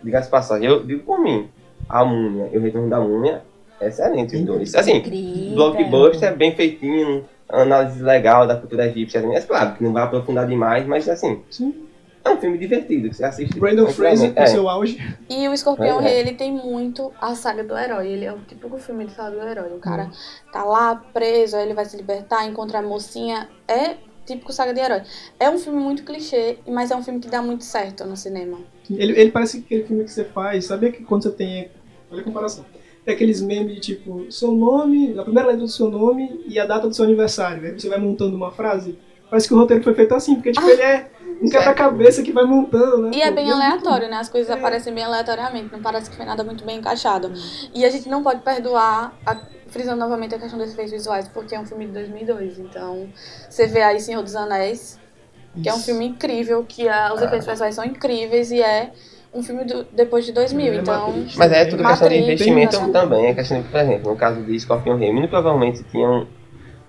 diga-se 0.04 0.26
de 0.26 0.32
passagem, 0.32 0.68
eu 0.68 0.84
digo 0.84 1.04
por 1.04 1.18
mim, 1.20 1.48
a 1.88 2.04
Múmia 2.04 2.50
e 2.52 2.58
o 2.58 2.62
Retorno 2.62 2.90
da 2.90 3.00
Múmia 3.00 3.42
Excelente 3.80 4.36
os 4.36 4.42
dois. 4.44 4.76
Assim, 4.76 4.98
Incrível. 4.98 5.56
blockbuster 5.56 6.36
bem 6.36 6.56
feitinho, 6.56 7.26
análise 7.50 8.02
legal 8.02 8.48
da 8.48 8.56
cultura 8.56 8.88
egípcia. 8.88 9.20
É 9.20 9.42
claro 9.42 9.76
que 9.76 9.84
não 9.84 9.94
vai 9.94 10.04
aprofundar 10.04 10.48
demais, 10.48 10.86
mas 10.88 11.08
assim, 11.08 11.42
Sim. 11.50 11.74
é 12.26 12.30
um 12.32 12.38
filme 12.38 12.58
divertido 12.58 13.10
que 13.10 13.16
você 13.16 13.24
assiste. 13.24 13.60
Brandon 13.60 13.88
Fraser 13.88 14.34
no 14.34 14.40
É. 14.40 14.46
seu 14.48 14.68
auge. 14.68 14.98
E 15.30 15.48
o 15.48 15.54
Escorpião 15.54 16.00
É. 16.00 16.04
Rei, 16.04 16.20
ele 16.20 16.34
tem 16.34 16.52
muito 16.52 17.12
a 17.22 17.36
saga 17.36 17.64
do 17.64 17.78
herói. 17.78 18.08
Ele 18.08 18.26
é 18.26 18.34
o 18.34 18.40
típico 18.40 18.78
filme 18.80 19.06
de 19.06 19.14
saga 19.14 19.38
do 19.40 19.48
herói. 19.48 19.72
O 19.76 19.80
cara 19.80 20.10
tá 20.52 20.64
lá 20.64 20.96
preso, 21.14 21.56
aí 21.56 21.64
ele 21.66 21.74
vai 21.74 21.86
se 21.86 21.96
libertar, 21.96 22.46
encontra 22.46 22.80
a 22.80 22.82
mocinha. 22.82 23.48
É 23.68 23.96
típico 24.26 24.52
saga 24.52 24.74
de 24.74 24.80
herói. 24.82 25.04
É 25.40 25.50
um 25.50 25.58
filme 25.58 25.80
muito 25.80 26.04
clichê, 26.04 26.58
mas 26.68 26.92
é 26.92 26.96
um 26.96 27.04
filme 27.04 27.20
que 27.20 27.30
dá 27.30 27.42
muito 27.42 27.64
certo 27.64 28.04
no 28.06 28.18
cinema. 28.18 28.58
Ele, 28.90 29.14
ele 29.18 29.32
parece 29.32 29.60
aquele 29.60 29.84
filme 29.84 30.04
que 30.04 30.12
você 30.12 30.26
faz, 30.26 30.66
sabia 30.66 30.92
que 30.92 31.04
quando 31.04 31.24
você 31.24 31.32
tem. 31.32 31.70
Olha 32.12 32.22
a 32.22 32.24
comparação. 32.24 32.66
Tem 33.08 33.16
aqueles 33.16 33.40
memes 33.42 33.76
de 33.76 33.80
tipo, 33.80 34.30
seu 34.30 34.52
nome, 34.52 35.18
a 35.18 35.24
primeira 35.24 35.48
letra 35.48 35.64
do 35.64 35.72
seu 35.72 35.90
nome 35.90 36.44
e 36.46 36.60
a 36.60 36.66
data 36.66 36.90
do 36.90 36.94
seu 36.94 37.06
aniversário. 37.06 37.64
Aí 37.66 37.80
você 37.80 37.88
vai 37.88 37.98
montando 37.98 38.36
uma 38.36 38.52
frase. 38.52 39.00
Parece 39.30 39.48
que 39.48 39.54
o 39.54 39.58
roteiro 39.58 39.82
foi 39.82 39.94
feito 39.94 40.14
assim, 40.14 40.36
porque 40.36 40.52
tipo, 40.52 40.68
ele 40.68 40.82
é 40.82 41.10
um 41.42 41.48
quebra-cabeça 41.50 42.22
que 42.22 42.34
vai 42.34 42.44
montando, 42.44 43.04
né? 43.04 43.12
E 43.14 43.22
é 43.22 43.32
bem 43.32 43.46
muito 43.46 43.56
aleatório, 43.56 44.10
né? 44.10 44.18
As 44.18 44.28
coisas 44.28 44.50
É. 44.50 44.56
aparecem 44.60 44.94
bem 44.94 45.06
aleatoriamente, 45.06 45.72
não 45.72 45.82
parece 45.82 46.10
que 46.10 46.18
foi 46.18 46.26
nada 46.26 46.44
muito 46.44 46.66
bem 46.66 46.80
encaixado. 46.80 47.32
E 47.74 47.86
a 47.86 47.90
gente 47.90 48.10
não 48.10 48.22
pode 48.22 48.42
perdoar, 48.42 49.18
a- 49.26 49.40
frisando 49.68 50.00
novamente 50.00 50.36
a 50.36 50.40
questão 50.40 50.60
dos 50.60 50.70
efeitos 50.74 50.92
visuais, 50.92 51.30
porque 51.30 51.56
é 51.56 51.60
um 51.62 51.66
filme 51.66 51.86
de 51.86 51.94
2002. 51.94 52.60
Então, 52.60 53.08
você 53.50 53.68
vê 53.68 53.84
aí 53.84 54.02
Senhor 54.02 54.22
dos 54.22 54.36
Anéis, 54.36 55.00
que 55.64 55.70
é 55.70 55.74
um 55.74 55.80
filme 55.80 56.06
incrível, 56.08 56.66
que 56.68 56.90
a- 56.90 57.14
os 57.14 57.22
efeitos 57.22 57.48
visuais 57.48 57.74
são 57.74 57.86
incríveis 57.86 58.52
e 58.52 58.62
é 58.62 58.92
um 59.38 59.44
filme 59.44 59.64
do- 59.66 59.84
depois 59.92 60.26
de 60.26 60.32
2000. 60.32 60.74
É, 60.74 60.76
então, 60.78 61.08
Matrix. 61.08 61.36
Mas 61.36 61.52
é 61.52 61.66
tudo 61.66 61.84
questão 61.84 62.08
de 62.10 62.16
Matrix, 62.16 62.24
investimento 62.42 62.82
né? 62.82 62.92
também. 62.92 63.26
É 63.28 63.34
questão 63.34 63.62
de, 63.62 63.68
por 63.68 63.80
exemplo, 63.80 64.10
no 64.12 64.18
caso 64.18 64.42
de 64.42 64.60
Scorpion 64.60 64.98
Rei, 64.98 65.12
muito 65.14 65.30
provavelmente 65.30 65.84
tinham 65.92 66.28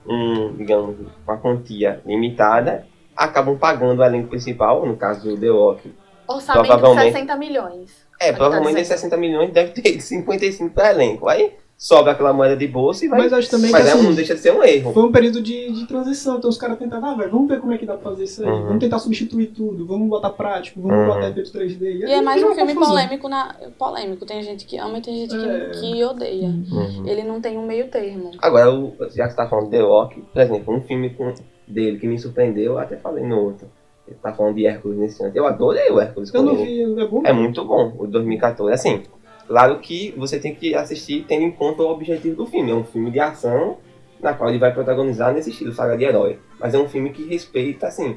um, 0.07 0.55
digamos, 0.57 0.97
uma 1.27 1.37
quantia 1.37 2.01
limitada, 2.07 2.87
acabam 3.17 3.59
pagando 3.59 4.01
o 4.01 4.05
elenco 4.05 4.29
principal, 4.29 4.87
no 4.87 4.97
caso 4.97 5.29
do 5.29 5.39
The 5.39 5.49
Rock. 5.49 5.93
orçamento 6.27 6.63
de 6.63 6.69
Provavelmente. 6.69 7.13
60 7.13 7.37
milhões. 7.37 8.07
É, 8.21 8.33
tá 8.33 8.39
provavelmente 8.39 8.75
desses 8.77 8.89
60 8.95 9.17
milhões 9.17 9.53
deve 9.53 9.71
ter 9.81 10.01
55 10.01 10.75
para 10.75 10.91
elenco. 10.91 11.29
Aí 11.29 11.53
sobra 11.79 12.11
aquela 12.11 12.33
moeda 12.33 12.57
de 12.57 12.67
bolsa 12.67 13.05
e 13.05 13.09
vai. 13.09 13.21
Mas 13.21 13.33
acho 13.33 13.49
também 13.49 13.71
mas 13.71 13.85
que 13.85 13.89
é, 13.89 13.93
assim, 13.93 14.03
não 14.03 14.13
deixa 14.15 14.35
de 14.35 14.41
ser 14.41 14.53
um 14.53 14.65
erro. 14.65 14.93
Foi 14.93 15.05
um 15.05 15.13
período 15.13 15.41
de, 15.41 15.71
de 15.73 15.87
transição, 15.87 16.37
então 16.37 16.51
os 16.51 16.59
caras 16.59 16.77
tentavam, 16.77 17.11
ah, 17.11 17.15
velho, 17.15 17.31
vamos 17.31 17.49
ver 17.49 17.61
como 17.61 17.73
é 17.73 17.79
que 17.79 17.87
dá 17.87 17.95
pra 17.95 18.11
fazer 18.11 18.25
isso 18.25 18.43
aí. 18.45 18.51
Uhum. 18.51 18.65
Vamos 18.65 18.81
tentar 18.81 18.99
substituir 18.99 19.47
tudo, 19.47 19.87
vamos 19.87 20.09
botar 20.09 20.31
prático, 20.31 20.81
vamos 20.83 20.99
Uhum. 20.99 21.07
botar 21.15 21.31
efeito 21.31 21.53
3D. 21.53 22.01
E 22.01 22.05
aí 22.05 22.13
é 22.15 22.21
mais 22.21 22.43
um 22.43 22.53
filme 22.53 22.75
confusão. 22.75 22.89
polêmico, 22.97 23.29
na, 23.29 23.55
polêmico. 23.79 24.27
Tem 24.27 24.43
gente 24.43 24.67
que 24.67 24.77
ama 24.77 24.99
e 24.99 25.03
tem 25.03 25.15
gente 25.21 25.39
que, 25.39 25.49
É. 25.49 25.71
que 25.71 26.05
odeia. 26.05 26.49
Uhum. 26.49 27.05
Ele 27.07 27.23
não 27.23 27.41
tem 27.41 27.57
um 27.57 27.65
meio 27.65 27.87
termo. 27.89 28.33
Agora, 28.43 28.75
o, 28.75 28.93
já 29.15 29.25
que 29.27 29.31
você 29.31 29.37
tá 29.37 29.49
falando 29.49 29.67
de 29.67 29.71
The 29.71 29.81
Rock, 29.83 30.21
por 30.21 30.43
exemplo, 30.43 30.75
um 30.75 30.81
filme 30.81 31.11
com, 31.11 31.33
dele 31.67 31.97
que 31.99 32.09
me 32.09 32.19
surpreendeu, 32.19 32.73
eu 32.73 32.79
até 32.81 32.97
falei 32.97 33.23
no 33.25 33.39
outro. 33.41 33.69
Ele 34.09 34.17
tá 34.23 34.33
falando 34.33 34.55
de 34.57 34.67
Hércules 34.67 34.99
nesse 34.99 35.23
ano. 35.23 35.33
Eu 35.35 35.47
adorei 35.47 35.91
o 35.91 36.01
Hércules. 36.01 36.33
Eu 36.35 36.43
não 36.43 36.57
vi, 36.57 36.83
é 36.83 37.07
bom? 37.07 37.23
É 37.25 37.33
muito 37.33 37.63
bom, 37.65 37.95
o 37.99 38.07
2014. 38.07 38.73
Assim, 38.73 39.03
claro 39.49 39.79
que 39.81 40.15
você 40.17 40.39
tem 40.39 40.55
que 40.55 40.75
assistir 40.75 41.25
tendo 41.27 41.43
em 41.43 41.51
conta 41.51 41.83
o 41.83 41.91
objetivo 41.91 42.37
do 42.37 42.47
filme. 42.47 42.71
É 42.71 42.75
um 42.75 42.85
filme 42.85 43.11
de 43.11 43.19
ação 43.19 43.79
na 44.21 44.33
qual 44.35 44.51
ele 44.51 44.59
vai 44.59 44.73
protagonizar 44.73 45.33
nesse 45.35 45.51
estilo 45.51 45.73
saga 45.73 45.97
de 45.97 46.05
herói. 46.05 46.39
Mas 46.61 46.75
é 46.75 46.79
um 46.79 46.89
filme 46.89 47.11
que 47.11 47.25
respeita, 47.25 47.87
assim, 47.87 48.17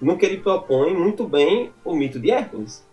no 0.00 0.16
que 0.18 0.26
ele 0.26 0.38
propõe 0.38 0.94
muito 0.94 1.26
bem 1.26 1.70
o 1.84 1.94
mito 1.94 2.20
de 2.20 2.30
Hércules. 2.30 2.84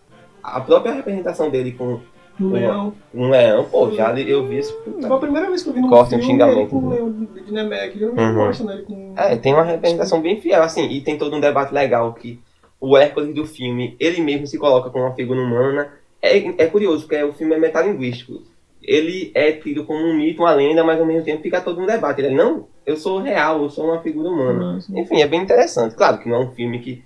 A 0.42 0.60
própria 0.60 0.92
representação 0.94 1.50
dele 1.50 1.72
com 1.72 2.00
No 2.38 2.50
Leão. 2.52 2.94
um 3.14 3.28
leão, 3.28 3.64
pô, 3.64 3.90
já 3.92 4.18
eu 4.18 4.46
vi 4.46 4.58
isso. 4.58 4.76
Foi 4.84 5.16
a 5.16 5.18
primeira 5.18 5.48
vez 5.48 5.62
que 5.62 5.68
eu 5.68 5.72
vi 5.74 5.80
num 5.80 5.88
Corta 5.88 6.16
um 6.16 6.18
filme 6.18 6.24
xingamento, 6.24 6.58
ele 6.60 6.68
com 6.68 6.78
o 6.78 6.88
né? 6.88 6.94
Leão 6.96 7.12
de 7.12 7.52
Nemec. 7.52 8.00
Eu 8.00 8.14
Uhum. 8.14 8.34
gosto, 8.34 8.64
né? 8.64 8.82
Com... 8.86 9.14
É, 9.16 9.36
tem 9.36 9.52
uma 9.52 9.62
representação 9.62 10.20
bem 10.20 10.40
fiel, 10.40 10.62
assim, 10.62 10.88
e 10.88 11.00
tem 11.00 11.18
todo 11.18 11.36
um 11.36 11.40
debate 11.40 11.72
legal 11.74 12.12
que 12.14 12.40
o 12.80 12.96
Hércules 12.96 13.34
do 13.34 13.46
filme, 13.46 13.96
ele 14.00 14.20
mesmo 14.20 14.46
se 14.46 14.58
coloca 14.58 14.90
como 14.90 15.04
uma 15.04 15.14
figura 15.14 15.40
humana. 15.40 15.92
É, 16.22 16.62
é 16.64 16.66
curioso, 16.68 17.02
porque 17.02 17.22
o 17.22 17.32
filme 17.32 17.54
é 17.54 17.58
metalinguístico. 17.58 18.42
Ele 18.80 19.30
é 19.34 19.52
tido 19.52 19.84
como 19.84 20.00
um 20.00 20.16
mito, 20.16 20.42
uma 20.42 20.54
lenda, 20.54 20.82
mas 20.82 20.98
ao 20.98 21.06
mesmo 21.06 21.24
tempo 21.24 21.42
fica 21.42 21.60
todo 21.60 21.80
um 21.80 21.86
debate. 21.86 22.20
Ele, 22.20 22.34
não, 22.34 22.66
eu 22.86 22.96
sou 22.96 23.20
real, 23.20 23.62
eu 23.62 23.70
sou 23.70 23.84
uma 23.86 24.00
figura 24.00 24.28
humana. 24.28 24.74
Nossa. 24.74 24.98
Enfim, 24.98 25.20
é 25.20 25.26
bem 25.26 25.40
interessante. 25.42 25.94
Claro 25.94 26.18
que 26.18 26.28
não 26.28 26.36
é 26.36 26.44
um 26.46 26.50
filme 26.52 26.78
que 26.80 27.02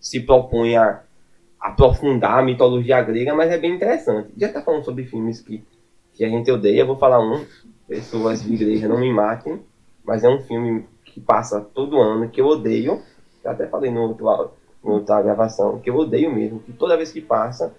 se 0.00 0.20
propõe 0.20 0.76
a 0.76 1.02
aprofundar 1.60 2.38
a 2.38 2.42
mitologia 2.42 3.02
grega, 3.02 3.34
mas 3.34 3.50
é 3.50 3.58
bem 3.58 3.74
interessante. 3.74 4.28
Já 4.36 4.48
tá 4.48 4.62
falando 4.62 4.84
sobre 4.84 5.04
filmes 5.04 5.40
que, 5.40 5.62
que 6.14 6.24
a 6.24 6.28
gente 6.28 6.50
odeia, 6.50 6.84
vou 6.86 6.96
falar 6.96 7.20
um, 7.20 7.44
pessoas 7.86 8.42
de 8.42 8.54
igreja 8.54 8.88
não 8.88 8.98
me 8.98 9.12
matem, 9.12 9.60
mas 10.04 10.24
é 10.24 10.28
um 10.28 10.40
filme 10.40 10.86
que 11.04 11.20
passa 11.20 11.60
todo 11.60 12.00
ano, 12.00 12.28
que 12.30 12.40
eu 12.40 12.46
odeio, 12.46 13.02
eu 13.44 13.50
até 13.50 13.66
falei 13.66 13.90
no 13.90 14.02
outro, 14.02 14.28
áudio- 14.28 14.52
outra 14.82 15.20
gravação, 15.20 15.78
que 15.78 15.90
eu 15.90 15.96
odeio 15.96 16.32
mesmo, 16.34 16.60
que 16.60 16.72
toda 16.72 16.96
vez 16.96 17.12
que 17.12 17.20
passa, 17.20 17.74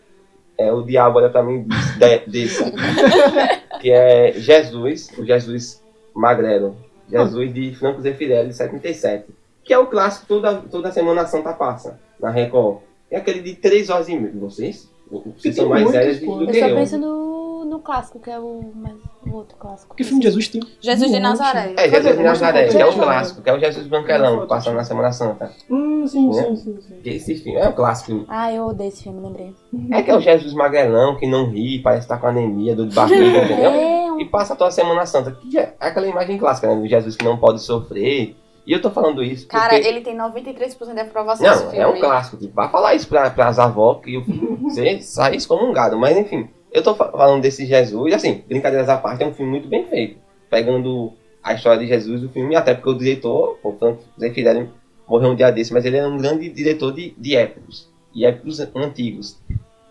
é 0.57 0.71
o 0.71 0.81
diabo 0.83 1.17
olha 1.17 1.29
pra 1.29 1.43
mim 1.43 1.65
e 1.65 2.29
diz, 2.29 2.57
de, 2.57 3.79
que 3.81 3.91
é 3.91 4.33
Jesus, 4.33 5.09
o 5.17 5.25
Jesus 5.25 5.83
Magrelo, 6.13 6.75
Jesus 7.09 7.53
de 7.53 7.75
Franco 7.75 8.01
Zeffirelli, 8.01 8.49
de 8.49 8.55
77, 8.55 9.25
que 9.63 9.73
é 9.73 9.77
o 9.77 9.87
clássico 9.87 10.25
toda, 10.27 10.55
toda 10.69 10.91
Semana 10.91 11.25
Santa 11.25 11.53
passa, 11.53 11.99
na 12.19 12.29
Record. 12.29 12.79
É 13.09 13.17
aquele 13.17 13.41
de 13.41 13.55
três 13.55 13.89
horas 13.89 14.07
e 14.07 14.15
meia. 14.15 14.33
Vocês? 14.35 14.89
Vocês 15.09 15.55
são 15.55 15.67
mais 15.67 15.85
pô. 16.19 16.37
do 16.37 16.43
Eu 16.43 16.47
que 16.47 16.59
só 16.59 16.67
eu. 16.67 16.75
penso 16.75 16.97
no, 16.97 17.30
no 17.65 17.79
clássico, 17.79 18.19
que 18.19 18.29
é 18.29 18.39
o, 18.39 18.71
mais, 18.75 18.95
o 19.25 19.33
outro 19.35 19.55
clássico. 19.57 19.89
Porque 19.89 20.03
filme 20.03 20.19
de 20.21 20.27
Jesus 20.27 20.47
tem. 20.47 20.61
Jesus 20.79 21.11
de. 21.11 21.19
Nazaré. 21.19 21.73
É, 21.77 21.89
Jesus 21.89 22.17
de? 22.17 22.23
Nazaré, 22.23 22.67
que 22.67 22.77
é 22.77 22.85
o 22.85 22.93
clássico, 22.93 23.41
que 23.41 23.49
é 23.49 23.53
o 23.53 23.59
Jesus 23.59 23.87
Banquelão, 23.87 24.35
Mostra 24.37 24.41
que 24.41 24.47
passa 24.49 24.65
foto. 24.65 24.75
na 24.75 24.83
Semana 24.83 25.11
Santa. 25.11 25.51
Hum, 25.69 26.05
sim, 26.07 26.27
Né? 26.27 26.33
sim, 26.43 26.55
sim, 26.55 26.81
sim. 26.81 26.95
Que 27.01 27.09
Esse 27.09 27.35
filme 27.35 27.59
é 27.59 27.67
um 27.67 27.71
clássico. 27.73 28.25
Ah, 28.27 28.51
eu 28.53 28.65
odeio 28.67 28.87
esse 28.89 29.03
filme, 29.03 29.21
lembrei. 29.21 29.53
É 29.91 30.01
que 30.01 30.11
é 30.11 30.15
o 30.15 30.19
Jesus 30.21 30.53
Magrelão, 30.53 31.17
que 31.17 31.27
não 31.27 31.49
ri, 31.49 31.79
parece 31.79 32.03
estar 32.05 32.17
com 32.17 32.27
anemia, 32.27 32.75
dor 32.75 32.87
de 32.87 32.95
barriga, 32.95 33.23
entendeu? 33.45 33.71
É, 33.71 34.21
E 34.21 34.25
passa 34.25 34.55
toda 34.55 34.67
a 34.69 34.71
Semana 34.71 35.05
Santa, 35.05 35.31
que 35.31 35.57
é 35.57 35.75
aquela 35.79 36.07
imagem 36.07 36.37
clássica, 36.37 36.67
né? 36.67 36.75
Do 36.79 36.87
Jesus 36.87 37.15
que 37.15 37.25
não 37.25 37.37
pode 37.37 37.61
sofrer. 37.61 38.35
E 38.63 38.73
eu 38.73 38.79
tô 38.81 38.91
falando 38.91 39.23
isso 39.23 39.47
porque... 39.47 39.57
Cara, 39.57 39.75
ele 39.75 40.01
tem 40.01 40.15
93% 40.15 40.93
de 40.93 40.99
aprovação 40.99 41.47
Não, 41.47 41.57
filme. 41.71 41.77
é 41.79 41.87
um 41.87 41.99
clássico. 41.99 42.37
Tipo, 42.37 42.53
vai 42.53 42.69
falar 42.69 42.93
isso 42.93 43.07
pra, 43.07 43.27
pras 43.31 43.57
avós 43.57 43.99
que 44.03 44.13
eu- 44.13 44.23
você 44.61 45.01
sai 45.01 45.35
excomungado. 45.35 45.97
Mas 45.97 46.15
enfim, 46.15 46.47
eu 46.71 46.81
tô 46.83 46.95
fa- 46.95 47.11
falando 47.11 47.41
desse 47.41 47.65
Jesus, 47.65 48.13
assim, 48.13 48.43
brincadeiras 48.47 48.89
à 48.89 48.97
parte, 48.97 49.23
é 49.23 49.27
um 49.27 49.33
filme 49.33 49.51
muito 49.51 49.67
bem 49.67 49.85
feito. 49.85 50.17
Pegando 50.49 51.13
a 51.43 51.53
história 51.53 51.79
de 51.79 51.87
Jesus, 51.87 52.23
o 52.23 52.29
filme, 52.29 52.55
até 52.55 52.73
porque 52.73 52.89
o 52.89 52.93
diretor, 52.97 53.57
o 53.63 53.75
Zé 54.19 54.29
Fidel, 54.31 54.67
morreu 55.07 55.31
um 55.31 55.35
dia 55.35 55.51
desse, 55.51 55.73
mas 55.73 55.85
ele 55.85 55.97
era 55.97 56.07
um 56.07 56.17
grande 56.17 56.49
diretor 56.49 56.93
de, 56.93 57.13
de 57.17 57.35
épicos. 57.35 57.89
E 58.13 58.25
épicos 58.25 58.59
antigos. 58.75 59.39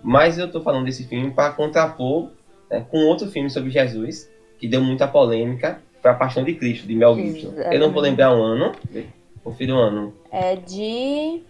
Mas 0.02 0.38
eu 0.38 0.50
tô 0.50 0.60
falando 0.60 0.84
desse 0.84 1.04
filme 1.04 1.30
para 1.30 1.52
contrapor 1.52 2.28
né, 2.70 2.84
com 2.90 2.98
outro 3.06 3.28
filme 3.28 3.50
sobre 3.50 3.70
Jesus, 3.70 4.30
que 4.58 4.68
deu 4.68 4.80
muita 4.80 5.06
polêmica, 5.08 5.80
foi 6.00 6.10
A 6.10 6.14
Paixão 6.14 6.44
de 6.44 6.54
Cristo, 6.54 6.86
de 6.86 6.94
Mel 6.94 7.14
Gibson. 7.16 7.52
Eu 7.74 7.80
não 7.80 7.90
vou 7.92 8.02
lembrar 8.02 8.34
o 8.36 8.42
ano, 8.42 8.72
confira 9.42 9.74
o 9.74 9.78
ano. 9.78 10.14
é 10.30 10.56
de. 10.56 11.42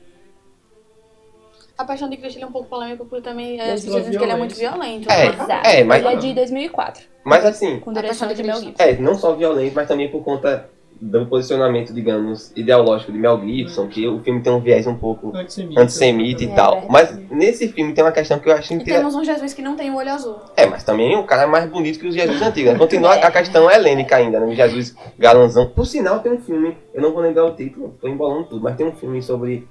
A 1.80 1.84
Paixão 1.84 2.10
de 2.10 2.16
Cristo 2.18 2.36
ele 2.36 2.44
é 2.44 2.46
um 2.46 2.52
pouco 2.52 2.68
polêmico 2.68 3.06
porque 3.06 3.22
também 3.22 3.58
é, 3.58 3.72
as 3.72 3.82
pessoas 3.82 4.04
dizem 4.04 4.18
que 4.18 4.24
ele 4.24 4.32
é 4.32 4.36
muito 4.36 4.54
violento. 4.54 5.10
É? 5.10 5.26
Exato. 5.28 5.66
é, 5.66 5.82
mas- 5.82 6.04
Ele 6.04 6.14
é 6.14 6.16
de 6.18 6.34
2004, 6.34 7.02
Mas 7.24 7.44
assim, 7.46 7.80
com 7.80 7.92
direção 7.92 8.28
de 8.28 8.34
de 8.34 8.42
Mel. 8.42 8.56
Gibson. 8.56 8.82
É, 8.82 8.96
não 8.98 9.14
só 9.14 9.34
violento, 9.34 9.72
mas 9.74 9.88
também 9.88 10.10
por 10.10 10.22
conta 10.22 10.68
do 11.02 11.24
posicionamento, 11.24 11.94
digamos, 11.94 12.52
ideológico 12.54 13.10
de 13.10 13.16
Mel 13.18 13.40
Gibson, 13.40 13.88
que 13.88 14.06
o 14.06 14.20
filme 14.20 14.42
tem 14.42 14.52
um 14.52 14.60
viés 14.60 14.86
um 14.86 14.94
pouco 14.94 15.34
Antissemita. 15.34 15.80
antissemita 15.80 16.44
e 16.44 16.46
É 16.48 16.54
tal. 16.54 16.72
verdade. 16.80 16.92
Mas 16.92 17.18
nesse 17.30 17.68
filme 17.68 17.94
tem 17.94 18.04
uma 18.04 18.12
questão 18.12 18.38
que 18.38 18.50
eu 18.50 18.52
acho 18.52 18.70
E 18.70 18.76
interessante. 18.76 18.98
temos 18.98 19.14
um 19.14 19.24
Jesus 19.24 19.54
que 19.54 19.62
não 19.62 19.74
tem 19.76 19.90
o 19.90 19.96
olho 19.96 20.10
azul. 20.12 20.36
É, 20.54 20.66
mas 20.66 20.84
também 20.84 21.16
o 21.16 21.24
cara 21.24 21.44
é 21.44 21.46
mais 21.46 21.64
bonito 21.70 21.98
que 21.98 22.06
os 22.06 22.14
Jesus 22.14 22.42
antigos. 22.42 22.74
né? 22.74 22.78
Continua 22.78 23.14
a 23.14 23.30
questão 23.30 23.70
helênica 23.70 24.16
ainda, 24.16 24.38
né? 24.40 24.46
O 24.46 24.54
Jesus 24.54 24.94
galanzão. 25.18 25.70
Por 25.70 25.86
sinal, 25.86 26.18
tem 26.20 26.32
um 26.32 26.38
filme, 26.40 26.76
eu 26.92 27.00
não 27.00 27.12
vou 27.14 27.22
lembrar 27.22 27.46
o 27.46 27.54
título, 27.54 27.94
tô 27.98 28.06
embolando 28.06 28.44
tudo, 28.44 28.62
mas 28.62 28.76
tem 28.76 28.86
um 28.86 28.92
filme 28.92 29.22
sobre, 29.22 29.66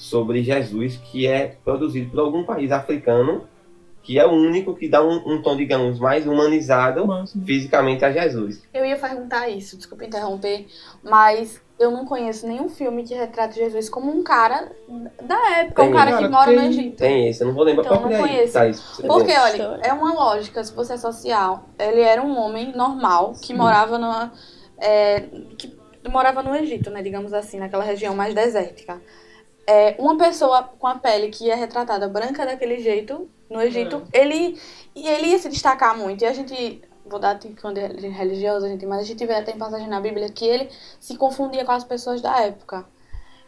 sobre 0.00 0.42
Jesus 0.42 0.96
que 0.96 1.26
é 1.26 1.56
produzido 1.62 2.10
por 2.10 2.20
algum 2.20 2.42
país 2.42 2.72
africano, 2.72 3.44
que 4.02 4.18
é 4.18 4.26
o 4.26 4.30
único 4.30 4.74
que 4.74 4.88
dá 4.88 5.04
um, 5.04 5.16
um 5.26 5.42
tom, 5.42 5.54
digamos, 5.54 6.00
mais 6.00 6.26
humanizado 6.26 7.06
Massa. 7.06 7.38
fisicamente 7.44 8.02
a 8.02 8.10
Jesus. 8.10 8.62
Eu 8.72 8.82
ia 8.86 8.96
perguntar 8.96 9.50
isso, 9.50 9.76
desculpa 9.76 10.06
interromper, 10.06 10.66
mas 11.02 11.60
eu 11.78 11.90
não 11.90 12.06
conheço 12.06 12.46
nenhum 12.46 12.68
filme 12.70 13.04
que 13.04 13.14
retrate 13.14 13.56
Jesus 13.56 13.90
como 13.90 14.10
um 14.10 14.22
cara 14.22 14.72
da 15.22 15.58
época, 15.58 15.82
um 15.82 15.86
Tem. 15.86 15.94
cara 15.94 16.10
que 16.12 16.16
Cara, 16.16 16.28
mora 16.30 16.50
no 16.52 16.58
tem- 16.60 16.68
Egito. 16.70 16.96
Tem 16.96 17.28
esse, 17.28 17.42
eu 17.42 17.48
não 17.48 17.54
vou 17.54 17.62
lembrar. 17.64 17.84
Então, 17.84 18.00
não 18.00 18.08
aí, 18.08 18.16
conheço. 18.18 18.58
Você 18.58 19.06
Porque, 19.06 19.32
olha, 19.32 19.50
História. 19.52 19.82
é 19.84 19.92
uma 19.92 20.14
lógica, 20.14 20.64
se 20.64 20.72
você 20.74 20.94
associar. 20.94 21.62
Ele 21.78 22.00
era 22.00 22.22
um 22.22 22.38
homem 22.38 22.72
normal 22.74 23.34
que 23.42 23.52
morava 23.52 23.98
numa. 23.98 24.32
é, 24.78 25.20
que 25.58 25.78
morava 26.08 26.42
no 26.42 26.54
Egito, 26.56 26.88
né? 26.90 27.02
Digamos 27.02 27.34
assim, 27.34 27.58
naquela 27.58 27.84
região 27.84 28.14
mais 28.16 28.34
desértica. 28.34 29.00
É, 29.70 29.94
uma 29.98 30.16
pessoa 30.18 30.64
com 30.78 30.86
a 30.86 30.96
pele 30.96 31.28
que 31.28 31.48
é 31.50 31.54
retratada 31.54 32.08
branca 32.08 32.44
daquele 32.44 32.78
jeito 32.80 33.28
no 33.48 33.60
Egito, 33.62 34.02
ele, 34.12 34.58
e 34.96 35.06
ele 35.08 35.28
ia 35.28 35.38
se 35.38 35.48
destacar 35.48 35.96
muito. 35.96 36.22
E 36.22 36.26
a 36.26 36.32
gente 36.32 36.82
vou 37.06 37.18
dar 37.20 37.38
tipo 37.38 37.72
de 37.72 37.88
de 37.88 38.08
religiosa, 38.08 38.68
gente, 38.68 38.84
mas 38.86 39.00
a 39.00 39.04
gente 39.04 39.24
vê 39.24 39.34
até 39.34 39.52
em 39.52 39.58
passagem 39.58 39.88
na 39.88 40.00
Bíblia 40.00 40.28
que 40.28 40.44
ele 40.44 40.68
se 40.98 41.16
confundia 41.16 41.64
com 41.64 41.72
as 41.72 41.84
pessoas 41.84 42.20
da 42.20 42.40
época. 42.40 42.84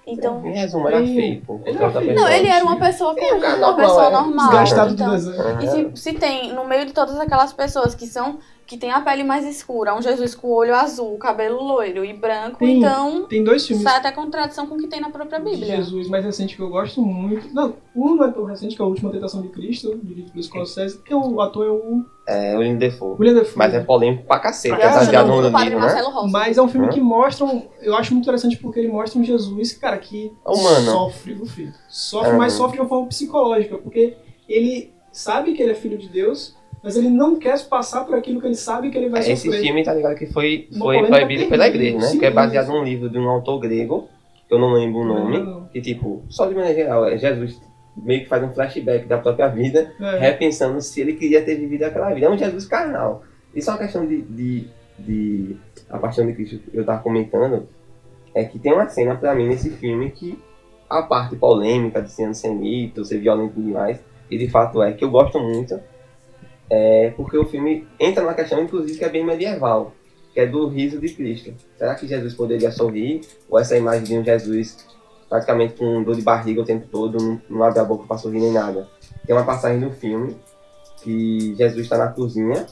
Então, 0.06 0.44
Em 0.44 0.52
resumo, 0.52 0.88
era 0.88 0.98
Ele- 1.00 1.14
feio, 1.14 1.42
pô. 1.46 1.60
ele 1.64 1.78
era 1.78 1.90
feio. 1.92 2.06
pessoa. 2.08 2.28
não, 2.28 2.36
ele 2.36 2.48
era 2.48 2.64
uma 2.64 2.76
pessoa 2.76 3.14
comum, 3.14 3.36
um 3.36 3.40
cara 3.40 3.56
uma 3.58 3.76
pessoa 3.76 4.06
é. 4.06 4.10
normal. 4.10 4.46
Desgastado 4.50 4.92
então. 4.94 5.14
E 5.14 5.66
se, 5.68 6.02
se 6.02 6.12
tem, 6.14 6.52
no 6.52 6.64
meio 6.64 6.86
de 6.86 6.92
todas 6.92 7.18
aquelas 7.20 7.52
pessoas 7.52 7.94
que 7.94 8.06
são, 8.06 8.38
que 8.72 8.78
tem 8.78 8.90
a 8.90 9.02
pele 9.02 9.22
mais 9.22 9.44
escura, 9.44 9.94
um 9.94 10.00
Jesus 10.00 10.34
com 10.34 10.48
o 10.48 10.54
olho 10.54 10.74
azul, 10.74 11.18
cabelo 11.18 11.62
loiro 11.62 12.02
e 12.02 12.12
branco, 12.14 12.58
Tem- 12.58 12.78
então 12.78 13.26
Tem 13.26 13.44
dois 13.44 13.66
filmes 13.66 13.84
sai 13.84 13.98
até 13.98 14.10
contradição 14.10 14.66
com 14.66 14.76
o 14.76 14.78
que 14.78 14.86
tem 14.86 14.98
na 14.98 15.10
própria 15.10 15.38
de 15.38 15.44
Bíblia. 15.50 15.76
Jesus 15.76 16.08
mais 16.08 16.24
recente 16.24 16.56
que 16.56 16.62
eu 16.62 16.70
gosto 16.70 17.02
muito. 17.02 17.52
Não, 17.54 17.74
um 17.94 18.14
não 18.14 18.24
é 18.24 18.30
tão 18.30 18.44
recente, 18.44 18.74
que 18.74 18.80
é 18.80 18.84
a 18.84 18.88
Última 18.88 19.10
Tentação 19.12 19.42
de 19.42 19.48
Cristo, 19.48 20.00
dirigido 20.02 20.30
pelo 20.32 20.42
Scorsese, 20.42 21.02
que 21.02 21.12
é 21.12 21.16
o 21.16 21.38
ator 21.42 21.66
é 21.66 21.70
o 21.70 22.02
É, 22.26 22.54
o 22.56 22.60
William 22.60 22.76
Defoe. 22.76 23.16
William 23.18 23.34
Defoe. 23.34 23.58
Mas 23.58 23.74
é 23.74 23.80
polêmico 23.80 24.24
pra 24.26 24.38
cacete, 24.38 24.74
caramba. 24.74 25.10
piada 25.10 25.28
do 25.28 25.42
no 25.42 25.52
padre 25.52 25.64
livro, 25.68 25.80
né? 25.80 25.86
Marcelo 25.86 26.10
Rossi. 26.10 26.32
Mas 26.32 26.56
é 26.56 26.62
um 26.62 26.68
filme 26.68 26.86
Hã? 26.86 26.90
que 26.90 27.00
mostra, 27.00 27.44
um, 27.44 27.68
eu 27.82 27.94
acho 27.94 28.14
muito 28.14 28.24
interessante 28.24 28.56
porque 28.56 28.78
ele 28.80 28.88
mostra 28.88 29.20
um 29.20 29.24
Jesus, 29.24 29.72
cara, 29.74 29.98
que 29.98 30.32
Humano. 30.46 30.90
sofre 30.92 31.34
filho. 31.46 31.74
Sofre, 31.90 32.30
Aham. 32.30 32.38
mas 32.38 32.54
sofre 32.54 32.76
de 32.76 32.80
uma 32.80 32.88
forma 32.88 33.06
psicológica, 33.08 33.76
porque 33.76 34.16
ele 34.48 34.94
sabe 35.12 35.52
que 35.52 35.62
ele 35.62 35.72
é 35.72 35.74
filho 35.74 35.98
de 35.98 36.08
Deus, 36.08 36.56
mas 36.82 36.96
ele 36.96 37.08
não 37.08 37.36
quer 37.36 37.58
passar 37.66 38.04
por 38.04 38.14
aquilo 38.14 38.40
que 38.40 38.46
ele 38.46 38.54
sabe 38.54 38.90
que 38.90 38.98
ele 38.98 39.08
vai 39.08 39.20
Esse 39.20 39.44
sofrer. 39.46 39.62
filme, 39.62 39.84
tá 39.84 39.94
ligado, 39.94 40.16
que 40.16 40.26
foi, 40.26 40.68
foi 40.76 41.06
proibido 41.06 41.46
pela 41.48 41.68
igreja, 41.68 41.98
né? 41.98 42.06
sim, 42.06 42.18
que 42.18 42.26
é 42.26 42.30
baseado 42.30 42.68
num 42.68 42.82
livro 42.82 43.08
de 43.08 43.18
um 43.18 43.28
autor 43.28 43.60
grego, 43.60 44.08
que 44.48 44.54
eu 44.54 44.58
não 44.58 44.72
lembro 44.72 45.00
o 45.00 45.04
nome, 45.04 45.38
Não, 45.38 45.64
que 45.66 45.80
tipo, 45.80 46.22
só 46.28 46.46
de 46.46 46.54
maneira 46.54 46.74
geral, 46.74 47.06
é 47.08 47.16
Jesus 47.16 47.60
meio 47.96 48.22
que 48.22 48.28
faz 48.28 48.42
um 48.42 48.52
flashback 48.52 49.06
da 49.06 49.18
própria 49.18 49.48
vida, 49.48 49.92
É. 50.00 50.18
repensando 50.18 50.80
se 50.80 51.00
ele 51.00 51.12
queria 51.12 51.42
ter 51.44 51.56
vivido 51.56 51.82
aquela 51.84 52.12
vida. 52.12 52.26
É 52.26 52.30
um 52.30 52.38
Jesus 52.38 52.64
carnal. 52.66 53.22
Isso 53.54 53.68
é 53.68 53.72
uma 53.74 53.78
questão 53.78 54.06
de, 54.06 54.22
de, 54.22 54.66
de 54.98 55.56
a 55.90 55.98
paixão 55.98 56.26
de 56.26 56.32
Cristo 56.32 56.58
que 56.58 56.76
eu 56.76 56.84
tava 56.86 57.02
comentando, 57.02 57.68
é 58.34 58.44
que 58.44 58.58
tem 58.58 58.72
uma 58.72 58.88
cena 58.88 59.14
pra 59.14 59.34
mim 59.34 59.46
nesse 59.46 59.68
filme 59.70 60.10
que 60.10 60.38
a 60.88 61.02
parte 61.02 61.36
polêmica 61.36 62.00
de 62.02 62.10
ser 62.10 62.24
antissemita, 62.24 63.04
ser 63.04 63.18
violento 63.18 63.60
demais, 63.60 64.00
e 64.30 64.38
de 64.38 64.48
fato 64.48 64.82
é 64.82 64.92
que 64.92 65.04
eu 65.04 65.10
gosto 65.10 65.38
muito, 65.38 65.78
é 66.74 67.12
porque 67.14 67.36
o 67.36 67.44
filme 67.44 67.86
entra 68.00 68.22
numa 68.22 68.32
questão, 68.32 68.62
inclusive, 68.62 68.98
que 68.98 69.04
é 69.04 69.08
bem 69.10 69.22
medieval, 69.22 69.92
que 70.32 70.40
é 70.40 70.46
do 70.46 70.66
riso 70.68 70.98
de 70.98 71.10
Cristo. 71.10 71.52
Será 71.76 71.94
que 71.94 72.08
Jesus 72.08 72.32
poderia 72.32 72.70
sorrir? 72.72 73.20
Ou 73.50 73.58
essa 73.58 73.76
imagem 73.76 74.04
de 74.04 74.16
um 74.16 74.24
Jesus 74.24 74.86
praticamente 75.28 75.74
com 75.74 76.02
dor 76.02 76.16
de 76.16 76.22
barriga 76.22 76.62
o 76.62 76.64
tempo 76.64 76.86
todo, 76.90 77.40
não, 77.48 77.62
abre 77.62 77.78
a 77.78 77.84
boca 77.84 78.06
para 78.06 78.16
sorrir 78.16 78.40
nem 78.40 78.52
nada? 78.52 78.88
Tem 79.26 79.36
uma 79.36 79.44
passagem 79.44 79.80
no 79.80 79.90
filme 79.90 80.34
que 81.02 81.54
Jesus 81.56 81.82
está 81.82 81.98
na 81.98 82.08
cozinha, 82.08 82.66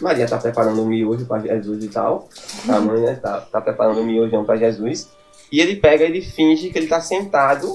Maria 0.00 0.24
está 0.24 0.38
preparando 0.38 0.82
um 0.82 0.86
miojo 0.86 1.24
para 1.24 1.42
Jesus 1.42 1.84
e 1.84 1.88
tal, 1.88 2.28
a 2.68 2.80
mãe 2.80 3.00
né, 3.00 3.14
tá, 3.14 3.40
tá 3.40 3.60
preparando 3.60 4.00
um 4.00 4.04
miojão 4.04 4.44
para 4.44 4.56
Jesus, 4.56 5.10
e 5.50 5.60
ele 5.60 5.76
pega 5.76 6.04
ele 6.04 6.20
finge 6.20 6.70
que 6.70 6.78
ele 6.78 6.86
está 6.86 7.00
sentado 7.00 7.72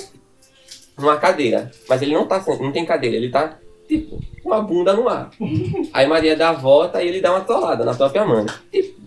numa 0.98 1.18
cadeira, 1.18 1.72
mas 1.88 2.02
ele 2.02 2.14
não 2.14 2.28
tá 2.28 2.44
não 2.60 2.72
tem 2.72 2.86
cadeira, 2.86 3.16
ele 3.16 3.30
tá 3.30 3.58
tipo 3.88 4.20
com 4.44 4.54
a 4.54 4.62
bunda 4.62 4.94
no 4.94 5.08
ar. 5.08 5.30
Aí 5.94 6.08
Maria 6.08 6.36
dá 6.36 6.50
a 6.50 6.54
volta 6.54 7.02
e 7.04 7.08
ele 7.08 7.22
dá 7.22 7.32
uma 7.32 7.42
trollada 7.42 7.84
na 7.84 7.94
própria 7.94 8.26
mãe. 8.26 8.46
Tipo, 8.72 9.00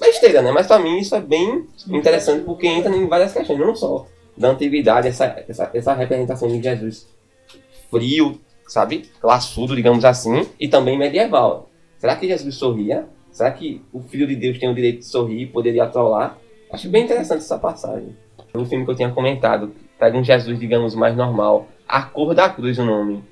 besteira, 0.00 0.42
né? 0.42 0.50
Mas 0.50 0.66
pra 0.66 0.78
mim 0.78 0.98
isso 0.98 1.14
é 1.14 1.20
bem 1.20 1.66
interessante 1.88 2.44
porque 2.44 2.66
entra 2.66 2.94
em 2.94 3.06
várias 3.06 3.32
questões, 3.32 3.58
não 3.58 3.74
só 3.74 4.06
da 4.36 4.48
antiguidade, 4.48 5.08
essa, 5.08 5.44
essa, 5.46 5.70
essa 5.74 5.92
representação 5.92 6.48
de 6.48 6.62
Jesus 6.62 7.06
frio, 7.90 8.40
sabe? 8.66 9.10
Classudo, 9.20 9.76
digamos 9.76 10.04
assim, 10.04 10.46
e 10.58 10.68
também 10.68 10.98
medieval. 10.98 11.68
Será 11.98 12.16
que 12.16 12.26
Jesus 12.26 12.54
sorria? 12.54 13.06
Será 13.30 13.50
que 13.50 13.82
o 13.92 14.00
Filho 14.00 14.26
de 14.26 14.36
Deus 14.36 14.58
tem 14.58 14.70
o 14.70 14.74
direito 14.74 15.00
de 15.00 15.06
sorrir 15.06 15.42
e 15.42 15.46
poderia 15.46 15.86
trollar? 15.86 16.38
Acho 16.72 16.88
bem 16.88 17.04
interessante 17.04 17.40
essa 17.40 17.58
passagem. 17.58 18.16
O 18.54 18.64
filme 18.64 18.84
que 18.84 18.90
eu 18.90 18.96
tinha 18.96 19.10
comentado, 19.10 19.72
pega 19.98 20.16
um 20.16 20.24
Jesus, 20.24 20.58
digamos, 20.58 20.94
mais 20.94 21.16
normal. 21.16 21.68
A 21.86 22.02
cor 22.02 22.34
da 22.34 22.48
cruz 22.48 22.78
o 22.78 22.84
nome. 22.84 23.22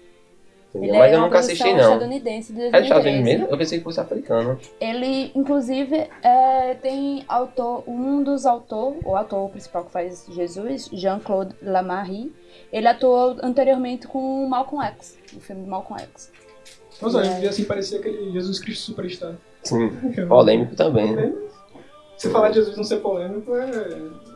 Entendeu? 0.75 0.91
Ele 0.91 0.99
Mas 0.99 1.13
é 1.13 1.15
eu 1.15 1.21
nunca 1.23 1.39
assisti, 1.39 1.73
não. 1.73 1.95
estadunidense 1.95 2.53
de 2.53 2.61
É 2.61 2.71
dos 2.71 2.81
Estados 2.83 3.05
2013. 3.05 3.09
Unidos 3.19 3.33
mesmo? 3.41 3.47
Eu 3.55 3.59
pensei 3.59 3.79
que 3.79 3.85
fosse 3.85 4.01
africano. 4.01 4.59
Ele, 4.81 5.33
inclusive, 5.35 6.07
é, 6.23 6.75
tem 6.75 7.25
autor, 7.27 7.85
um 7.87 8.23
dos 8.23 8.45
autores, 8.45 9.01
o 9.05 9.17
autor 9.17 9.49
principal 9.51 9.85
que 9.85 9.91
faz 9.93 10.27
Jesus, 10.31 10.91
Jean-Claude 10.93 11.55
Lamarrie, 11.63 12.33
ele 12.71 12.87
atuou 12.87 13.37
anteriormente 13.43 14.07
com 14.07 14.47
Malcolm 14.47 14.85
X, 14.89 15.17
o 15.35 15.41
filme 15.41 15.63
de 15.63 15.69
Malcolm 15.71 16.03
X. 16.03 16.31
Nossa, 17.01 17.23
É. 17.23 17.39
ele 17.39 17.49
assim 17.49 17.65
parecia 17.65 17.99
aquele 17.99 18.31
Jesus 18.33 18.59
Cristo 18.59 18.83
Superstar. 18.87 19.35
Sim, 19.63 19.89
polêmico 20.29 20.75
também. 20.77 21.15
né? 21.17 21.33
Se 22.19 22.29
falar 22.31 22.49
de 22.51 22.57
Jesus 22.57 22.77
não 22.77 22.85
ser 22.85 22.99
polêmico 22.99 23.55
é. 23.57 24.28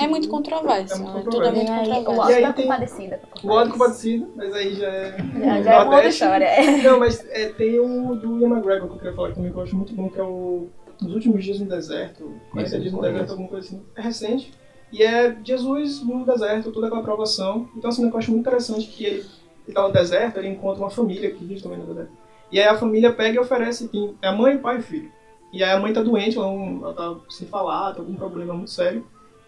É 0.00 0.04
É 0.04 0.08
muito 0.08 0.28
controverso, 0.28 0.94
É 0.94 0.98
muito 0.98 1.14
né? 1.16 1.22
Tudo 1.24 1.44
é 1.44 1.50
muito 1.52 1.66
Tem 1.66 1.74
aí 1.74 1.90
o 2.00 2.04
controverso. 2.04 2.30
E 2.30 2.34
aí 2.34 2.42
Oscar 2.42 2.42
da 2.42 2.52
tem- 2.52 2.64
Compadecida. 2.64 3.20
O 3.42 3.48
ódio 3.50 3.72
compadecido, 3.72 4.28
mas 4.36 4.54
aí 4.54 4.74
já 4.74 4.86
é. 4.88 5.16
Já, 5.40 5.62
já 5.62 5.72
é 5.72 5.78
uma 5.82 5.94
outra 5.94 6.08
história. 6.08 6.48
Não, 6.82 6.98
mas 6.98 7.26
é, 7.30 7.48
tem 7.50 7.78
o 7.78 8.14
do 8.16 8.38
Ian 8.40 8.48
McGregor 8.48 8.88
que 8.88 8.94
eu 8.94 8.98
queria 8.98 9.14
falar 9.14 9.28
que 9.30 9.34
também 9.36 9.52
que 9.52 9.58
eu 9.58 9.62
acho 9.62 9.76
muito 9.76 9.94
bom, 9.94 10.08
que 10.08 10.18
é 10.20 10.22
o 10.24 10.68
Nos 11.00 11.14
Últimos 11.14 11.44
Dias 11.44 11.60
no 11.60 11.66
Deserto. 11.66 12.32
Conhece 12.50 12.72
Isso, 12.74 12.80
Dias 12.82 12.92
no. 12.92 13.00
Deserto, 13.02 13.30
alguma 13.30 13.48
coisa 13.48 13.66
assim. 13.66 13.82
É 13.96 14.00
recente. 14.02 14.52
E 14.92 15.02
é 15.02 15.36
Jesus 15.44 16.02
no 16.02 16.24
deserto, 16.24 16.72
toda 16.72 16.86
aquela 16.86 17.02
provação. 17.02 17.68
Então, 17.76 17.90
assim, 17.90 18.02
um 18.02 18.06
negócio 18.06 18.30
muito 18.32 18.46
interessante 18.48 18.86
que 18.88 19.04
ele, 19.04 19.24
ele 19.66 19.74
tá 19.74 19.82
no 19.82 19.92
deserto, 19.92 20.38
ele 20.38 20.48
encontra 20.48 20.82
uma 20.82 20.88
família 20.90 21.30
que 21.30 21.44
vive 21.44 21.60
também 21.60 21.78
no 21.78 21.84
deserto. 21.86 22.10
E 22.50 22.58
aí 22.58 22.66
a 22.66 22.74
família 22.78 23.12
pega 23.12 23.36
e 23.36 23.38
oferece, 23.38 23.88
tem, 23.88 24.14
é 24.22 24.28
a 24.28 24.32
mãe, 24.32 24.56
pai 24.56 24.78
e 24.78 24.82
filho. 24.82 25.12
E 25.52 25.62
aí 25.62 25.70
a 25.72 25.78
mãe 25.78 25.92
tá 25.92 26.02
doente, 26.02 26.38
ela, 26.38 26.46
não, 26.46 26.80
ela 26.84 26.94
tá 26.94 27.16
sem 27.28 27.46
falar, 27.46 27.92
tá 27.94 28.02
com 28.02 28.10
um 28.10 28.14
problema 28.14 28.54
muito 28.54 28.70
sério. 28.70 29.04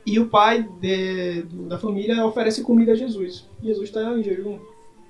E 0.07 0.19
o 0.19 0.29
pai 0.29 0.63
de- 0.81 1.43
da 1.69 1.79
família 1.79 2.25
oferece 2.25 2.63
comida 2.63 2.93
a 2.93 2.95
Jesus. 2.97 3.49
Jesus 3.63 3.89
está 3.89 4.03
em 4.19 4.23
jejum. 4.23 4.59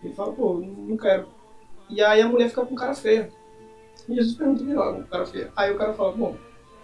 Ele 0.03 0.15
fala, 0.15 0.33
pô, 0.33 0.55
não 0.55 0.97
quero. 0.97 1.27
E 1.89 2.03
aí 2.03 2.21
a 2.21 2.29
mulher 2.29 2.49
fica 2.49 2.65
com 2.65 2.75
cara 2.75 2.95
feia. 2.95 3.31
E 4.09 4.15
Jesus 4.15 4.35
pergunta 4.37 4.65
melhor, 4.65 4.95
com 4.97 5.03
cara 5.05 5.27
feia. 5.27 5.53
Aí 5.57 5.73
o 5.73 5.77
cara 5.77 5.93
fala, 5.93 6.13
bom, 6.13 6.37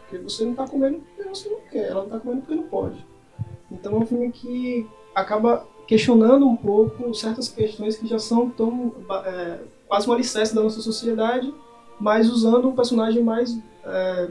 porque 0.02 0.18
você 0.22 0.44
não 0.44 0.54
tá 0.54 0.66
comendo 0.66 1.00
porque 1.16 1.28
você 1.28 1.48
não 1.48 1.60
quer, 1.70 1.88
ela 1.90 2.02
não 2.02 2.10
tá 2.10 2.20
comendo 2.20 2.42
porque 2.42 2.54
não 2.54 2.64
pode. 2.68 3.04
Então 3.70 3.94
é 3.94 3.96
um 3.98 4.06
filme 4.06 4.30
que 4.30 4.86
acaba 5.14 5.66
questionando 5.86 6.46
um 6.46 6.56
pouco 6.56 7.12
certas 7.14 7.48
questões 7.48 7.96
que 7.96 8.06
já 8.06 8.18
são 8.18 8.50
tão 8.50 8.92
é, 9.24 9.60
quase 9.88 10.08
um 10.08 10.12
alicerce 10.12 10.54
da 10.54 10.62
nossa 10.62 10.80
sociedade, 10.80 11.52
mas 11.98 12.30
usando 12.30 12.68
um 12.68 12.76
personagem 12.76 13.22
mais 13.22 13.58
é, 13.84 14.28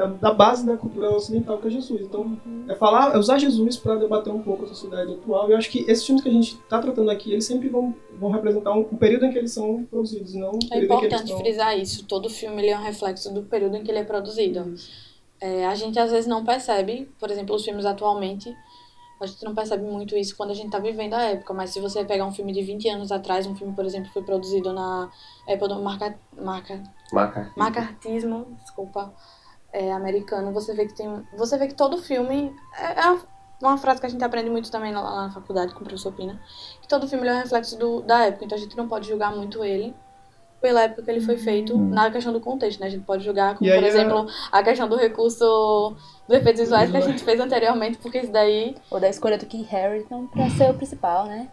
da, 0.00 0.06
da 0.06 0.32
base 0.32 0.64
da 0.64 0.78
cultura 0.78 1.10
ocidental 1.10 1.58
que 1.58 1.66
é 1.66 1.70
Jesus. 1.70 2.00
Então 2.00 2.40
é 2.66 2.74
falar, 2.74 3.14
é 3.14 3.18
usar 3.18 3.38
Jesus 3.38 3.76
para 3.76 3.96
debater 3.96 4.32
um 4.32 4.40
pouco 4.42 4.64
a 4.64 4.68
sociedade 4.68 5.12
atual. 5.12 5.48
E 5.48 5.52
eu 5.52 5.58
acho 5.58 5.70
que 5.70 5.80
esses 5.86 6.04
filmes 6.06 6.22
que 6.22 6.28
a 6.30 6.32
gente 6.32 6.54
está 6.54 6.78
tratando 6.78 7.10
aqui, 7.10 7.30
eles 7.30 7.44
sempre 7.44 7.68
vão, 7.68 7.94
vão 8.18 8.30
representar 8.30 8.72
um, 8.72 8.80
um 8.80 8.96
período 8.96 9.26
em 9.26 9.32
que 9.32 9.38
eles 9.38 9.52
são 9.52 9.84
produzidos, 9.84 10.34
não 10.34 10.52
um 10.52 10.58
É 10.64 10.68
período 10.68 10.68
em 10.68 10.68
que 10.70 10.76
eles 10.76 10.84
importante 10.84 11.24
estão... 11.24 11.38
frisar 11.38 11.78
isso. 11.78 12.06
Todo 12.06 12.30
filme 12.30 12.62
ele 12.62 12.70
é 12.70 12.78
um 12.78 12.82
reflexo 12.82 13.32
do 13.32 13.42
período 13.42 13.76
em 13.76 13.82
que 13.84 13.90
ele 13.90 13.98
é 13.98 14.04
produzido. 14.04 14.74
É, 15.38 15.66
a 15.66 15.74
gente 15.74 15.98
às 15.98 16.10
vezes 16.10 16.26
não 16.26 16.44
percebe, 16.44 17.10
por 17.18 17.30
exemplo, 17.30 17.54
os 17.54 17.64
filmes 17.64 17.84
atualmente, 17.84 18.54
a 19.20 19.26
gente 19.26 19.44
não 19.44 19.54
percebe 19.54 19.84
muito 19.84 20.16
isso 20.16 20.34
quando 20.34 20.50
a 20.50 20.54
gente 20.54 20.70
tá 20.70 20.78
vivendo 20.78 21.12
a 21.12 21.22
época, 21.22 21.52
mas 21.52 21.70
se 21.70 21.80
você 21.80 22.02
pegar 22.04 22.24
um 22.24 22.32
filme 22.32 22.52
de 22.52 22.62
20 22.62 22.88
anos 22.88 23.12
atrás, 23.12 23.46
um 23.46 23.54
filme, 23.54 23.74
por 23.74 23.84
exemplo, 23.84 24.10
foi 24.12 24.22
produzido 24.22 24.72
na 24.72 25.10
época 25.46 25.74
do 25.74 25.82
marca, 25.82 26.18
marca, 26.40 26.82
Maca. 27.12 27.52
macartismo, 27.54 28.46
desculpa, 28.62 29.12
é, 29.72 29.92
americano, 29.92 30.52
você 30.52 30.74
vê 30.74 30.86
que 30.86 30.94
tem. 30.94 31.22
Você 31.36 31.56
vê 31.56 31.68
que 31.68 31.74
todo 31.74 32.02
filme. 32.02 32.54
É, 32.78 33.00
é 33.00 33.18
uma 33.60 33.76
frase 33.76 34.00
que 34.00 34.06
a 34.06 34.08
gente 34.08 34.24
aprende 34.24 34.48
muito 34.48 34.70
também 34.70 34.92
lá 34.92 35.26
na 35.26 35.30
faculdade 35.30 35.74
com 35.74 35.80
o 35.80 35.84
professor 35.84 36.12
Pina, 36.12 36.40
que 36.80 36.88
todo 36.88 37.06
filme 37.06 37.28
é 37.28 37.34
um 37.34 37.38
reflexo 37.38 37.78
do, 37.78 38.00
da 38.00 38.24
época, 38.24 38.46
então 38.46 38.56
a 38.56 38.60
gente 38.60 38.74
não 38.74 38.88
pode 38.88 39.06
julgar 39.06 39.36
muito 39.36 39.62
ele 39.62 39.94
pela 40.60 40.82
época 40.82 41.02
que 41.02 41.10
ele 41.10 41.20
foi 41.20 41.38
feito 41.38 41.76
na 41.76 42.10
questão 42.10 42.32
do 42.32 42.40
contexto, 42.40 42.80
né? 42.80 42.86
A 42.86 42.90
gente 42.90 43.04
pode 43.04 43.24
julgar 43.24 43.56
como, 43.56 43.70
por 43.70 43.82
exemplo, 43.82 44.26
a 44.52 44.62
questão 44.62 44.88
do 44.88 44.96
recurso 44.96 45.96
dos 46.28 46.36
efeitos 46.36 46.60
visuais 46.60 46.90
que 46.90 46.96
a 46.96 47.00
gente 47.00 47.24
fez 47.24 47.40
anteriormente, 47.40 47.98
porque 47.98 48.18
isso 48.18 48.32
daí 48.32 48.76
Ou 48.90 49.00
da 49.00 49.08
escolha 49.08 49.38
do 49.38 49.46
Keith 49.46 49.66
Harrington 49.68 50.26
pra 50.26 50.50
ser 50.50 50.70
o 50.70 50.74
principal, 50.74 51.26
né? 51.26 51.48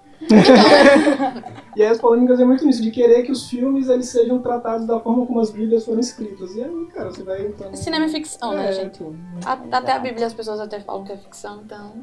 E 1.75 1.81
aí 1.83 1.89
as 1.89 1.99
polêmicas 1.99 2.39
é 2.39 2.45
muito 2.45 2.65
nisso, 2.65 2.81
de 2.81 2.89
querer 2.91 3.23
que 3.23 3.31
os 3.31 3.47
filmes 3.49 3.87
eles 3.87 4.07
sejam 4.09 4.39
tratados 4.41 4.87
da 4.87 4.99
forma 4.99 5.25
como 5.25 5.39
as 5.39 5.51
bíblias 5.51 5.85
foram 5.85 5.99
escritas. 5.99 6.55
E 6.55 6.63
aí, 6.63 6.85
cara, 6.93 7.11
você 7.11 7.23
vai 7.23 7.45
entrar 7.45 7.69
no... 7.69 7.77
cinema 7.77 8.05
é 8.05 8.09
ficção, 8.09 8.53
né, 8.53 8.69
É, 8.69 8.71
gente? 8.73 8.97
pô. 8.97 9.13
A- 9.45 9.59
Até 9.77 9.91
a 9.93 9.99
Bíblia 9.99 10.25
as 10.25 10.33
pessoas 10.33 10.59
até 10.59 10.79
falam 10.79 11.03
que 11.03 11.11
é 11.11 11.17
ficção, 11.17 11.61
então. 11.63 11.93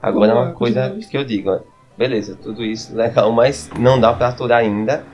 Agora 0.00 0.28
Vamos 0.32 0.42
uma 0.44 0.50
lá, 0.50 0.54
coisa 0.56 0.98
que 1.10 1.16
eu 1.16 1.24
digo, 1.24 1.60
beleza, 1.98 2.34
tudo 2.40 2.64
isso 2.64 2.94
legal, 2.96 3.30
mas 3.30 3.68
não 3.78 4.00
dá 4.00 4.12
pra 4.14 4.28
aturar 4.28 4.60
ainda. 4.60 5.04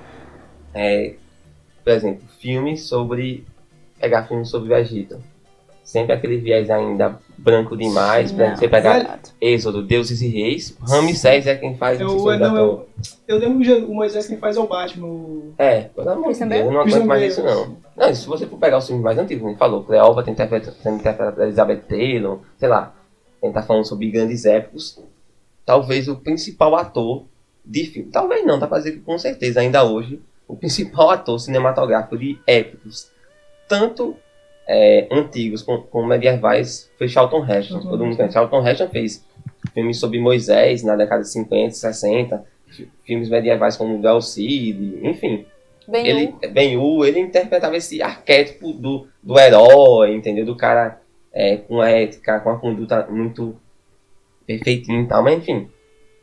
É, 0.72 1.14
por 1.82 1.92
exemplo, 1.92 2.22
filmes 2.38 2.82
sobre. 2.84 3.44
pegar 3.98 4.26
filmes 4.28 4.48
sobre 4.48 4.72
o 4.72 4.76
Egito. 4.76 5.20
Sempre 5.82 6.12
aquele 6.12 6.38
viés 6.38 6.70
ainda 6.70 7.18
branco 7.38 7.76
demais. 7.76 8.32
Pra 8.32 8.50
Não, 8.50 8.56
você 8.56 8.68
pegar. 8.68 9.20
Êxodo, 9.40 9.82
Deuses 9.82 10.20
e 10.20 10.28
Reis. 10.28 10.76
Ramsés 10.80 11.46
é 11.46 11.54
quem 11.54 11.76
faz 11.76 12.00
Eu, 12.00 12.08
esse 12.08 12.26
eu, 12.26 12.38
não, 12.38 12.56
eu, 12.56 12.88
eu 13.28 13.38
lembro 13.38 13.62
que 13.62 13.72
o 13.72 13.94
Moisés 13.94 14.26
quem 14.26 14.36
faz 14.36 14.56
é 14.56 14.60
o 14.60 14.66
Batman. 14.66 15.06
O... 15.06 15.54
É, 15.56 15.82
pelo 15.82 16.10
amor 16.10 16.32
de 16.32 16.44
Deus, 16.44 16.64
eu 16.66 16.72
não 16.72 16.80
aguento 16.80 17.04
mais 17.06 17.32
isso 17.32 17.42
não. 17.42 17.76
Não, 17.96 18.14
se 18.14 18.26
você 18.26 18.46
for 18.46 18.58
pegar 18.58 18.78
os 18.78 18.86
filmes 18.86 19.04
mais 19.04 19.18
antigos, 19.18 19.42
como 19.42 19.56
falou, 19.56 19.84
Cleópatra 19.84 20.24
tem 20.24 20.34
interpreta- 20.34 20.72
sendo 20.82 20.96
interpretada 20.96 21.32
pela 21.32 21.46
Elizabeth 21.46 21.82
Taylor, 21.88 22.40
sei 22.58 22.68
lá, 22.68 22.94
a 23.42 23.46
gente 23.46 23.54
tá 23.54 23.62
falando 23.62 23.86
sobre 23.86 24.10
grandes 24.10 24.44
épicos, 24.44 25.00
talvez 25.64 26.08
o 26.08 26.16
principal 26.16 26.74
ator 26.76 27.24
de 27.64 27.86
filme, 27.86 28.10
talvez 28.10 28.44
não, 28.46 28.58
dá 28.58 28.66
pra 28.66 28.78
dizer 28.78 28.92
que 28.92 29.00
com 29.00 29.18
certeza 29.18 29.60
ainda 29.60 29.84
hoje, 29.84 30.20
o 30.46 30.56
principal 30.56 31.10
ator 31.10 31.38
cinematográfico 31.38 32.16
de 32.16 32.38
épicos, 32.46 33.10
tanto 33.68 34.16
é, 34.68 35.08
antigos 35.10 35.62
como, 35.62 35.82
como 35.84 36.06
medievais, 36.06 36.90
foi 36.98 37.08
Charlton 37.08 37.42
Heston. 37.44 37.74
Charlton 37.74 37.88
Todo 37.90 38.04
mundo 38.04 38.16
conhece. 38.16 38.34
Charlton 38.34 38.66
Heston 38.68 38.88
fez 38.90 39.24
filmes 39.72 39.98
sobre 39.98 40.20
Moisés 40.20 40.82
na 40.84 40.94
década 40.94 41.22
de 41.22 41.30
50, 41.30 41.70
60, 41.70 42.44
fi- 42.68 42.88
filmes 43.04 43.28
medievais 43.30 43.76
como 43.76 43.98
Gal 44.00 44.20
Cid, 44.20 45.00
enfim 45.02 45.46
Bem 45.88 46.06
ele 46.06 46.34
Ben-Hur, 46.52 47.06
ele 47.06 47.18
interpretava 47.18 47.74
esse 47.76 48.02
arquétipo 48.02 48.72
do, 48.74 49.06
do 49.22 49.38
herói, 49.38 50.14
entendeu? 50.14 50.44
Do 50.44 50.54
cara 50.54 51.00
é, 51.32 51.56
com 51.56 51.80
a 51.80 51.88
ética, 51.90 52.38
com 52.40 52.50
a 52.50 52.58
conduta 52.58 53.06
muito 53.10 53.56
perfeitinha 54.46 55.00
e 55.00 55.06
tal, 55.06 55.22
mas 55.22 55.38
enfim. 55.38 55.68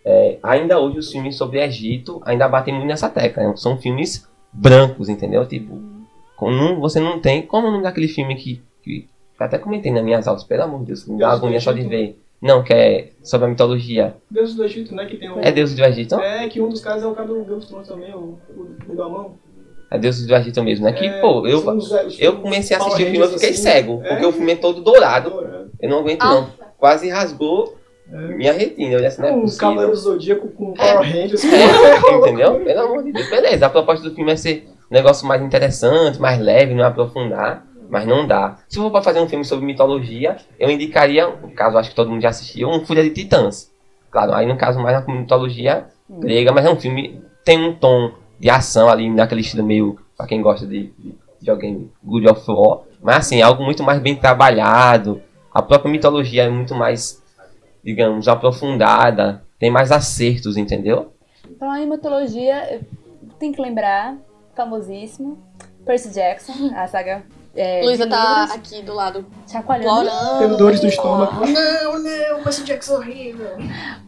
é, 0.05 0.37
ainda 0.43 0.79
hoje 0.79 0.99
os 0.99 1.11
filmes 1.11 1.35
sobre 1.35 1.59
Egito 1.63 2.21
ainda 2.25 2.47
batem 2.47 2.73
muito 2.73 2.87
nessa 2.87 3.09
tecla, 3.09 3.43
né? 3.47 3.53
são 3.55 3.77
filmes 3.77 4.27
brancos, 4.53 5.09
entendeu? 5.09 5.45
Tipo, 5.47 5.75
com- 5.77 5.94
não- 6.41 6.79
você 6.79 6.99
não 6.99 7.19
tem, 7.19 7.41
como 7.43 7.67
o 7.67 7.71
nome 7.71 7.83
daquele 7.83 8.07
filme 8.07 8.35
que, 8.35 8.61
que 8.83 9.07
eu 9.39 9.45
até 9.45 9.57
comentei 9.57 9.91
nas 9.91 10.03
minhas 10.03 10.27
aulas, 10.27 10.43
pelo 10.43 10.63
amor 10.63 10.79
de 10.81 10.87
Deus, 10.87 11.07
me 11.07 11.17
dá 11.19 11.31
agonia 11.31 11.59
só 11.59 11.71
de 11.71 11.81
ver. 11.83 12.19
Não, 12.41 12.61
que 12.63 12.73
é 12.73 13.09
sobre 13.23 13.47
a 13.47 13.49
mitologia. 13.49 14.15
Deus 14.29 14.53
do 14.53 14.63
Egito, 14.63 14.93
né? 14.93 15.05
Que 15.05 15.17
tem 15.17 15.29
o... 15.31 15.39
É 15.39 15.51
Deus 15.51 15.73
do 15.73 15.83
Egito? 15.83 16.15
É, 16.19 16.47
que 16.47 16.61
um 16.61 16.69
dos 16.69 16.81
caras 16.81 17.01
é 17.03 17.07
o 17.07 17.13
cara 17.15 17.27
do 17.27 17.35
Game 17.43 17.53
of 17.53 17.65
Thrones 17.65 17.87
também, 17.87 18.13
o, 18.13 18.37
o, 18.55 18.75
o 18.89 18.95
da 18.95 19.07
mão. 19.09 19.35
É 19.89 19.97
Deus 19.97 20.25
do 20.25 20.35
Egito 20.35 20.61
mesmo, 20.63 20.85
né? 20.85 20.91
Que, 20.93 21.05
É, 21.05 21.21
pô, 21.21 21.47
eu, 21.47 21.57
os- 21.59 21.91
os 21.91 22.19
eu 22.19 22.35
comecei 22.41 22.75
a 22.75 22.79
assistir 22.79 23.03
o 23.03 23.05
filme 23.11 23.25
e 23.25 23.29
fiquei 23.29 23.49
assim. 23.49 23.61
cego, 23.61 24.01
É. 24.03 24.09
porque 24.09 24.25
o 24.25 24.31
filme 24.33 24.51
é 24.51 24.55
todo 24.57 24.81
dourado. 24.81 25.29
Dourado. 25.29 25.71
Eu 25.81 25.89
não 25.89 25.99
aguento 25.99 26.21
Ah. 26.21 26.33
não. 26.33 26.49
Quase 26.77 27.09
rasgou 27.09 27.75
É. 28.11 28.15
minha 28.35 28.53
retina. 28.53 28.91
Eu 28.91 28.97
olhei 28.97 29.07
assim, 29.07 29.21
não 29.21 29.29
é 29.29 29.31
Um 29.31 29.41
possível. 29.41 29.59
Cavaleiro 29.67 29.91
do 29.91 29.97
Zodíaco 29.97 30.47
com 30.49 30.73
Power 30.73 30.99
Rangers. 31.01 31.43
É, 31.45 32.11
entendeu? 32.17 32.59
Pelo 32.59 32.79
amor 32.81 33.03
de 33.03 33.11
Deus. 33.11 33.29
Beleza, 33.29 33.65
a 33.65 33.69
proposta 33.69 34.07
do 34.07 34.13
filme 34.13 34.31
é 34.31 34.35
ser 34.35 34.67
um 34.67 34.74
negócio 34.95 35.27
mais 35.27 35.41
interessante, 35.41 36.19
mais 36.19 36.39
leve, 36.39 36.73
não 36.73 36.85
aprofundar. 36.85 37.65
Mas 37.87 38.07
não 38.07 38.25
dá. 38.25 38.57
Se 38.67 38.77
for 38.77 38.89
pra 38.89 39.03
fazer 39.03 39.19
um 39.19 39.29
filme 39.29 39.45
sobre 39.45 39.63
mitologia, 39.63 40.37
eu 40.59 40.71
indicaria, 40.71 41.27
no 41.27 41.51
caso 41.51 41.77
acho 41.77 41.91
que 41.91 41.95
todo 41.95 42.09
mundo 42.09 42.21
já 42.21 42.29
assistiu, 42.29 42.67
um 42.67 42.83
Fúria 42.83 43.03
de 43.03 43.11
Titãs. 43.11 43.71
Claro, 44.09 44.33
aí 44.33 44.47
no 44.47 44.57
caso 44.57 44.79
mais 44.79 45.05
na 45.05 45.13
mitologia 45.13 45.85
grega, 46.09 46.51
mas 46.51 46.65
é 46.65 46.69
um 46.71 46.75
filme, 46.75 47.21
tem 47.43 47.63
um 47.63 47.75
tom 47.75 48.11
de 48.39 48.49
ação 48.49 48.89
ali, 48.89 49.09
naquele 49.09 49.41
estilo 49.41 49.63
meio, 49.63 49.99
pra 50.17 50.25
quem 50.25 50.41
gosta 50.41 50.65
de, 50.65 50.91
de 50.97 51.15
videogame, 51.39 51.91
Good 52.03 52.27
of 52.27 52.43
War. 52.47 52.79
Mas 53.01 53.17
assim, 53.17 53.39
é 53.39 53.43
algo 53.43 53.63
muito 53.63 53.83
mais 53.83 53.99
bem 53.99 54.15
trabalhado. 54.15 55.21
A 55.53 55.61
própria 55.61 55.91
mitologia 55.91 56.43
é 56.43 56.49
muito 56.49 56.73
mais, 56.73 57.21
digamos, 57.83 58.27
aprofundada. 58.27 59.43
Tem 59.59 59.69
mais 59.69 59.91
acertos, 59.91 60.57
entendeu? 60.57 61.13
Falando 61.59 61.83
em 61.83 61.89
mitologia, 61.89 62.81
tenho 63.39 63.53
que 63.53 63.61
lembrar, 63.61 64.17
famosíssimo, 64.55 65.37
Percy 65.85 66.09
Jackson, 66.09 66.53
a 66.75 66.87
saga. 66.87 67.23
É, 67.57 67.81
Luísa 67.83 68.05
tá 68.05 68.41
livros, 68.41 68.51
aqui 68.57 68.81
do 68.81 68.93
lado 68.93 69.25
chacoalhando. 69.49 70.09
Tendo 70.39 70.57
dores 70.57 70.81
do 70.81 70.87
estômago. 70.87 71.45
Não, 71.47 71.97
não, 71.99 72.43
Percy 72.43 72.63
Jackson 72.65 72.95
é 72.95 72.97
horrível. 72.97 73.47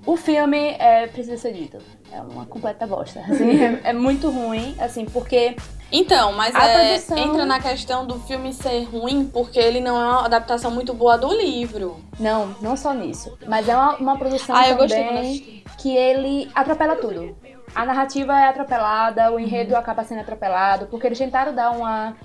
O 0.05 0.17
filme 0.17 0.75
é, 0.77 1.07
precisa 1.07 1.37
ser 1.37 1.53
dito. 1.53 1.77
É 2.11 2.19
uma 2.21 2.45
completa 2.45 2.85
bosta. 2.85 3.21
assim, 3.21 3.63
é, 3.63 3.81
é 3.85 3.93
muito 3.93 4.29
ruim, 4.29 4.75
assim, 4.79 5.05
porque 5.05 5.55
Então, 5.89 6.33
mas 6.33 6.53
A 6.53 6.65
é, 6.65 6.73
produção- 6.97 7.17
entra 7.17 7.45
na 7.45 7.61
questão 7.61 8.05
do 8.05 8.19
filme 8.19 8.51
ser 8.53 8.83
ruim 8.83 9.25
porque 9.31 9.57
ele 9.59 9.79
não 9.79 9.97
é 9.97 10.03
uma 10.03 10.25
adaptação 10.25 10.69
muito 10.69 10.93
boa 10.93 11.17
do 11.17 11.31
livro. 11.33 12.01
Não, 12.19 12.53
não 12.61 12.75
só 12.75 12.93
nisso. 12.93 13.37
Mas 13.47 13.69
é 13.69 13.75
uma, 13.75 13.95
uma 13.95 14.17
produção 14.17 14.53
Ah, 14.53 14.67
eu 14.67 14.75
gostei 14.75 15.01
quando 15.03 15.15
também 15.15 15.63
que 15.77 15.95
ele 15.95 16.51
atropela 16.53 16.97
tudo. 16.97 17.33
A 17.75 17.85
narrativa 17.85 18.37
é 18.39 18.47
atropelada, 18.47 19.31
o 19.31 19.39
enredo 19.39 19.75
acaba 19.75 20.03
sendo 20.03 20.21
atropelado, 20.21 20.87
porque 20.87 21.05
eles 21.07 21.17
tentaram 21.17 21.53
dar 21.53 21.71
uma, 21.71 22.15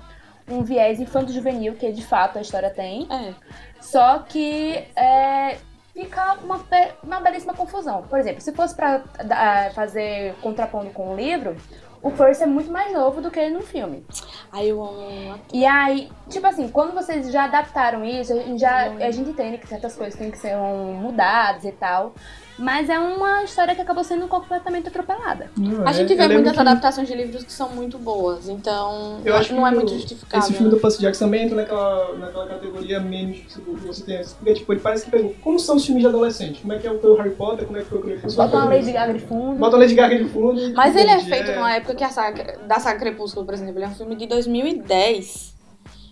um 0.49 0.63
viés 0.63 0.99
infanto-juvenil, 0.99 1.75
que 1.75 1.91
de 1.91 2.03
fato 2.05 2.37
a 2.37 2.41
história 2.41 2.69
tem. 2.69 3.07
É. 3.11 3.33
Só 3.81 4.19
que 4.19 4.83
é, 4.95 5.57
fica 5.93 6.37
uma, 6.43 6.59
uma 7.03 7.19
belíssima 7.19 7.53
confusão. 7.53 8.03
Por 8.03 8.17
exemplo, 8.17 8.41
se 8.41 8.51
fosse 8.53 8.75
pra 8.75 8.99
da- 9.25 9.69
fazer 9.75 10.33
contrapondo 10.41 10.89
com 10.91 11.09
o 11.13 11.15
livro, 11.15 11.55
o 12.03 12.11
Percy 12.11 12.43
é 12.43 12.45
muito 12.45 12.69
mais 12.71 12.91
novo 12.93 13.21
do 13.21 13.31
que 13.31 13.39
ele 13.39 13.53
no 13.55 13.61
filme. 13.61 14.05
Aí 14.51 14.69
eu 14.69 14.83
amo. 14.83 15.39
E 15.51 15.65
aí, 15.65 16.09
tipo 16.29 16.45
assim, 16.45 16.67
quando 16.67 16.93
vocês 16.93 17.31
já 17.31 17.45
adaptaram 17.45 18.03
isso, 18.05 18.33
a 18.33 18.35
gente, 18.35 18.59
já, 18.59 18.91
a 18.91 19.09
gente 19.11 19.29
entende 19.29 19.57
que 19.57 19.67
certas 19.67 19.95
coisas 19.95 20.19
têm 20.19 20.29
que 20.29 20.37
ser 20.37 20.55
mudadas 20.57 21.63
e 21.63 21.71
tal. 21.71 22.13
Mas 22.55 22.87
é 22.87 22.99
uma 22.99 23.43
história 23.43 23.73
que 23.73 23.81
acabou 23.81 24.03
sendo 24.03 24.27
completamente 24.27 24.87
atropelada. 24.87 25.49
Não, 25.57 25.87
A 25.87 25.89
é, 25.89 25.93
gente 25.93 26.13
vê 26.13 26.27
muitas 26.27 26.53
que- 26.53 26.59
adaptações 26.59 27.07
de 27.07 27.15
livros 27.15 27.43
que 27.43 27.51
são 27.51 27.69
muito 27.69 27.97
boas, 27.97 28.47
então 28.47 29.21
Eu 29.25 29.35
acho 29.35 29.55
não 29.55 29.65
é 29.65 29.71
que 29.71 29.75
muito 29.77 29.89
o- 29.89 29.95
justificável. 29.95 30.39
Esse 30.47 30.53
filme 30.53 30.69
do 30.69 30.77
Percy 30.77 31.01
Jackson 31.01 31.25
também 31.25 31.45
entra 31.45 31.55
naquela, 31.55 32.13
naquela 32.15 32.45
categoria 32.49 32.99
memes 32.99 33.39
que 33.55 33.59
você 33.59 34.03
tem. 34.03 34.21
Porque, 34.37 34.53
tipo, 34.53 34.71
ele 34.71 34.81
parece 34.81 35.05
que 35.05 35.09
pergunta, 35.09 35.33
como 35.43 35.57
são 35.57 35.77
os 35.77 35.83
filmes 35.85 36.03
de 36.03 36.07
adolescente? 36.09 36.61
Como 36.61 36.73
é 36.73 36.77
que 36.77 36.85
é 36.85 36.91
o 36.91 36.99
foi 36.99 37.09
o 37.09 37.15
Harry 37.15 37.31
Potter? 37.31 37.65
Como 37.65 37.75
é 37.79 37.81
que 37.81 37.87
foi 37.89 37.97
o 37.97 38.01
Crepúsculo? 38.03 38.47
Bota 38.47 38.57
uma 38.63 38.75
Lady 38.75 38.91
Gaga 38.91 39.13
de 39.13 39.19
fundo. 39.19 39.55
Bota 39.57 39.75
a 39.75 39.79
Lady 39.79 39.95
Gaga 39.95 40.17
de 40.23 40.29
fundo. 40.29 40.73
Mas 40.75 40.95
ele 40.95 41.09
é 41.09 41.19
feito 41.21 41.51
numa 41.53 41.73
época 41.75 41.92
que 41.95 42.03
a 42.03 42.09
saga, 42.09 42.59
da 42.67 42.79
saga 42.79 42.99
Crepúsculo, 42.99 43.45
por 43.45 43.53
exemplo, 43.53 43.77
ele 43.77 43.85
é 43.85 43.87
um 43.87 43.95
filme 43.95 44.15
de 44.15 44.27
2010. 44.27 45.53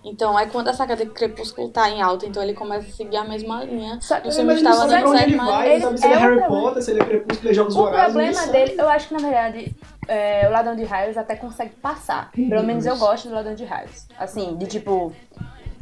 Então 0.04 0.38
é 0.38 0.48
quando 0.48 0.68
a 0.68 0.74
saga 0.74 0.96
de 0.96 1.06
Crepúsculo 1.06 1.70
tá 1.70 1.88
em 1.90 2.02
alta, 2.02 2.26
então 2.26 2.42
ele 2.42 2.54
começa 2.56 2.88
a 2.88 2.92
seguir 2.92 3.18
a 3.18 3.24
mesma 3.24 3.64
linha. 3.64 3.98
Do 3.98 4.06
Mas 4.10 4.36
filme 4.36 4.54
estava 4.56 4.76
sabe 4.76 4.90
certo, 4.92 5.10
vai, 5.10 5.36
mas... 5.36 5.70
ele 5.70 5.82
sabe 5.82 5.98
se 6.00 6.06
ele 6.06 6.14
é 6.14 6.18
é 6.18 6.20
Harry 6.20 6.38
problema. 6.40 6.62
Potter, 6.62 6.84
se 6.84 6.92
ele 6.92 7.02
é 7.02 7.06
Crepúsculo, 7.06 7.40
ele 7.48 7.52
é 7.52 7.54
Jogos 7.54 7.76
O 7.76 7.78
Vorazes. 7.78 8.06
problema 8.14 8.48
dele, 8.48 8.68
sabe. 8.72 8.82
eu 8.82 8.90
acho 8.90 9.08
que 9.08 9.14
na 9.14 9.20
verdade 9.20 9.76
é, 10.08 10.48
o 10.48 10.52
Ladrão 10.52 10.76
de 10.76 10.84
Raios 10.86 11.18
até 11.18 11.36
consegue 11.36 11.76
passar. 11.76 12.32
Pelo 12.32 12.64
menos 12.64 12.86
eu 12.88 12.98
gosto 12.98 13.30
do 13.30 13.36
Ladrão 13.36 13.54
de 13.54 13.64
Raios. 13.64 14.08
Assim, 14.18 14.58
de 14.58 14.66
tipo. 14.66 15.14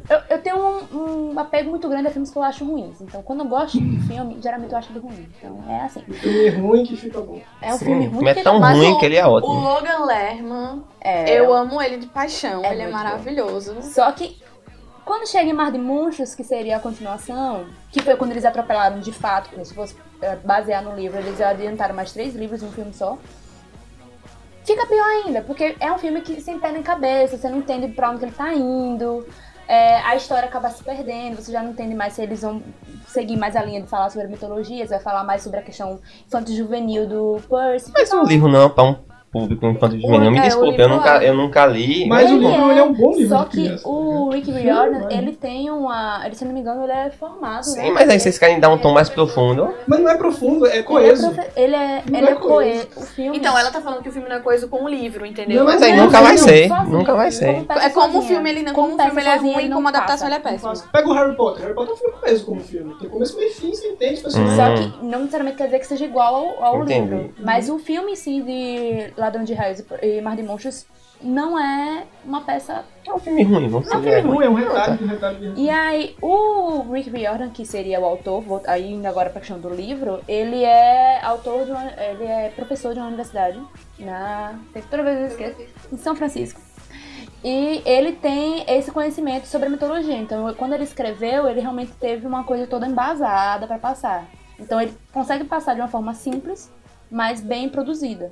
Eu, 0.09 0.19
eu 0.29 0.41
tenho 0.41 0.57
um, 0.57 1.31
um 1.33 1.39
apego 1.39 1.69
muito 1.69 1.87
grande 1.87 2.07
a 2.07 2.11
filmes 2.11 2.31
que 2.31 2.37
eu 2.37 2.41
acho 2.41 2.65
ruins. 2.65 2.99
Então, 2.99 3.21
quando 3.21 3.41
eu 3.41 3.45
gosto 3.45 3.77
de 3.79 3.83
um 3.97 4.01
filme, 4.01 4.37
geralmente 4.41 4.71
eu 4.71 4.77
acho 4.79 4.91
ele 4.91 4.99
ruim. 4.99 5.27
Então, 5.37 5.63
é 5.69 5.81
assim. 5.81 6.03
Um 6.09 6.13
filme 6.13 6.49
ruim 6.49 6.83
que 6.85 6.97
fica 6.97 7.21
bom. 7.21 7.39
É 7.61 7.73
um 7.73 7.77
Sim, 7.77 7.85
filme 7.85 7.99
o 8.07 8.09
ruim 8.09 8.13
filme 8.17 8.29
é 8.31 8.33
que 8.33 8.43
tão 8.43 8.59
Mas 8.59 8.75
ruim 8.77 8.93
o- 8.93 8.97
que 8.97 9.05
ele 9.05 9.17
é 9.17 9.25
O 9.27 9.29
ótimo. 9.31 9.53
Logan 9.59 10.05
Lerman, 10.05 10.83
é, 10.99 11.39
eu 11.39 11.53
amo 11.53 11.79
ele 11.81 11.97
de 11.97 12.07
paixão, 12.07 12.65
É 12.65 12.71
ele 12.73 12.81
é 12.81 12.85
muito 12.85 12.97
bom. 12.97 13.03
maravilhoso. 13.03 13.81
Só 13.83 14.11
que 14.11 14.41
quando 15.05 15.27
chega 15.27 15.47
em 15.49 15.53
Mar 15.53 15.71
de 15.71 15.77
Monstros, 15.77 16.33
que 16.33 16.43
seria 16.43 16.77
a 16.77 16.79
continuação, 16.79 17.65
que 17.91 18.01
foi 18.01 18.15
quando 18.15 18.31
eles 18.31 18.45
atropelaram 18.45 18.99
de 18.99 19.11
fato, 19.11 19.49
porque 19.49 19.65
se 19.65 19.73
fosse 19.75 19.95
é, 20.21 20.35
basear 20.37 20.83
no 20.83 20.95
livro, 20.95 21.19
eles 21.19 21.39
adiantaram 21.39 21.93
mais 21.95 22.11
três 22.11 22.33
livros 22.35 22.63
em 22.63 22.65
um 22.65 22.71
filme 22.71 22.93
só. 22.93 23.15
Fica 24.65 24.85
pior 24.85 25.03
ainda, 25.25 25.41
porque 25.41 25.75
é 25.79 25.91
um 25.91 25.97
filme 25.97 26.21
que 26.21 26.39
sem 26.41 26.59
pé 26.59 26.71
nem 26.71 26.83
cabeça, 26.83 27.37
você 27.37 27.49
não 27.49 27.57
entende 27.59 27.87
pra 27.87 28.11
onde 28.11 28.23
ele 28.25 28.31
tá 28.31 28.53
indo, 28.53 29.25
é, 29.69 30.01
a 30.01 30.15
história 30.15 30.49
acaba 30.49 30.67
se 30.71 30.83
perdendo, 30.83 31.35
você 31.35 31.51
já 31.51 31.61
não 31.61 31.69
entende 31.69 31.93
mais 31.93 32.13
se 32.13 32.23
eles 32.23 32.41
vão 32.41 32.59
seguir 33.07 33.37
mais 33.37 33.55
a 33.55 33.61
linha 33.63 33.79
de 33.79 33.87
falar 33.87 34.09
sobre 34.09 34.27
mitologia, 34.27 34.83
se 34.83 34.89
vai 34.89 34.99
falar 34.99 35.23
mais 35.23 35.43
sobre 35.43 35.59
a 35.59 35.61
questão 35.61 35.99
infanto-juvenil 36.25 37.07
do 37.07 37.39
Percy. 37.47 37.91
Mas 37.93 38.11
o 38.11 38.23
livro 38.23 38.49
não 38.49 38.67
é 39.29 39.31
pra 39.31 39.39
um 39.39 39.43
público 39.43 39.65
infantil 39.67 40.01
juvenil. 40.01 40.31
Me 40.31 40.37
é, 40.37 40.41
o 40.41 40.43
desculpe, 40.43 40.79
eu 40.81 40.89
nunca, 40.89 41.23
é. 41.23 41.29
eu 41.29 41.33
nunca 41.35 41.65
li. 41.65 42.07
Mas 42.07 42.31
o 42.31 42.37
livro 42.37 42.71
ele 42.71 42.79
é 42.79 42.83
um 42.83 42.93
bom 42.93 43.11
livro 43.13 43.29
Só 43.37 43.43
de 43.43 43.49
que 43.49 43.63
criança, 43.63 43.87
o 43.87 44.29
né? 44.29 44.35
Rick 44.35 44.51
Riordan, 44.51 45.07
ele 45.11 45.31
tem 45.33 45.69
uma. 45.69 46.21
Ele, 46.25 46.35
se 46.35 46.43
eu 46.43 46.47
não 46.47 46.53
me 46.55 46.61
engano, 46.61 46.83
ele 46.83 46.91
é 46.91 47.09
formado, 47.11 47.55
né? 47.75 47.83
Sim, 47.83 47.91
mas 47.91 48.09
aí 48.09 48.19
vocês 48.19 48.37
querem 48.37 48.59
dar 48.59 48.69
um 48.69 48.77
tom 48.77 48.93
mais 48.93 49.09
profundo. 49.09 49.73
Mas 49.87 49.99
não 49.99 50.09
é 50.09 50.17
profundo, 50.17 50.65
é 50.65 50.69
Ele 50.71 50.79
é, 50.79 50.83
coeso. 50.83 51.31
profe- 51.31 51.49
ele 51.55 51.75
é, 51.75 52.03
ele 52.07 52.17
é 52.25 52.31
é 52.31 52.35
coeso. 52.35 52.87
coeso. 52.87 52.87
O 52.97 53.01
filme. 53.01 53.37
Então, 53.37 53.57
ela 53.57 53.71
tá 53.71 53.81
falando 53.81 54.01
que 54.01 54.09
o 54.09 54.11
filme 54.11 54.27
não 54.27 54.35
é 54.37 54.39
coisa 54.39 54.67
com 54.67 54.83
o 54.83 54.87
livro, 54.87 55.25
entendeu? 55.25 55.59
Não, 55.59 55.65
Mas 55.65 55.81
aí 55.81 55.95
nunca 55.95 56.21
vai 56.21 56.37
ser. 56.37 56.67
sozinho, 56.67 56.97
Nunca 56.97 57.13
vai 57.15 57.31
ser. 57.31 57.65
É 57.81 57.89
como 57.89 58.19
o 58.19 58.21
filme, 58.21 58.49
ele 58.49 58.63
não, 58.63 58.73
como, 58.73 58.95
o 58.95 58.99
filme 58.99 59.21
ele 59.21 59.29
é 59.29 59.35
ruim, 59.35 59.69
como 59.69 59.81
não 59.81 59.87
adaptação 59.89 60.27
ele 60.27 60.35
é 60.35 60.39
passa. 60.39 60.69
péssimo. 60.69 60.89
Pega 60.91 61.07
o 61.09 61.13
Harry 61.13 61.35
Potter. 61.35 61.61
Harry 61.63 61.75
Potter 61.75 61.91
é 61.91 61.93
um 61.93 61.97
filme 61.97 62.13
coeso 62.19 62.45
como 62.45 62.61
filme. 62.61 62.95
Tem 62.99 63.09
começo, 63.09 63.35
meio 63.37 63.49
e 63.49 63.53
fim, 63.53 63.73
você 63.73 63.87
entende 63.89 64.21
personagens. 64.21 64.55
Só 64.55 64.69
Hum. 64.69 64.91
que 64.99 65.05
não 65.05 65.19
necessariamente 65.19 65.57
quer 65.57 65.65
dizer 65.65 65.79
que 65.79 65.87
seja 65.87 66.05
igual 66.05 66.55
ao, 66.61 66.83
livro. 66.83 67.31
Mas 67.39 67.69
o 67.69 67.77
filme 67.79 68.11
em 68.13 68.15
si 68.15 68.41
de 68.41 69.13
Ladrão 69.19 69.43
de 69.43 69.53
Raios 69.53 69.83
e 70.01 70.21
Mar 70.21 70.35
de 70.35 70.43
Monstros 70.43 70.85
não 71.21 71.59
é 71.59 72.05
uma 72.23 72.41
peça. 72.41 72.85
É 73.05 73.13
um 73.13 73.19
filme 73.19 73.43
ruim, 73.43 73.67
vamos 73.67 73.91
É 73.91 73.95
um 73.97 73.99
dizer. 73.99 74.21
filme 74.21 74.35
ruim, 74.35 74.45
é 74.45 74.49
um 74.49 74.53
retalho, 74.53 74.99
um 75.03 75.07
retalho. 75.07 75.53
E 75.57 75.69
aí, 75.69 76.15
o 76.21 76.81
Rick 76.93 77.09
Riordan, 77.09 77.49
que 77.49 77.65
seria 77.65 77.99
o 77.99 78.05
autor, 78.05 78.41
vou- 78.41 78.61
aí 78.65 78.93
indo 78.93 79.05
agora 79.05 79.29
pra 79.29 79.41
questão 79.41 79.59
do 79.59 79.69
livro, 79.69 80.21
ele 80.27 80.63
é 80.63 81.19
autor 81.21 81.65
de 81.65 81.71
uma, 81.71 81.83
ele 82.01 82.23
é 82.23 82.49
professor 82.55 82.93
de 82.93 82.99
uma 82.99 83.07
universidade 83.07 83.61
na. 83.99 84.57
Toda 84.89 85.03
vez 85.03 85.19
eu 85.19 85.27
esqueço. 85.27 85.57
Em 85.91 85.97
São 85.97 86.15
Francisco. 86.15 86.61
E 87.43 87.81
ele 87.85 88.13
tem 88.13 88.63
esse 88.67 88.91
conhecimento 88.91 89.45
sobre 89.45 89.67
a 89.67 89.71
mitologia. 89.71 90.15
Então, 90.17 90.53
quando 90.55 90.73
ele 90.73 90.83
escreveu, 90.83 91.47
ele 91.47 91.59
realmente 91.61 91.91
teve 91.93 92.25
uma 92.27 92.43
coisa 92.43 92.67
toda 92.67 92.85
embasada 92.87 93.65
para 93.67 93.77
passar. 93.77 94.25
Então, 94.59 94.79
ele 94.81 94.93
consegue 95.13 95.43
passar 95.45 95.73
de 95.73 95.79
uma 95.81 95.87
forma 95.87 96.13
simples, 96.13 96.69
mas 97.09 97.39
bem 97.41 97.69
produzida. 97.69 98.31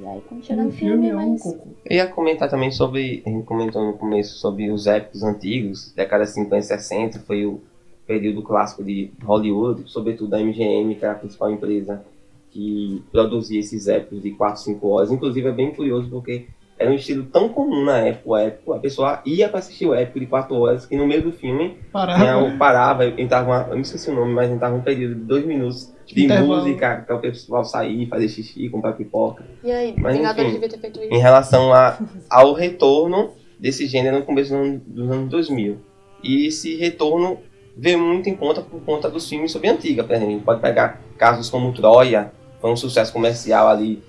E 0.00 0.06
aí, 0.06 0.20
quando 0.28 0.44
chega 0.44 0.62
no 0.62 0.68
Um 0.68 0.72
filme, 0.72 1.08
filme 1.08 1.08
é 1.08 1.14
um 1.26 1.30
mas... 1.32 1.42
concurso. 1.42 1.76
Eu 1.84 1.96
ia 1.96 2.06
comentar 2.06 2.48
também 2.48 2.70
sobre, 2.70 3.22
a 3.26 3.30
gente 3.30 3.44
comentou 3.44 3.84
no 3.84 3.94
começo 3.94 4.38
sobre 4.38 4.70
os 4.70 4.86
épicos 4.86 5.22
antigos, 5.22 5.92
década 5.96 6.24
de 6.24 6.30
50 6.32 6.56
e 6.58 6.62
60, 6.62 7.18
foi 7.20 7.46
o 7.46 7.60
período 8.06 8.42
clássico 8.42 8.82
de 8.84 9.10
Hollywood, 9.24 9.82
sobretudo 9.86 10.30
da 10.30 10.38
MGM, 10.40 10.94
que 10.94 11.04
é 11.04 11.08
a 11.10 11.14
principal 11.14 11.50
empresa 11.50 12.02
que 12.50 13.02
produzia 13.12 13.60
esses 13.60 13.86
épicos 13.88 14.22
de 14.22 14.30
4, 14.30 14.62
5 14.62 14.88
horas. 14.88 15.10
Inclusive 15.12 15.48
é 15.48 15.52
bem 15.52 15.72
curioso 15.74 16.08
porque 16.08 16.46
era 16.78 16.90
um 16.90 16.94
estilo 16.94 17.24
tão 17.24 17.48
comum 17.48 17.84
na 17.84 17.98
época, 17.98 18.30
o 18.30 18.36
épico, 18.36 18.72
a 18.72 18.78
pessoa 18.78 19.20
ia 19.26 19.48
para 19.48 19.58
assistir 19.58 19.84
o 19.86 19.94
épico 19.94 20.20
de 20.20 20.26
4 20.26 20.54
horas, 20.54 20.86
que 20.86 20.96
no 20.96 21.06
meio 21.06 21.22
do 21.22 21.32
filme 21.32 21.76
Parava. 21.92 22.44
o- 22.44 22.56
parava, 22.56 23.04
entrava 23.04 23.50
uma, 23.50 23.62
eu 23.68 23.74
não 23.74 23.82
esqueci 23.82 24.08
o 24.10 24.14
nome, 24.14 24.32
mas 24.32 24.48
entrava 24.50 24.76
um 24.76 24.80
período 24.80 25.16
de 25.16 25.20
dois 25.22 25.44
minutos 25.44 25.92
de 26.14 26.24
Intervalo. 26.24 26.56
música 26.56 27.04
para 27.06 27.16
o 27.16 27.20
pessoal 27.20 27.64
sair, 27.64 28.06
fazer 28.08 28.28
xixi, 28.28 28.68
comprar 28.68 28.92
pipoca. 28.94 29.44
E 29.62 29.70
aí, 29.70 29.94
Mas, 29.98 30.16
Vingadores 30.16 30.50
enfim, 30.50 30.60
devia 30.60 30.68
ter 30.68 30.80
feito 30.80 31.00
em 31.00 31.12
isso. 31.12 31.22
relação 31.22 31.72
a, 31.72 31.98
ao 32.30 32.52
retorno 32.52 33.30
desse 33.58 33.86
gênero 33.86 34.18
no 34.18 34.24
começo 34.24 34.50
dos 34.50 34.58
anos- 34.60 34.80
dos 34.86 35.10
anos 35.10 35.30
2000. 35.30 35.78
E 36.22 36.46
esse 36.46 36.76
retorno 36.76 37.38
veio 37.76 37.98
muito 37.98 38.28
em 38.28 38.34
conta 38.34 38.60
por 38.60 38.80
conta 38.82 39.08
dos 39.08 39.28
filmes 39.28 39.52
sobre 39.52 39.68
a 39.68 39.72
antiga. 39.72 40.02
Por 40.02 40.12
exemplo, 40.14 40.30
a 40.30 40.32
gente 40.34 40.44
pode 40.44 40.60
pegar 40.60 41.00
casos 41.16 41.48
como 41.50 41.72
Troia, 41.72 42.32
foi 42.60 42.70
um 42.72 42.76
sucesso 42.76 43.12
comercial 43.12 43.68
ali, 43.68 44.02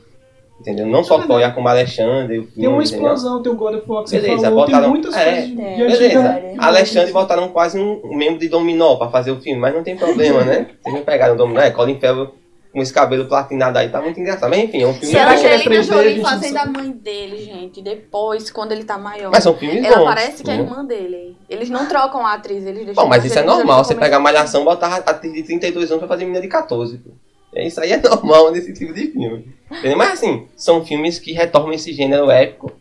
entendeu? 0.60 0.86
Não 0.86 1.04
só 1.04 1.20
É 1.20 1.24
Troia, 1.24 1.52
como 1.52 1.68
Alexandre. 1.68 2.40
o 2.40 2.44
Tem 2.48 2.68
uma 2.68 2.82
filme, 2.82 2.86
entendeu? 2.86 3.14
explosão, 3.14 3.42
tem 3.42 3.52
o 3.52 3.56
God 3.56 3.76
of 3.76 3.84
War 3.92 4.04
que 4.04 4.10
você 4.10 4.20
Beleza, 4.20 4.44
falou, 4.44 4.60
botaram- 4.66 4.82
tem 4.84 4.90
muitas 4.92 5.16
é, 5.16 5.24
coisas 5.26 6.00
antiga. 6.02 6.30
Beleza. 6.34 6.54
Alexandre 6.60 7.12
botaram 7.14 7.48
quase 7.50 7.80
um, 7.80 8.02
um 8.04 8.16
membro 8.16 8.40
de 8.40 8.48
Dominó 8.50 8.96
pra 8.98 9.10
fazer 9.10 9.32
o 9.32 9.40
filme, 9.42 9.60
mas 9.60 9.74
não 9.74 9.84
tem 9.84 9.96
problema, 9.96 10.44
né? 10.44 10.68
Vocês 10.84 10.96
não 10.96 11.04
pegaram 11.04 11.34
o 11.34 11.38
Dominó, 11.38 11.62
é 11.62 11.72
Colin 11.72 12.00
Farrell 12.00 12.34
com 12.72 12.80
esse 12.84 12.94
cabelo 12.94 13.26
platinado 13.26 13.80
aí, 13.80 13.90
tá 13.90 14.00
muito 14.00 14.20
engraçado. 14.20 14.48
Mas 14.52 14.60
enfim, 14.60 14.84
é 14.84 14.88
um 14.88 14.94
filme 14.94 15.08
Será 15.08 15.34
bom. 15.34 15.40
que 15.40 15.46
ele 15.48 15.54
é 15.54 15.58
Angelina 15.58 15.82
3D, 15.82 15.90
a 15.92 16.04
Jolie 16.04 16.22
fazendo 16.22 16.58
a 16.58 16.66
mãe 16.68 16.92
dele, 16.92 17.38
gente. 17.44 17.82
Depois, 17.82 18.52
quando 18.52 18.72
ele 18.74 18.84
tá 18.84 18.96
maior. 18.96 19.32
Mas 19.32 19.44
são 19.44 19.56
filmes 19.58 19.84
Ela 19.84 19.98
bons. 19.98 20.06
parece 20.06 20.44
que 20.44 20.52
é 20.52 20.54
a 20.54 20.58
né? 20.58 20.64
irmã 20.64 20.86
dele. 20.86 21.36
Eles 21.50 21.68
não 21.72 21.88
trocam 21.88 22.24
a 22.24 22.34
atriz, 22.34 22.64
eles 22.68 22.86
deixam 22.86 23.04
Bom, 23.04 23.10
mas 23.10 23.24
a 23.24 23.28
isso 23.28 23.40
é 23.40 23.42
normal. 23.42 23.84
Você 23.84 23.96
pegar 23.96 24.20
Malhação 24.20 24.62
e 24.62 24.66
botar 24.66 24.88
a 24.88 24.98
atriz 24.98 25.34
de 25.34 25.42
32 25.42 25.90
anos 25.90 25.98
pra 26.00 26.08
fazer 26.08 26.26
menina 26.26 26.42
de 26.42 26.48
14. 26.48 27.00
Pô. 27.00 27.10
É, 27.54 27.66
Isso 27.66 27.80
aí 27.82 27.92
é 27.92 27.98
normal 28.02 28.52
nesse 28.52 28.74
tipo 28.74 28.94
de 28.94 29.08
filme. 29.08 29.48
Entendeu? 29.72 29.98
Mas 29.98 30.14
assim, 30.14 30.48
são 30.56 30.86
filmes 30.86 31.20
que 31.20 31.32
retornam 31.32 31.74
esse 31.74 31.94
gênero 31.94 32.30
épico, 32.30 32.72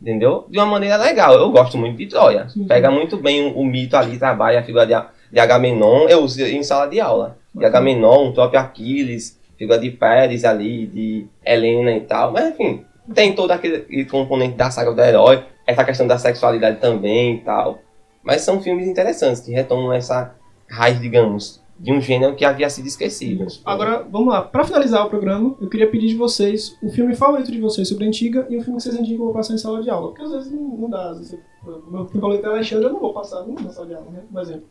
entendeu? 0.00 0.46
De 0.48 0.58
uma 0.58 0.66
maneira 0.66 0.96
legal. 0.96 1.34
Eu 1.34 1.50
gosto 1.50 1.76
muito 1.76 1.96
de 1.96 2.06
Troia. 2.06 2.46
Pega 2.68 2.90
muito 2.90 3.16
bem 3.16 3.46
o, 3.46 3.58
o 3.58 3.64
mito 3.64 3.96
ali, 3.96 4.18
trabalha 4.18 4.60
a 4.60 4.64
figura 4.64 4.86
de, 4.86 4.94
de 5.32 5.40
Agamenon. 5.40 6.08
Eu 6.08 6.20
uso 6.22 6.42
em 6.42 6.62
sala 6.62 6.86
de 6.86 7.00
aula. 7.00 7.38
De 7.54 7.64
Agamenon, 7.64 8.28
o 8.28 8.32
próprio 8.32 8.60
Aquiles, 8.60 9.40
figura 9.56 9.78
de 9.78 9.90
Pérez 9.90 10.44
ali, 10.44 10.86
de 10.86 11.26
Helena 11.44 11.92
e 11.92 12.00
tal. 12.00 12.32
Mas 12.32 12.48
enfim, 12.48 12.84
tem 13.14 13.34
todo 13.34 13.50
aquele 13.50 14.04
componente 14.04 14.56
da 14.56 14.70
saga 14.70 14.92
do 14.92 15.00
herói, 15.00 15.44
essa 15.66 15.84
questão 15.84 16.06
da 16.06 16.18
sexualidade 16.18 16.80
também 16.80 17.36
e 17.36 17.40
tal. 17.40 17.80
Mas 18.22 18.42
são 18.42 18.60
filmes 18.60 18.86
interessantes 18.86 19.40
que 19.40 19.52
retomam 19.52 19.92
essa 19.92 20.34
raiz, 20.68 21.00
digamos, 21.00 21.62
de 21.78 21.92
um 21.92 22.00
gênero 22.00 22.34
que 22.34 22.44
havia 22.44 22.68
sido 22.70 22.86
esquecido. 22.86 23.46
Agora, 23.64 24.06
vamos 24.10 24.28
lá. 24.28 24.42
Pra 24.42 24.64
finalizar 24.64 25.06
o 25.06 25.10
programa, 25.10 25.56
eu 25.60 25.68
queria 25.68 25.88
pedir 25.88 26.08
de 26.08 26.16
vocês 26.16 26.76
o 26.82 26.90
filme 26.90 27.14
favorito 27.14 27.50
de 27.50 27.60
vocês 27.60 27.88
sobre 27.88 28.04
a 28.04 28.08
antiga 28.08 28.46
e 28.48 28.56
um 28.56 28.62
filme 28.62 28.78
que 28.78 28.82
vocês 28.82 28.96
indicam 28.96 29.32
passar 29.32 29.54
em 29.54 29.58
sala 29.58 29.82
de 29.82 29.90
aula. 29.90 30.08
Porque 30.08 30.22
às 30.22 30.32
vezes 30.32 30.52
não, 30.52 30.62
não 30.62 30.90
dá. 30.90 31.10
Às 31.10 31.18
vezes, 31.18 31.38
o 31.64 31.90
meu 31.90 32.06
filme 32.06 32.20
favorito 32.20 32.46
é 32.46 32.48
Alexandre, 32.48 32.86
eu 32.86 32.92
não 32.92 33.00
vou 33.00 33.12
passar 33.12 33.44
na 33.46 33.70
sala 33.70 33.86
de 33.86 33.94
aula, 33.94 34.10
né? 34.10 34.22
Por 34.32 34.40
exemplo. 34.40 34.64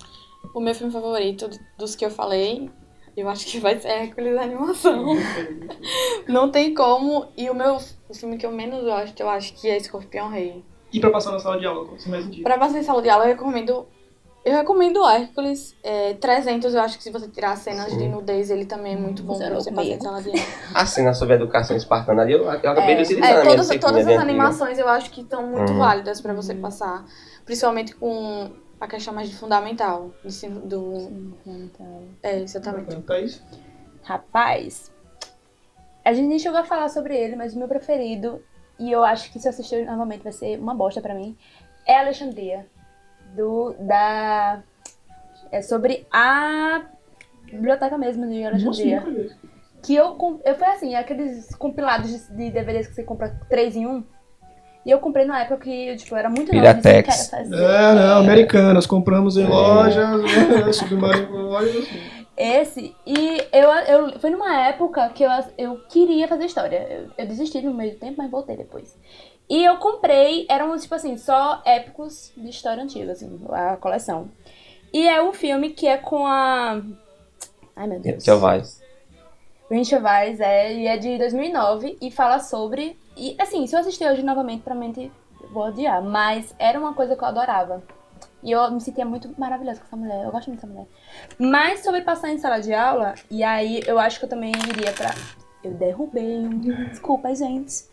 O 0.53 0.59
meu 0.59 0.75
filme 0.75 0.91
favorito 0.91 1.49
dos 1.77 1.95
que 1.95 2.05
eu 2.05 2.11
falei, 2.11 2.69
eu 3.15 3.29
acho 3.29 3.45
que 3.45 3.59
vai 3.59 3.79
ser 3.79 3.87
Hércules 3.87 4.37
Animação. 4.37 5.05
Não 6.27 6.49
tem 6.49 6.73
como. 6.73 7.27
E 7.37 7.49
o 7.49 7.55
meu 7.55 7.77
o 8.09 8.13
filme 8.13 8.37
que 8.37 8.45
eu 8.45 8.51
menos 8.51 8.83
gosto, 8.83 9.19
eu 9.19 9.29
acho 9.29 9.53
que 9.53 9.67
é 9.67 9.77
Escorpião 9.77 10.29
Rei. 10.29 10.63
E 10.93 10.99
pra 10.99 11.09
passar 11.09 11.31
na 11.31 11.39
sala 11.39 11.59
de 11.59 11.65
aula, 11.65 11.85
você 11.85 12.09
mais 12.09 12.25
indica? 12.25 12.43
Pra 12.43 12.57
passar 12.57 12.79
em 12.79 12.83
sala 12.83 13.01
de 13.01 13.09
aula, 13.09 13.25
eu 13.25 13.29
recomendo. 13.29 13.85
Eu 14.45 14.53
recomendo 14.53 15.03
Hércules. 15.07 15.75
É, 15.83 16.13
300, 16.13 16.75
eu 16.75 16.81
acho 16.81 16.97
que 16.97 17.03
se 17.03 17.09
você 17.11 17.27
tirar 17.27 17.53
as 17.53 17.59
cenas 17.59 17.91
de 17.97 18.07
nudez, 18.07 18.51
ele 18.51 18.65
também 18.65 18.93
é 18.93 18.97
muito 18.97 19.23
bom 19.23 19.33
Você 19.33 19.45
pra 19.47 19.55
você 19.55 19.71
passar 19.71 19.83
em 19.87 19.97
comigo. 19.97 20.03
sala 20.03 20.21
de 20.21 20.29
aula. 20.29 20.41
A 20.75 20.85
cena 20.85 21.13
sobre 21.15 21.33
a 21.33 21.37
educação 21.37 21.75
espartana 21.75 22.21
ali, 22.21 22.33
eu, 22.33 22.43
eu 22.43 22.49
acabei 22.51 22.95
de 22.95 23.01
utilizar 23.01 23.31
É, 23.31 23.33
na 23.33 23.41
minha 23.43 23.55
todas, 23.57 23.79
todas 23.79 24.07
as 24.07 24.19
animações 24.19 24.77
eu 24.77 24.87
acho 24.87 25.09
que 25.09 25.21
estão 25.21 25.47
muito 25.47 25.71
Uhum. 25.73 25.79
válidas 25.79 26.21
pra 26.21 26.33
você 26.33 26.53
passar. 26.53 27.03
Principalmente 27.43 27.95
com 27.95 28.51
a 28.79 28.87
questão 28.87 29.13
mais 29.15 29.29
de 29.29 29.35
fundamental. 29.35 30.11
do 30.21 30.27
ensino 30.27 30.61
do. 30.61 31.33
É, 32.21 32.39
exatamente. 32.41 32.95
Tá 33.01 33.19
isso? 33.19 33.43
Rapaz, 34.03 34.91
a 36.03 36.13
gente 36.13 36.27
nem 36.27 36.37
chegou 36.37 36.59
a 36.59 36.63
falar 36.63 36.89
sobre 36.89 37.17
ele, 37.17 37.35
mas 37.35 37.55
o 37.55 37.57
meu 37.57 37.67
preferido, 37.67 38.39
e 38.77 38.91
eu 38.91 39.03
acho 39.03 39.31
que 39.31 39.39
se 39.39 39.47
eu 39.47 39.49
assistir 39.49 39.83
novamente 39.87 40.21
vai 40.23 40.31
ser 40.31 40.59
uma 40.59 40.75
bosta 40.75 41.01
pra 41.01 41.15
mim, 41.15 41.35
é 41.87 41.97
Alexandria. 41.99 42.67
Do, 43.35 43.75
da... 43.79 44.61
É 45.51 45.61
sobre 45.61 46.05
a 46.11 46.81
biblioteca 47.51 47.97
mesmo 47.97 48.27
de 48.27 48.41
Nossa, 48.43 48.55
Alexandria. 48.55 48.99
nunca 49.01 49.11
vi. 49.11 49.31
Que 49.83 49.95
eu, 49.95 50.17
eu 50.43 50.55
foi 50.55 50.67
assim, 50.67 50.95
aqueles 50.95 51.53
compilados 51.55 52.09
de, 52.09 52.35
de 52.35 52.49
DVDs 52.51 52.87
que 52.87 52.95
você 52.95 53.03
compra 53.03 53.39
três 53.49 53.75
em 53.75 53.85
um. 53.85 54.03
E 54.85 54.91
eu 54.91 54.99
comprei 54.99 55.25
na 55.25 55.41
época 55.41 55.57
que 55.63 55.87
eu, 55.89 55.97
tipo, 55.97 56.15
era 56.15 56.29
muito 56.29 56.53
nova. 56.53 56.73
disse, 56.73 56.81
Piratex. 56.81 57.29
"Quero 57.29 57.43
fazer". 57.43 57.55
É, 57.63 57.93
não, 57.95 58.19
americanas, 58.19 58.85
compramos 58.85 59.37
em 59.37 59.43
É. 59.45 59.47
lojas, 59.47 60.75
submarino 60.77 61.39
em 61.39 61.43
lojas. 61.43 61.75
assim. 61.77 61.99
Esse, 62.37 62.95
e 63.05 63.37
eu, 63.53 63.69
eu 63.71 64.19
foi 64.19 64.29
numa 64.29 64.67
época 64.67 65.07
que 65.09 65.23
eu, 65.23 65.29
eu 65.57 65.77
queria 65.87 66.27
fazer 66.27 66.45
história. 66.45 66.85
Eu, 66.89 67.09
eu 67.17 67.27
desisti 67.27 67.61
no 67.61 67.73
meio 67.73 67.93
do 67.93 67.99
tempo, 67.99 68.15
mas 68.17 68.29
voltei 68.29 68.57
depois. 68.57 68.95
E 69.49 69.63
eu 69.63 69.77
comprei, 69.77 70.45
eram 70.49 70.75
tipo 70.77 70.95
assim, 70.95 71.17
só 71.17 71.61
épicos 71.65 72.31
de 72.35 72.49
história 72.49 72.83
antiga, 72.83 73.11
assim, 73.11 73.39
a 73.51 73.77
coleção. 73.77 74.29
E 74.91 75.07
é 75.07 75.21
um 75.21 75.33
filme 75.33 75.71
que 75.71 75.87
é 75.87 75.97
com 75.97 76.25
a. 76.25 76.81
Ai 77.75 77.87
meu 77.87 77.99
Deus. 77.99 78.23
Tchau, 78.23 78.39
vai. 78.39 78.63
Rachel 79.69 80.01
Weisz 80.01 80.39
é, 80.39 80.73
e 80.73 80.87
é 80.87 80.97
de 80.97 81.17
2009 81.17 81.97
e 82.01 82.11
fala 82.11 82.39
sobre. 82.39 82.97
E 83.17 83.35
assim, 83.39 83.65
se 83.67 83.75
eu 83.75 83.79
assistir 83.79 84.09
hoje 84.09 84.23
novamente, 84.23 84.61
provavelmente 84.63 85.11
vou 85.51 85.67
odiar, 85.67 86.01
mas 86.01 86.53
era 86.59 86.79
uma 86.79 86.93
coisa 86.93 87.15
que 87.15 87.23
eu 87.23 87.27
adorava. 87.27 87.83
E 88.43 88.51
eu 88.51 88.71
me 88.71 88.79
sentia 88.79 89.05
muito 89.05 89.33
maravilhosa 89.39 89.79
com 89.79 89.87
essa 89.87 89.95
mulher, 89.95 90.23
eu 90.23 90.31
gosto 90.31 90.47
muito 90.47 90.61
dessa 90.61 90.71
mulher. 90.71 90.87
Mas 91.39 91.83
sobre 91.83 92.01
passar 92.01 92.29
em 92.29 92.37
sala 92.37 92.59
de 92.59 92.73
aula, 92.73 93.15
e 93.29 93.43
aí 93.43 93.81
eu 93.87 93.97
acho 93.97 94.19
que 94.19 94.25
eu 94.25 94.29
também 94.29 94.51
iria 94.69 94.91
pra. 94.91 95.13
Eu 95.63 95.73
derrubei 95.73 96.37
um. 96.45 96.59
Desculpa, 96.89 97.33
gente. 97.33 97.85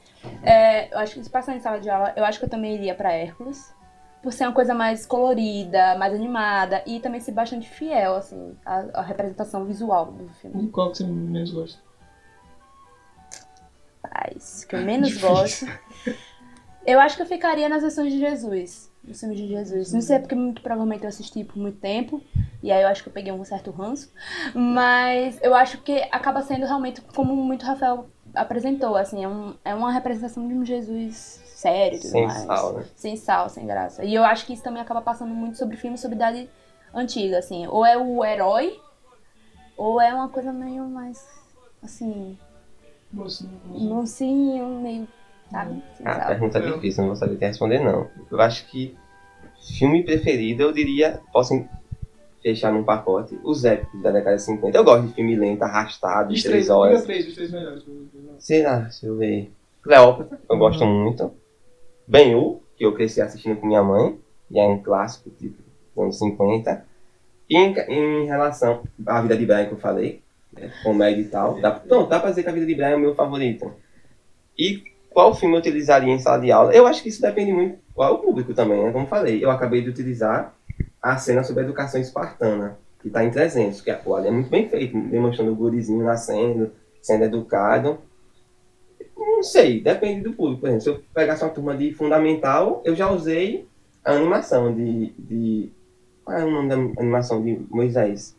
É, 0.43 0.93
eu 0.93 0.99
acho 0.99 1.15
que 1.15 1.25
se 1.25 1.31
passar 1.31 1.57
em 1.57 1.61
sala 1.61 1.81
de 1.81 1.89
aula, 1.89 2.13
eu 2.17 2.25
acho 2.25 2.39
que 2.39 2.45
eu 2.45 2.51
também 2.51 2.75
iria 2.75 2.95
pra 2.95 3.13
Hércules. 3.13 3.75
Por 4.23 4.33
ser 4.33 4.45
uma 4.45 4.53
coisa 4.53 4.73
mais 4.73 5.05
colorida, 5.05 5.97
mais 5.99 6.15
animada 6.15 6.81
e 6.87 7.01
também 7.01 7.21
ser 7.21 7.33
bastante 7.33 7.69
fiel, 7.69 8.15
assim, 8.15 8.57
à, 8.65 8.85
à 8.95 9.03
representação 9.03 9.65
visual 9.65 10.13
do 10.13 10.29
filme. 10.35 10.65
E 10.65 10.69
qual 10.69 10.93
que 10.93 10.99
você 10.99 11.05
menos 11.05 11.51
gosta? 11.51 11.81
Paz, 14.01 14.65
que 14.65 14.77
eu 14.77 14.83
menos 14.83 15.17
gosto. 15.19 15.67
Eu 16.87 17.01
acho 17.01 17.17
que 17.17 17.23
eu 17.23 17.27
ficaria 17.27 17.69
nas 17.69 17.83
versões 17.83 18.13
de 18.13 18.19
Jesus. 18.19 18.93
Nos 19.03 19.19
filmes 19.19 19.39
de 19.39 19.49
Jesus. 19.49 19.93
Não 19.93 20.01
sei, 20.01 20.17
é 20.17 20.19
porque 20.21 20.35
muito 20.37 20.63
provavelmente 20.63 21.03
eu 21.03 21.09
assisti 21.09 21.43
por 21.43 21.57
muito 21.57 21.79
tempo. 21.79 22.23
E 22.63 22.71
aí 22.71 22.83
eu 22.83 22.89
acho 22.89 23.03
que 23.03 23.09
eu 23.09 23.13
peguei 23.13 23.33
um 23.33 23.45
certo 23.45 23.73
ranço. 23.73 24.13
Mas 24.55 25.39
eu 25.43 25.55
acho 25.55 25.79
que 25.79 26.01
acaba 26.13 26.43
sendo 26.43 26.65
realmente 26.65 27.01
como 27.01 27.35
muito 27.35 27.67
Rafael 27.67 28.07
apresentou. 28.35 28.97
Assim, 28.97 29.25
é, 29.25 29.29
um, 29.29 29.55
é 29.65 29.75
uma 29.75 29.93
representação 29.93 30.47
de 30.47 30.55
um 30.55 30.65
Jesus 30.65 31.41
sério 31.47 31.99
tudo 32.01 32.11
Sem 32.11 32.27
mais. 32.27 32.43
sal, 32.43 32.73
né? 32.75 32.85
Sem 32.97 33.17
sal, 33.17 33.49
sem 33.49 33.67
graça. 33.67 34.05
E 34.05 34.15
eu 34.15 34.25
acho 34.25 34.47
que 34.47 34.53
isso 34.53 34.63
também 34.63 34.83
acaba 34.83 35.01
passando 35.01 35.35
muito 35.35 35.59
sobre 35.59 35.77
filmes 35.77 36.01
sobre 36.01 36.17
idade 36.17 36.49
antiga, 36.95 37.39
assim. 37.39 37.67
Ou 37.69 37.85
é 37.87 37.97
o 37.97 38.25
herói, 38.25 38.81
ou 39.77 40.01
é 40.01 40.13
uma 40.13 40.29
coisa 40.29 40.53
meio 40.53 40.85
mais, 40.89 41.25
assim, 41.83 42.37
Mocinho. 43.13 43.51
mocinho, 43.69 44.81
meio, 44.81 45.07
sabe? 45.51 45.83
Sem 45.97 46.07
Ah, 46.07 46.15
sal. 46.15 46.27
pergunta 46.29 46.61
difícil, 46.61 47.03
não 47.03 47.09
vou 47.11 47.17
saber 47.17 47.37
te 47.37 47.45
responder, 47.47 47.79
não. 47.81 48.09
Eu 48.31 48.41
acho 48.41 48.67
que 48.69 48.97
filme 49.79 50.03
preferido, 50.03 50.63
eu 50.63 50.73
diria, 50.73 51.21
posso 51.33 51.55
fechar 52.43 52.73
num 52.73 52.83
pacote, 52.83 53.39
os 53.45 53.65
épicos 53.65 54.03
da 54.03 54.11
década 54.11 54.37
de 54.37 54.43
50. 54.43 54.77
Eu 54.77 54.85
gosto 54.85 55.07
de 55.07 55.15
filme 55.15 55.37
lento, 55.37 55.63
arrastado, 55.63 56.29
de 56.31 56.35
Os 56.35 56.43
três 56.43 56.67
três, 56.67 56.71
horas. 56.71 57.01
diga 57.03 57.07
três, 57.07 57.29
os 57.29 57.35
três 57.35 57.51
melhores. 57.53 57.85
Sei 58.39 58.63
lá, 58.63 58.79
deixa 58.79 59.07
eu 59.07 59.17
ver. 59.17 59.51
Cleópatra, 59.83 60.41
eu 60.51 60.59
gosto 60.59 60.85
muito. 60.85 61.33
Ben-Hur, 62.07 62.61
que 62.77 62.85
eu 62.85 62.93
cresci 62.93 63.21
assistindo 63.21 63.57
com 63.57 63.67
minha 63.67 63.83
mãe, 63.83 64.19
e 64.51 64.59
é 64.59 64.65
um 64.65 64.83
clássico, 64.83 65.31
tipo, 65.31 65.57
dos 65.95 66.03
anos 66.03 66.19
50. 66.19 66.85
E 67.49 67.57
em, 67.57 67.75
em 67.89 68.27
relação 68.27 68.83
à 69.07 69.23
vida 69.23 69.37
de 69.37 69.47
Brian 69.47 69.67
que 69.67 69.73
eu 69.73 69.79
falei, 69.79 70.23
né, 70.53 70.71
comédia 70.83 71.23
e 71.23 71.29
tal, 71.29 71.61
dá, 71.61 71.81
não, 71.87 72.09
dá 72.09 72.19
pra 72.21 72.31
dizer 72.31 72.43
que 72.43 72.49
a 72.49 72.53
vida 72.53 72.67
de 72.67 72.75
Brian 72.75 72.89
é 72.91 72.97
o 72.97 73.01
meu 73.01 73.15
favorito. 73.15 73.73
E 74.59 74.83
qual 75.11 75.35
filme 75.35 75.55
eu 75.55 75.61
utilizaria 75.61 76.13
em 76.13 76.19
sala 76.19 76.41
de 76.41 76.51
aula? 76.51 76.75
Eu 76.75 76.87
acho 76.87 77.03
que 77.03 77.09
isso 77.09 77.23
depende 77.23 77.53
muito 77.53 77.79
qual 77.95 78.15
o 78.15 78.19
público 78.19 78.55
também, 78.55 78.83
né? 78.83 78.93
Como 78.93 79.07
falei, 79.07 79.43
eu 79.45 79.51
acabei 79.51 79.83
de 79.83 79.91
utilizar 79.91 80.55
a 81.03 81.17
cena 81.17 81.43
sobre 81.43 81.63
a 81.63 81.67
educação 81.67 82.01
espartana, 82.01 82.79
que 83.01 83.09
está 83.09 83.25
em 83.25 83.31
300, 83.31 83.81
que 83.81 83.93
pô, 83.95 84.15
ali 84.15 84.29
é 84.29 84.31
muito 84.31 84.49
bem 84.49 84.69
feito, 84.69 84.99
demonstrando 85.09 85.51
o 85.51 85.57
gurizinho 85.57 86.05
nascendo, 86.05 86.71
sendo 87.03 87.25
educado. 87.25 87.99
Não 89.17 89.43
sei, 89.43 89.81
depende 89.81 90.23
do 90.23 90.33
público. 90.33 90.61
Por 90.61 90.69
exemplo, 90.69 90.85
se 90.85 90.91
eu 90.91 91.03
pegasse 91.13 91.43
uma 91.43 91.51
turma 91.51 91.77
de 91.77 91.93
fundamental, 91.93 92.81
eu 92.85 92.95
já 92.95 93.11
usei 93.11 93.67
a 94.05 94.13
animação 94.13 94.73
de. 94.73 95.13
de 95.19 95.71
qual 96.25 96.39
é 96.39 96.45
o 96.45 96.51
nome 96.51 96.69
da 96.69 96.75
animação 97.01 97.43
de 97.43 97.59
Moisés? 97.69 98.37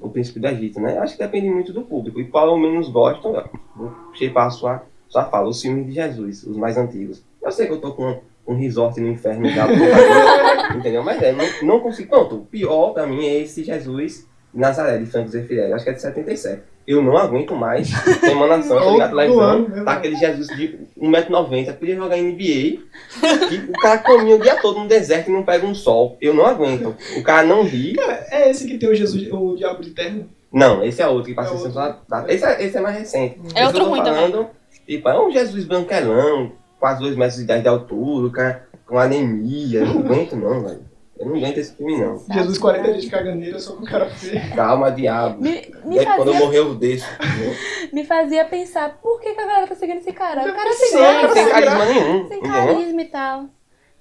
O 0.00 0.08
Príncipe 0.08 0.38
do 0.38 0.46
Egito, 0.46 0.80
né? 0.80 0.96
Acho 0.98 1.16
que 1.16 1.24
depende 1.24 1.50
muito 1.50 1.72
do 1.72 1.82
público. 1.82 2.20
E 2.20 2.28
qual 2.28 2.46
eu 2.46 2.56
menos 2.56 2.88
gosto, 2.88 3.34
eu 3.34 3.50
vou 3.74 3.92
shapear 4.14 4.46
a 4.46 4.50
sua, 4.50 4.82
sua 5.08 5.24
fala, 5.24 5.48
os 5.48 5.60
filmes 5.60 5.86
de 5.86 5.92
Jesus, 5.92 6.44
os 6.44 6.56
mais 6.56 6.76
antigos. 6.76 7.20
Eu 7.42 7.50
sei 7.50 7.66
que 7.66 7.72
eu 7.72 7.80
tô 7.80 7.92
com 7.92 8.20
um 8.50 8.56
resort 8.56 9.00
no 9.00 9.08
inferno 9.08 9.48
já, 9.48 9.66
entendeu? 10.74 11.02
Mas 11.04 11.22
é, 11.22 11.32
não, 11.32 11.44
não 11.62 11.80
consigo. 11.80 12.08
Pronto, 12.10 12.36
o 12.36 12.44
pior 12.44 12.92
pra 12.92 13.06
mim 13.06 13.24
é 13.24 13.40
esse 13.40 13.62
Jesus 13.62 14.28
Nazaré, 14.52 14.98
de 14.98 15.06
Franco 15.06 15.28
Zeffirelli. 15.28 15.72
Acho 15.72 15.84
que 15.84 15.90
é 15.90 15.94
de 15.94 16.02
77. 16.02 16.62
Eu 16.86 17.00
não 17.00 17.16
aguento 17.16 17.54
mais 17.54 17.88
Semana 18.18 18.60
Santa, 18.62 18.80
Televisão, 19.08 19.40
ano, 19.40 19.68
né? 19.68 19.84
tá 19.84 19.92
aquele 19.92 20.16
Jesus 20.16 20.48
de 20.48 20.76
1,90m, 21.00 21.74
podia 21.74 21.94
jogar 21.94 22.18
em 22.18 22.32
NBA, 22.32 22.42
e 22.42 23.68
o 23.68 23.72
cara 23.80 23.98
caminha 23.98 24.34
o 24.34 24.40
dia 24.40 24.56
todo 24.56 24.80
no 24.80 24.88
deserto 24.88 25.28
e 25.30 25.32
não 25.32 25.44
pega 25.44 25.64
um 25.64 25.74
sol. 25.74 26.16
Eu 26.20 26.34
não 26.34 26.44
aguento. 26.44 26.96
O 27.16 27.22
cara 27.22 27.46
não 27.46 27.62
ri. 27.62 27.94
Cara, 27.94 28.26
é 28.30 28.50
esse 28.50 28.66
que 28.66 28.76
tem 28.76 28.88
o 28.88 28.94
Jesus, 28.94 29.28
o 29.30 29.54
diabo 29.54 29.82
de 29.82 29.90
terno? 29.90 30.28
Não, 30.52 30.82
esse 30.82 31.00
é 31.00 31.06
outro 31.06 31.26
que 31.26 31.34
passa 31.34 31.54
É 31.54 31.56
outro. 31.56 31.92
Esse 32.26 32.44
é, 32.44 32.64
esse 32.64 32.76
é 32.76 32.80
mais 32.80 32.96
recente. 32.98 33.40
É 33.54 33.60
Esse 33.60 33.66
outro 33.66 33.84
ruim 33.84 34.02
falando, 34.02 34.48
Tipo, 34.90 35.08
é 35.08 35.20
um 35.20 35.30
Jesus 35.30 35.64
branquelão, 35.64 36.50
quase 36.80 37.00
dois 37.00 37.14
metros 37.14 37.36
de 37.36 37.44
idade 37.44 37.62
de 37.62 37.68
altura, 37.68 38.26
o 38.26 38.32
cara 38.32 38.68
com 38.86 38.98
anemia. 38.98 39.80
Eu 39.80 39.86
não 39.86 40.00
aguento 40.00 40.34
não, 40.34 40.64
velho. 40.64 40.90
Eu 41.18 41.26
não 41.26 41.36
aguento 41.36 41.58
esse 41.58 41.76
filme 41.76 41.98
não. 41.98 42.24
Jesus 42.32 42.56
40 42.56 42.92
dias 42.92 43.04
de 43.04 43.10
caganeira, 43.10 43.58
só 43.58 43.74
com 43.74 43.82
o 43.82 43.86
cara 43.86 44.08
feio. 44.08 44.40
Calma, 44.56 44.90
diabo. 44.90 45.42
Me, 45.42 45.50
me, 45.84 45.96
Desde 45.96 46.06
quando 46.06 46.28
eu 46.28 46.32
fazia, 46.32 46.40
morrer 46.40 46.58
eu 46.58 46.74
desço. 46.74 47.06
me 47.92 48.04
fazia 48.04 48.44
pensar, 48.46 48.98
por 49.02 49.20
que, 49.20 49.34
que 49.34 49.40
a 49.40 49.46
galera 49.46 49.66
tá 49.66 49.74
seguindo 49.74 49.98
esse 49.98 50.12
cara? 50.12 50.50
O 50.50 50.54
cara 50.54 50.72
Sim, 50.72 50.96
tem 50.96 51.02
Não, 51.02 51.34
tem 51.34 51.44
graça, 51.44 51.50
carisma 51.50 51.84
nenhum, 51.84 52.20
entendeu? 52.20 52.50
carisma 52.50 53.02
e 53.02 53.04
tal. 53.04 53.44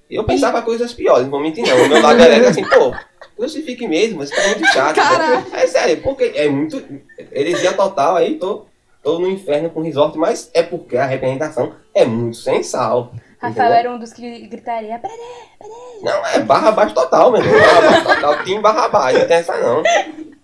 Eu 0.09 0.23
pensava 0.23 0.61
coisas 0.61 0.91
piores, 0.93 1.23
não 1.23 1.31
vou 1.31 1.41
mentir 1.41 1.67
não. 1.67 1.85
O 1.85 1.89
meu 1.89 2.01
lado 2.01 2.19
era 2.19 2.49
assim, 2.49 2.63
pô, 2.63 2.95
crucifique 3.35 3.87
mesmo, 3.87 4.23
isso 4.23 4.33
tá 4.33 4.47
muito 4.47 4.65
chato. 4.67 4.95
Caraca. 4.95 5.57
É 5.57 5.67
sério, 5.67 6.01
porque 6.01 6.31
é 6.33 6.49
muito. 6.49 6.81
Heresia 7.31 7.73
total, 7.73 8.15
aí 8.15 8.35
tô, 8.39 8.65
tô 9.03 9.19
no 9.19 9.27
inferno 9.29 9.69
com 9.69 9.81
resort, 9.81 10.17
mas 10.17 10.49
é 10.53 10.61
porque 10.63 10.97
a 10.97 11.05
representação 11.05 11.73
é 11.93 12.05
muito 12.05 12.37
sem 12.37 12.61
sal. 12.63 13.11
Rafael 13.41 13.51
entendeu? 13.67 13.73
era 13.79 13.91
um 13.91 13.99
dos 13.99 14.11
que 14.11 14.47
gritaria, 14.47 14.99
"Pera 14.99 15.13
Não, 16.01 16.25
é 16.27 16.39
barra 16.39 16.71
baixo 16.71 16.93
total, 16.93 17.31
meu 17.31 17.41
irmão. 17.41 17.57
Barra 17.59 17.81
baixo 17.81 18.03
total, 18.05 18.43
time 18.43 18.59
barra 18.61 18.87
baixo, 18.89 19.19
não 19.19 19.27
tem 19.27 19.37
essa 19.37 19.57
não. 19.57 19.81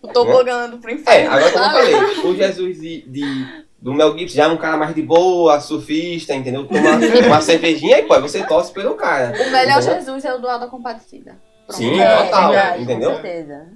Eu 0.04 0.14
tô 0.14 0.24
Né? 0.24 0.32
bogando 0.32 0.78
pro 0.78 0.90
É, 0.92 0.94
inferno. 0.94 1.32
agora 1.36 1.52
como 1.52 1.66
eu 1.66 1.70
falei, 1.72 1.96
o 2.24 2.36
Jesus 2.36 2.80
de, 2.80 3.02
de- 3.10 3.66
do 3.82 3.94
Mel 3.94 4.18
Gibson 4.18 4.36
já 4.36 4.44
é 4.46 4.48
um 4.48 4.58
cara 4.58 4.78
mais 4.78 4.96
de 4.96 5.02
boa, 5.02 5.60
surfista, 5.60 6.34
entendeu? 6.34 6.66
Toma 6.68 6.92
uma 7.28 7.42
cervejinha 7.42 8.00
e 8.00 8.04
pô, 8.04 8.20
você 8.22 8.44
torce 8.46 8.72
pelo 8.72 8.96
cara. 8.96 9.34
O 9.36 9.52
melhor 9.52 9.80
entendeu? 9.82 9.96
Jesus 9.96 10.24
é 10.26 10.34
o 10.34 10.38
do 10.40 10.48
Alda 10.48 10.68
Compadecida. 10.68 11.36
Pronto. 11.68 11.78
Sim, 11.80 12.00
É, 12.00 12.24
total, 12.26 12.52
verdade, 12.52 12.84
entendeu? 12.84 13.12
Com 13.12 13.22
certeza. 13.22 13.68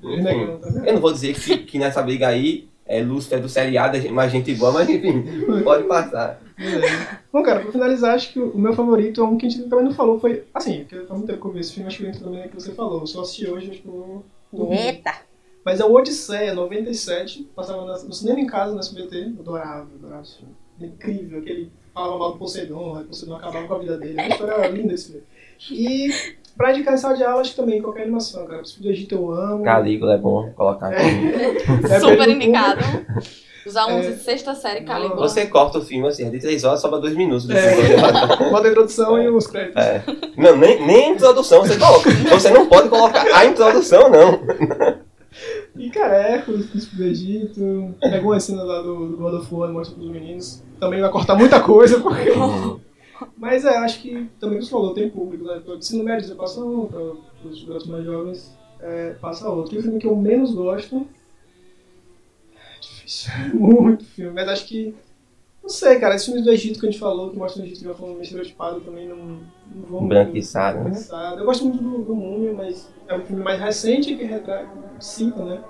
Eu 0.86 0.94
não 0.94 1.02
vou 1.02 1.12
dizer 1.12 1.34
que, 1.34 1.58
que 1.58 1.78
nessa 1.80 2.02
briga 2.04 2.28
aí 2.28 2.69
é 2.90 3.04
Lúcifer 3.04 3.40
do 3.40 3.48
seriado, 3.48 3.96
é 3.96 4.10
mais 4.10 4.32
gente 4.32 4.54
boa, 4.56 4.72
mas 4.72 4.90
enfim, 4.90 5.24
pode 5.64 5.84
passar. 5.84 6.42
Beleza. 6.58 7.20
Bom, 7.32 7.44
cara, 7.44 7.60
pra 7.60 7.72
finalizar, 7.72 8.16
acho 8.16 8.34
que 8.34 8.40
o 8.40 8.58
meu 8.58 8.74
favorito 8.74 9.22
é 9.22 9.24
um 9.24 9.38
que 9.38 9.46
a 9.46 9.50
gente 9.50 9.70
também 9.70 9.86
não 9.86 9.94
falou, 9.94 10.20
foi. 10.20 10.44
Assim, 10.54 10.80
porque 10.80 10.96
faz 10.96 11.10
muito 11.12 11.28
tempo 11.28 11.40
que 11.40 11.48
eu 11.48 11.52
vi 11.52 11.60
esse 11.60 11.74
filme, 11.74 11.88
acho 11.88 12.00
que 12.00 12.08
entra 12.08 12.20
também 12.20 12.44
no 12.44 12.50
que 12.50 12.56
você 12.56 12.74
falou. 12.74 13.02
Eu 13.02 13.08
só 13.08 13.22
assisti 13.22 13.48
hoje, 13.48 13.70
acho 13.70 13.82
que 13.82 13.88
eu 13.88 13.94
vou. 13.94 14.26
dormir. 14.52 14.80
Eita! 14.80 15.14
Mas 15.64 15.80
é 15.80 15.86
o 15.86 15.94
Odisseia, 15.94 16.54
97, 16.56 17.44
passava 17.56 17.86
no 17.86 18.14
cinema 18.14 18.40
em 18.40 18.48
casa, 18.48 18.74
no 18.74 18.80
SBT, 18.80 19.34
eu 19.36 19.42
adorava, 19.42 19.88
adorava 19.94 20.24
esse 20.24 20.38
filme. 20.38 20.54
É 20.82 20.86
incrível, 20.86 21.40
aquele 21.40 21.72
falava 21.94 22.18
mal 22.18 22.32
do 22.32 22.40
Poseidon, 22.40 22.96
aí 22.96 23.04
o 23.04 23.08
Poseidon 23.08 23.36
acabava 23.36 23.68
com 23.68 23.74
a 23.76 23.80
vida 23.80 23.98
dele. 23.98 24.20
É 24.20 24.24
uma 24.24 24.30
história 24.30 24.68
linda 24.68 24.94
esse 24.94 25.12
filme. 25.12 25.24
E 25.72 26.10
pra 26.58 26.72
indicar 26.74 26.94
em 26.94 26.98
sala 26.98 27.16
de 27.16 27.24
aula, 27.24 27.42
acho 27.42 27.52
que 27.52 27.58
também 27.58 27.82
qualquer 27.82 28.04
animação, 28.04 28.46
cara. 28.46 28.58
Príncipe 28.60 28.82
do 28.84 28.90
Egito 28.90 29.16
eu 29.16 29.32
amo. 29.32 29.64
Calígula 29.64 30.14
é 30.14 30.18
bom 30.18 30.50
colocar. 30.56 30.92
É, 31.00 32.00
Super 32.00 32.18
Pedro 32.18 32.32
indicado. 32.32 32.82
Os 33.66 33.76
alunos 33.76 34.06
É. 34.08 34.12
de 34.12 34.18
sexta 34.24 34.56
série, 34.56 34.82
Calígula. 34.82 35.20
Você 35.28 35.46
corta 35.46 35.78
o 35.80 35.82
filme 35.82 36.08
assim, 36.08 36.26
é 36.26 36.30
de 36.30 36.40
3 36.40 36.64
horas, 36.64 36.82
sobra 36.82 37.00
2 37.00 37.16
minutos 37.16 37.46
do 37.46 37.54
É. 37.56 37.98
Bota 38.50 38.68
a 38.68 38.72
introdução 38.72 39.22
e 39.22 39.30
os 39.30 39.46
créditos. 39.48 39.84
É. 39.84 40.04
Não, 40.38 40.56
nem, 40.56 40.86
nem 40.86 41.06
a 41.06 41.10
introdução 41.10 41.62
você 41.62 41.78
coloca. 41.78 42.10
Você 42.30 42.50
não 42.52 42.68
pode 42.68 42.90
colocar 42.90 43.26
a 43.36 43.46
introdução, 43.46 44.10
não. 44.10 44.40
E 45.78 45.90
cara, 45.92 46.16
Hércules, 46.16 46.66
Príncipe 46.68 46.96
do 46.96 47.04
Egito, 47.04 47.96
pega 48.02 48.16
algumas 48.18 48.44
cenas 48.44 48.66
lá 48.66 48.82
do, 48.82 49.10
do 49.10 49.18
God 49.18 49.34
of 49.36 49.54
War, 49.54 49.72
mostra 49.72 49.96
pros 49.96 50.10
meninos. 50.10 50.64
Também 50.80 51.00
vai 51.02 51.10
cortar 51.12 51.36
muita 51.36 51.60
coisa, 51.60 52.00
porque. 52.00 52.32
Mas 53.38 53.66
é, 53.66 53.78
acho 53.78 54.02
que 54.02 54.30
também 54.40 54.62
você 54.62 54.70
falou, 54.70 54.94
tem 54.94 55.10
público, 55.10 55.44
né? 55.44 55.60
Para 55.60 55.74
o 55.74 55.78
ensino 55.78 56.04
você 56.04 56.36
passa 56.36 56.64
um, 56.64 56.86
para 56.88 57.50
os 57.50 57.64
garotos 57.64 57.88
mais 57.88 58.06
jovens 58.06 58.60
é, 58.82 59.12
passa 59.20 59.50
outro. 59.50 59.76
E 59.76 59.80
o 59.80 59.82
filme 59.82 60.00
que 60.00 60.08
eu 60.08 60.16
menos 60.16 60.54
gosto. 60.54 61.08
É 62.56 62.80
difícil, 62.80 63.32
muito 63.54 64.06
filme, 64.06 64.34
mas 64.34 64.48
acho 64.48 64.66
que. 64.66 64.96
Não 65.62 65.70
sei, 65.70 66.00
cara, 66.00 66.16
esses 66.16 66.26
filmes 66.26 66.46
do 66.46 66.52
Egito 66.52 66.80
que 66.80 66.88
a 66.88 66.90
gente 66.90 67.00
falou, 67.00 67.30
que 67.30 67.38
mostram 67.38 67.64
o 67.64 67.66
Egito 67.66 67.82
de 67.82 67.88
uma 67.88 67.94
forma 67.94 68.14
meio 68.14 68.24
estereotipada 68.24 68.80
também 68.80 69.08
não, 69.08 69.18
não 69.18 69.86
vão. 69.88 70.08
Branquiçado, 70.08 70.90
né? 70.90 70.98
Eu 71.38 71.46
gosto 71.46 71.66
muito 71.66 71.84
do, 71.84 72.04
do 72.04 72.16
Múmia, 72.16 72.54
mas 72.54 72.90
é 73.08 73.16
um 73.16 73.26
filme 73.26 73.44
mais 73.44 73.60
recente 73.60 74.16
que 74.16 74.24
retrata, 74.24 74.70
cita, 75.00 75.44
né? 75.44 75.62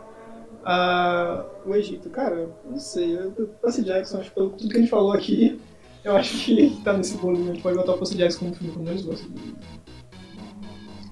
Ah, 0.63 1.43
o 1.65 1.73
Egito, 1.73 2.09
cara, 2.09 2.49
não 2.69 2.77
sei. 2.77 3.17
Eu, 3.17 3.33
eu, 3.35 3.47
Percy 3.47 3.83
Jackson, 3.83 4.19
acho 4.19 4.29
que 4.29 4.35
pelo 4.35 4.51
tudo 4.51 4.69
que 4.69 4.77
a 4.77 4.79
gente 4.79 4.89
falou 4.89 5.11
aqui, 5.11 5.59
eu 6.03 6.15
acho 6.15 6.45
que 6.45 6.81
tá 6.83 6.93
nesse 6.93 7.17
bolo. 7.17 7.45
Gente 7.45 7.61
pode 7.61 7.77
botar 7.77 7.93
o 7.93 7.97
Percy 7.97 8.17
Jackson 8.17 8.39
como 8.39 8.55
filme 8.55 8.73
que 8.73 8.79
eu 8.79 8.83
menos 8.83 9.01
gosto. 9.03 9.31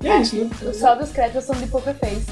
E 0.02 0.08
é 0.08 0.22
isso, 0.22 0.36
né? 0.36 0.50
Só 0.74 0.96
dos 0.96 1.12
créditos 1.12 1.44
são 1.44 1.56
de 1.56 1.68
Poker 1.68 1.96
Face. 1.96 2.26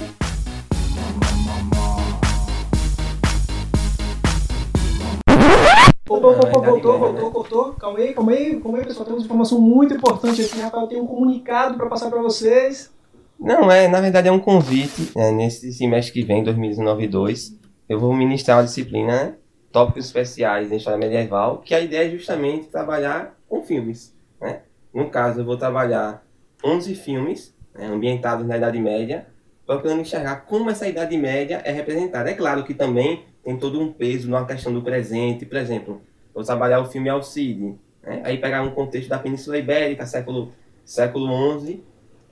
Voltou, 6.07 6.35
voltou, 6.35 6.47
é 6.47 6.65
voltou, 6.65 6.91
da 6.93 6.97
voltou, 6.97 7.31
voltou. 7.31 7.73
Calma 7.73 7.99
aí, 7.99 8.13
calma 8.13 8.31
aí, 8.31 8.61
calma 8.61 8.77
aí, 8.77 8.85
pessoal. 8.85 9.05
Temos 9.05 9.25
informação 9.25 9.59
muito 9.59 9.93
importante 9.95 10.41
aqui. 10.41 10.59
Rafael 10.59 10.87
tem 10.87 11.01
um 11.01 11.07
comunicado 11.07 11.75
pra 11.75 11.87
passar 11.87 12.09
pra 12.09 12.21
vocês. 12.21 12.93
Não, 13.39 13.69
é, 13.69 13.87
na 13.87 13.99
verdade 13.99 14.27
é 14.27 14.31
um 14.31 14.39
convite. 14.39 15.11
né, 15.15 15.31
nesse 15.31 15.73
semestre 15.73 16.13
que 16.13 16.23
vem, 16.23 16.43
2019-2, 16.43 17.57
eu 17.89 17.99
vou 17.99 18.13
ministrar 18.13 18.57
uma 18.57 18.63
disciplina, 18.63 19.11
né, 19.11 19.33
tópicos 19.75 20.05
especiais 20.05 20.71
em 20.71 20.77
história 20.77 20.97
medieval, 20.97 21.57
que 21.57 21.75
a 21.75 21.81
ideia 21.81 22.07
é 22.07 22.09
justamente 22.09 22.67
trabalhar 22.67 23.37
com 23.45 23.61
filmes. 23.61 24.15
Né? 24.39 24.61
No 24.93 25.09
caso, 25.09 25.41
eu 25.41 25.45
vou 25.45 25.57
trabalhar 25.57 26.25
11 26.63 26.95
filmes 26.95 27.53
né, 27.73 27.87
ambientados 27.87 28.47
na 28.47 28.55
Idade 28.55 28.79
Média, 28.79 29.27
procurando 29.67 29.99
enxergar 29.99 30.45
como 30.45 30.69
essa 30.69 30.87
Idade 30.87 31.17
Média 31.17 31.61
é 31.65 31.73
representada. 31.73 32.29
É 32.31 32.33
claro 32.33 32.63
que 32.63 32.73
também 32.73 33.25
tem 33.43 33.57
todo 33.57 33.77
um 33.81 33.91
peso 33.91 34.29
na 34.29 34.45
questão 34.45 34.73
do 34.73 34.81
presente. 34.81 35.45
Por 35.45 35.57
exemplo, 35.57 36.01
vou 36.33 36.41
trabalhar 36.41 36.79
o 36.79 36.85
filme 36.85 37.09
Alcide, 37.09 37.75
né? 38.01 38.21
aí 38.23 38.37
pegar 38.37 38.61
um 38.61 38.71
contexto 38.71 39.09
da 39.09 39.19
Península 39.19 39.57
Ibérica, 39.57 40.05
século, 40.05 40.53
século 40.85 41.59
XI, 41.59 41.83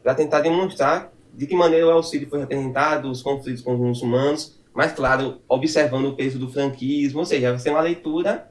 para 0.01 0.15
tentar 0.15 0.39
demonstrar 0.39 1.11
de 1.33 1.45
que 1.45 1.55
maneira 1.57 1.87
o 1.87 1.91
Alcide 1.91 2.25
foi 2.25 2.39
representado, 2.39 3.11
os 3.11 3.21
conflitos 3.21 3.61
com 3.61 3.73
os 3.73 3.81
muçulmanos, 3.81 4.62
mas, 4.73 4.91
claro, 4.91 5.41
observando 5.47 6.07
o 6.07 6.15
peso 6.15 6.39
do 6.39 6.49
franquismo, 6.49 7.19
ou 7.19 7.25
seja, 7.25 7.51
vai 7.51 7.59
ser 7.59 7.69
uma 7.69 7.81
leitura 7.81 8.49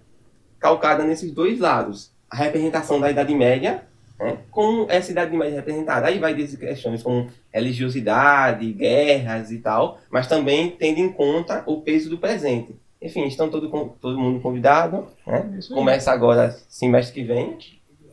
calcada 0.58 1.04
nesses 1.04 1.32
dois 1.32 1.58
lados. 1.58 2.12
A 2.30 2.36
representação 2.36 3.00
da 3.00 3.10
Idade 3.10 3.34
Média, 3.34 3.82
né, 4.18 4.38
como 4.50 4.86
essa 4.88 5.10
Idade 5.10 5.36
Média 5.36 5.54
é 5.54 5.56
representada. 5.56 6.06
Aí 6.06 6.18
vai 6.18 6.32
desde 6.32 6.56
questões 6.56 7.02
como 7.02 7.28
religiosidade, 7.52 8.72
guerras 8.72 9.50
e 9.50 9.58
tal, 9.58 9.98
mas 10.10 10.28
também 10.28 10.70
tendo 10.70 11.00
em 11.00 11.12
conta 11.12 11.64
o 11.66 11.82
peso 11.82 12.08
do 12.08 12.18
presente. 12.18 12.76
Enfim, 13.00 13.26
estão 13.26 13.50
todo, 13.50 13.68
todo 14.00 14.18
mundo 14.18 14.40
convidado. 14.40 15.08
Né? 15.26 15.50
Aí. 15.54 15.74
Começa 15.74 16.12
agora, 16.12 16.56
semestre 16.68 17.20
que 17.20 17.26
vem. 17.26 17.58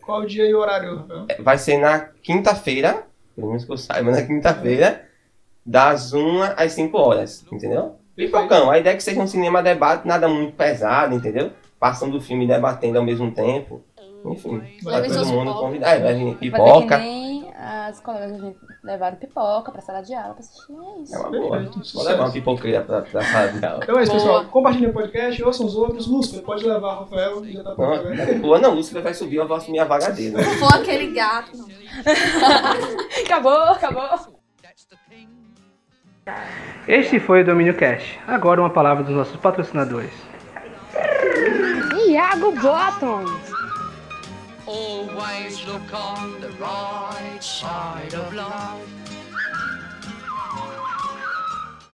Qual 0.01 0.21
o 0.21 0.25
dia 0.25 0.49
e 0.49 0.53
o 0.55 0.57
horário, 0.57 0.95
Rafael? 0.97 1.27
Vai 1.39 1.59
ser 1.59 1.77
na 1.77 1.99
quinta-feira, 1.99 3.03
pelo 3.35 3.49
menos 3.49 3.63
que 3.63 3.71
eu 3.71 3.77
saiba, 3.77 4.09
na 4.09 4.23
quinta-feira, 4.23 5.07
das 5.63 6.13
1 6.13 6.41
às 6.57 6.71
5 6.71 6.97
horas, 6.97 7.45
entendeu? 7.51 7.98
Pipocão, 8.25 8.69
a 8.69 8.77
ideia 8.77 8.93
é 8.93 8.97
que 8.97 9.03
seja 9.03 9.21
um 9.21 9.27
cinema 9.27 9.63
debate, 9.63 10.07
nada 10.07 10.27
muito 10.27 10.53
pesado, 10.55 11.15
entendeu? 11.15 11.51
Passando 11.79 12.17
o 12.17 12.21
filme 12.21 12.43
e 12.45 12.47
debatendo 12.47 12.97
ao 12.99 13.05
mesmo 13.05 13.31
tempo. 13.31 13.81
Enfim, 14.25 14.61
vai 14.83 15.07
todo 15.07 15.25
mundo 15.27 15.53
convidado. 15.53 15.95
É, 15.95 15.99
vai 16.03 16.13
vir 16.13 16.25
Vai 16.25 16.35
pipoca, 16.35 16.97
nem 16.97 17.49
as 17.55 18.01
colegas 18.01 18.39
gente 18.41 18.57
levaram 18.83 19.15
pipoca 19.15 19.71
pra 19.71 19.81
sala 19.81 20.01
de 20.01 20.13
aula 20.13 20.33
pra 20.33 20.39
assistir. 20.39 20.73
É 20.73 21.01
isso. 21.01 21.15
É 21.15 21.19
uma 21.19 21.29
boa. 21.31 21.57
Perfeito. 21.57 21.93
Vou 21.93 22.03
levar 22.03 22.23
uma 22.25 22.31
pipoqueira 22.31 22.81
pra, 22.81 23.01
pra 23.01 23.21
sala 23.23 23.47
de 23.47 23.65
aula. 23.65 23.79
Então 23.81 23.97
é 23.97 24.03
isso, 24.03 24.11
Boa. 24.11 24.21
pessoal. 24.23 24.45
Compartilhem 24.45 24.89
o 24.89 24.93
podcast, 24.93 25.43
ouçam 25.43 25.65
os 25.65 25.75
outros. 25.75 26.05
Lúcifer, 26.07 26.41
pode 26.43 26.65
levar 26.67 26.99
Rafael, 26.99 27.45
já 27.45 27.63
tá 27.63 27.71
pronto 27.75 28.03
Não, 28.03 28.11
agora. 28.11 28.39
boa 28.39 28.59
não, 28.59 28.73
Lúcifer 28.75 29.01
vai 29.01 29.13
subir, 29.13 29.37
eu 29.37 29.47
vou 29.47 29.55
assumir 29.55 29.79
a 29.79 29.85
vaga 29.85 30.11
dele. 30.11 30.35
né? 30.35 30.43
Se 30.43 30.57
for 30.57 30.73
aquele 30.75 31.13
gato, 31.13 31.55
não. 31.55 31.67
Acabou, 33.25 33.51
acabou. 33.53 34.38
Este 36.87 37.19
foi 37.19 37.41
o 37.41 37.45
Domínio 37.45 37.75
Cash. 37.75 38.17
Agora 38.27 38.61
uma 38.61 38.69
palavra 38.69 39.03
dos 39.03 39.15
nossos 39.15 39.35
patrocinadores. 39.35 40.11
Iago 42.07 42.51
Bottom. 42.53 43.25
Always 44.65 45.65
look 45.65 45.93
on 45.93 46.39
the 46.41 46.49
right 46.59 47.43
side 47.43 48.15
of 48.15 48.33
life. 48.33 49.08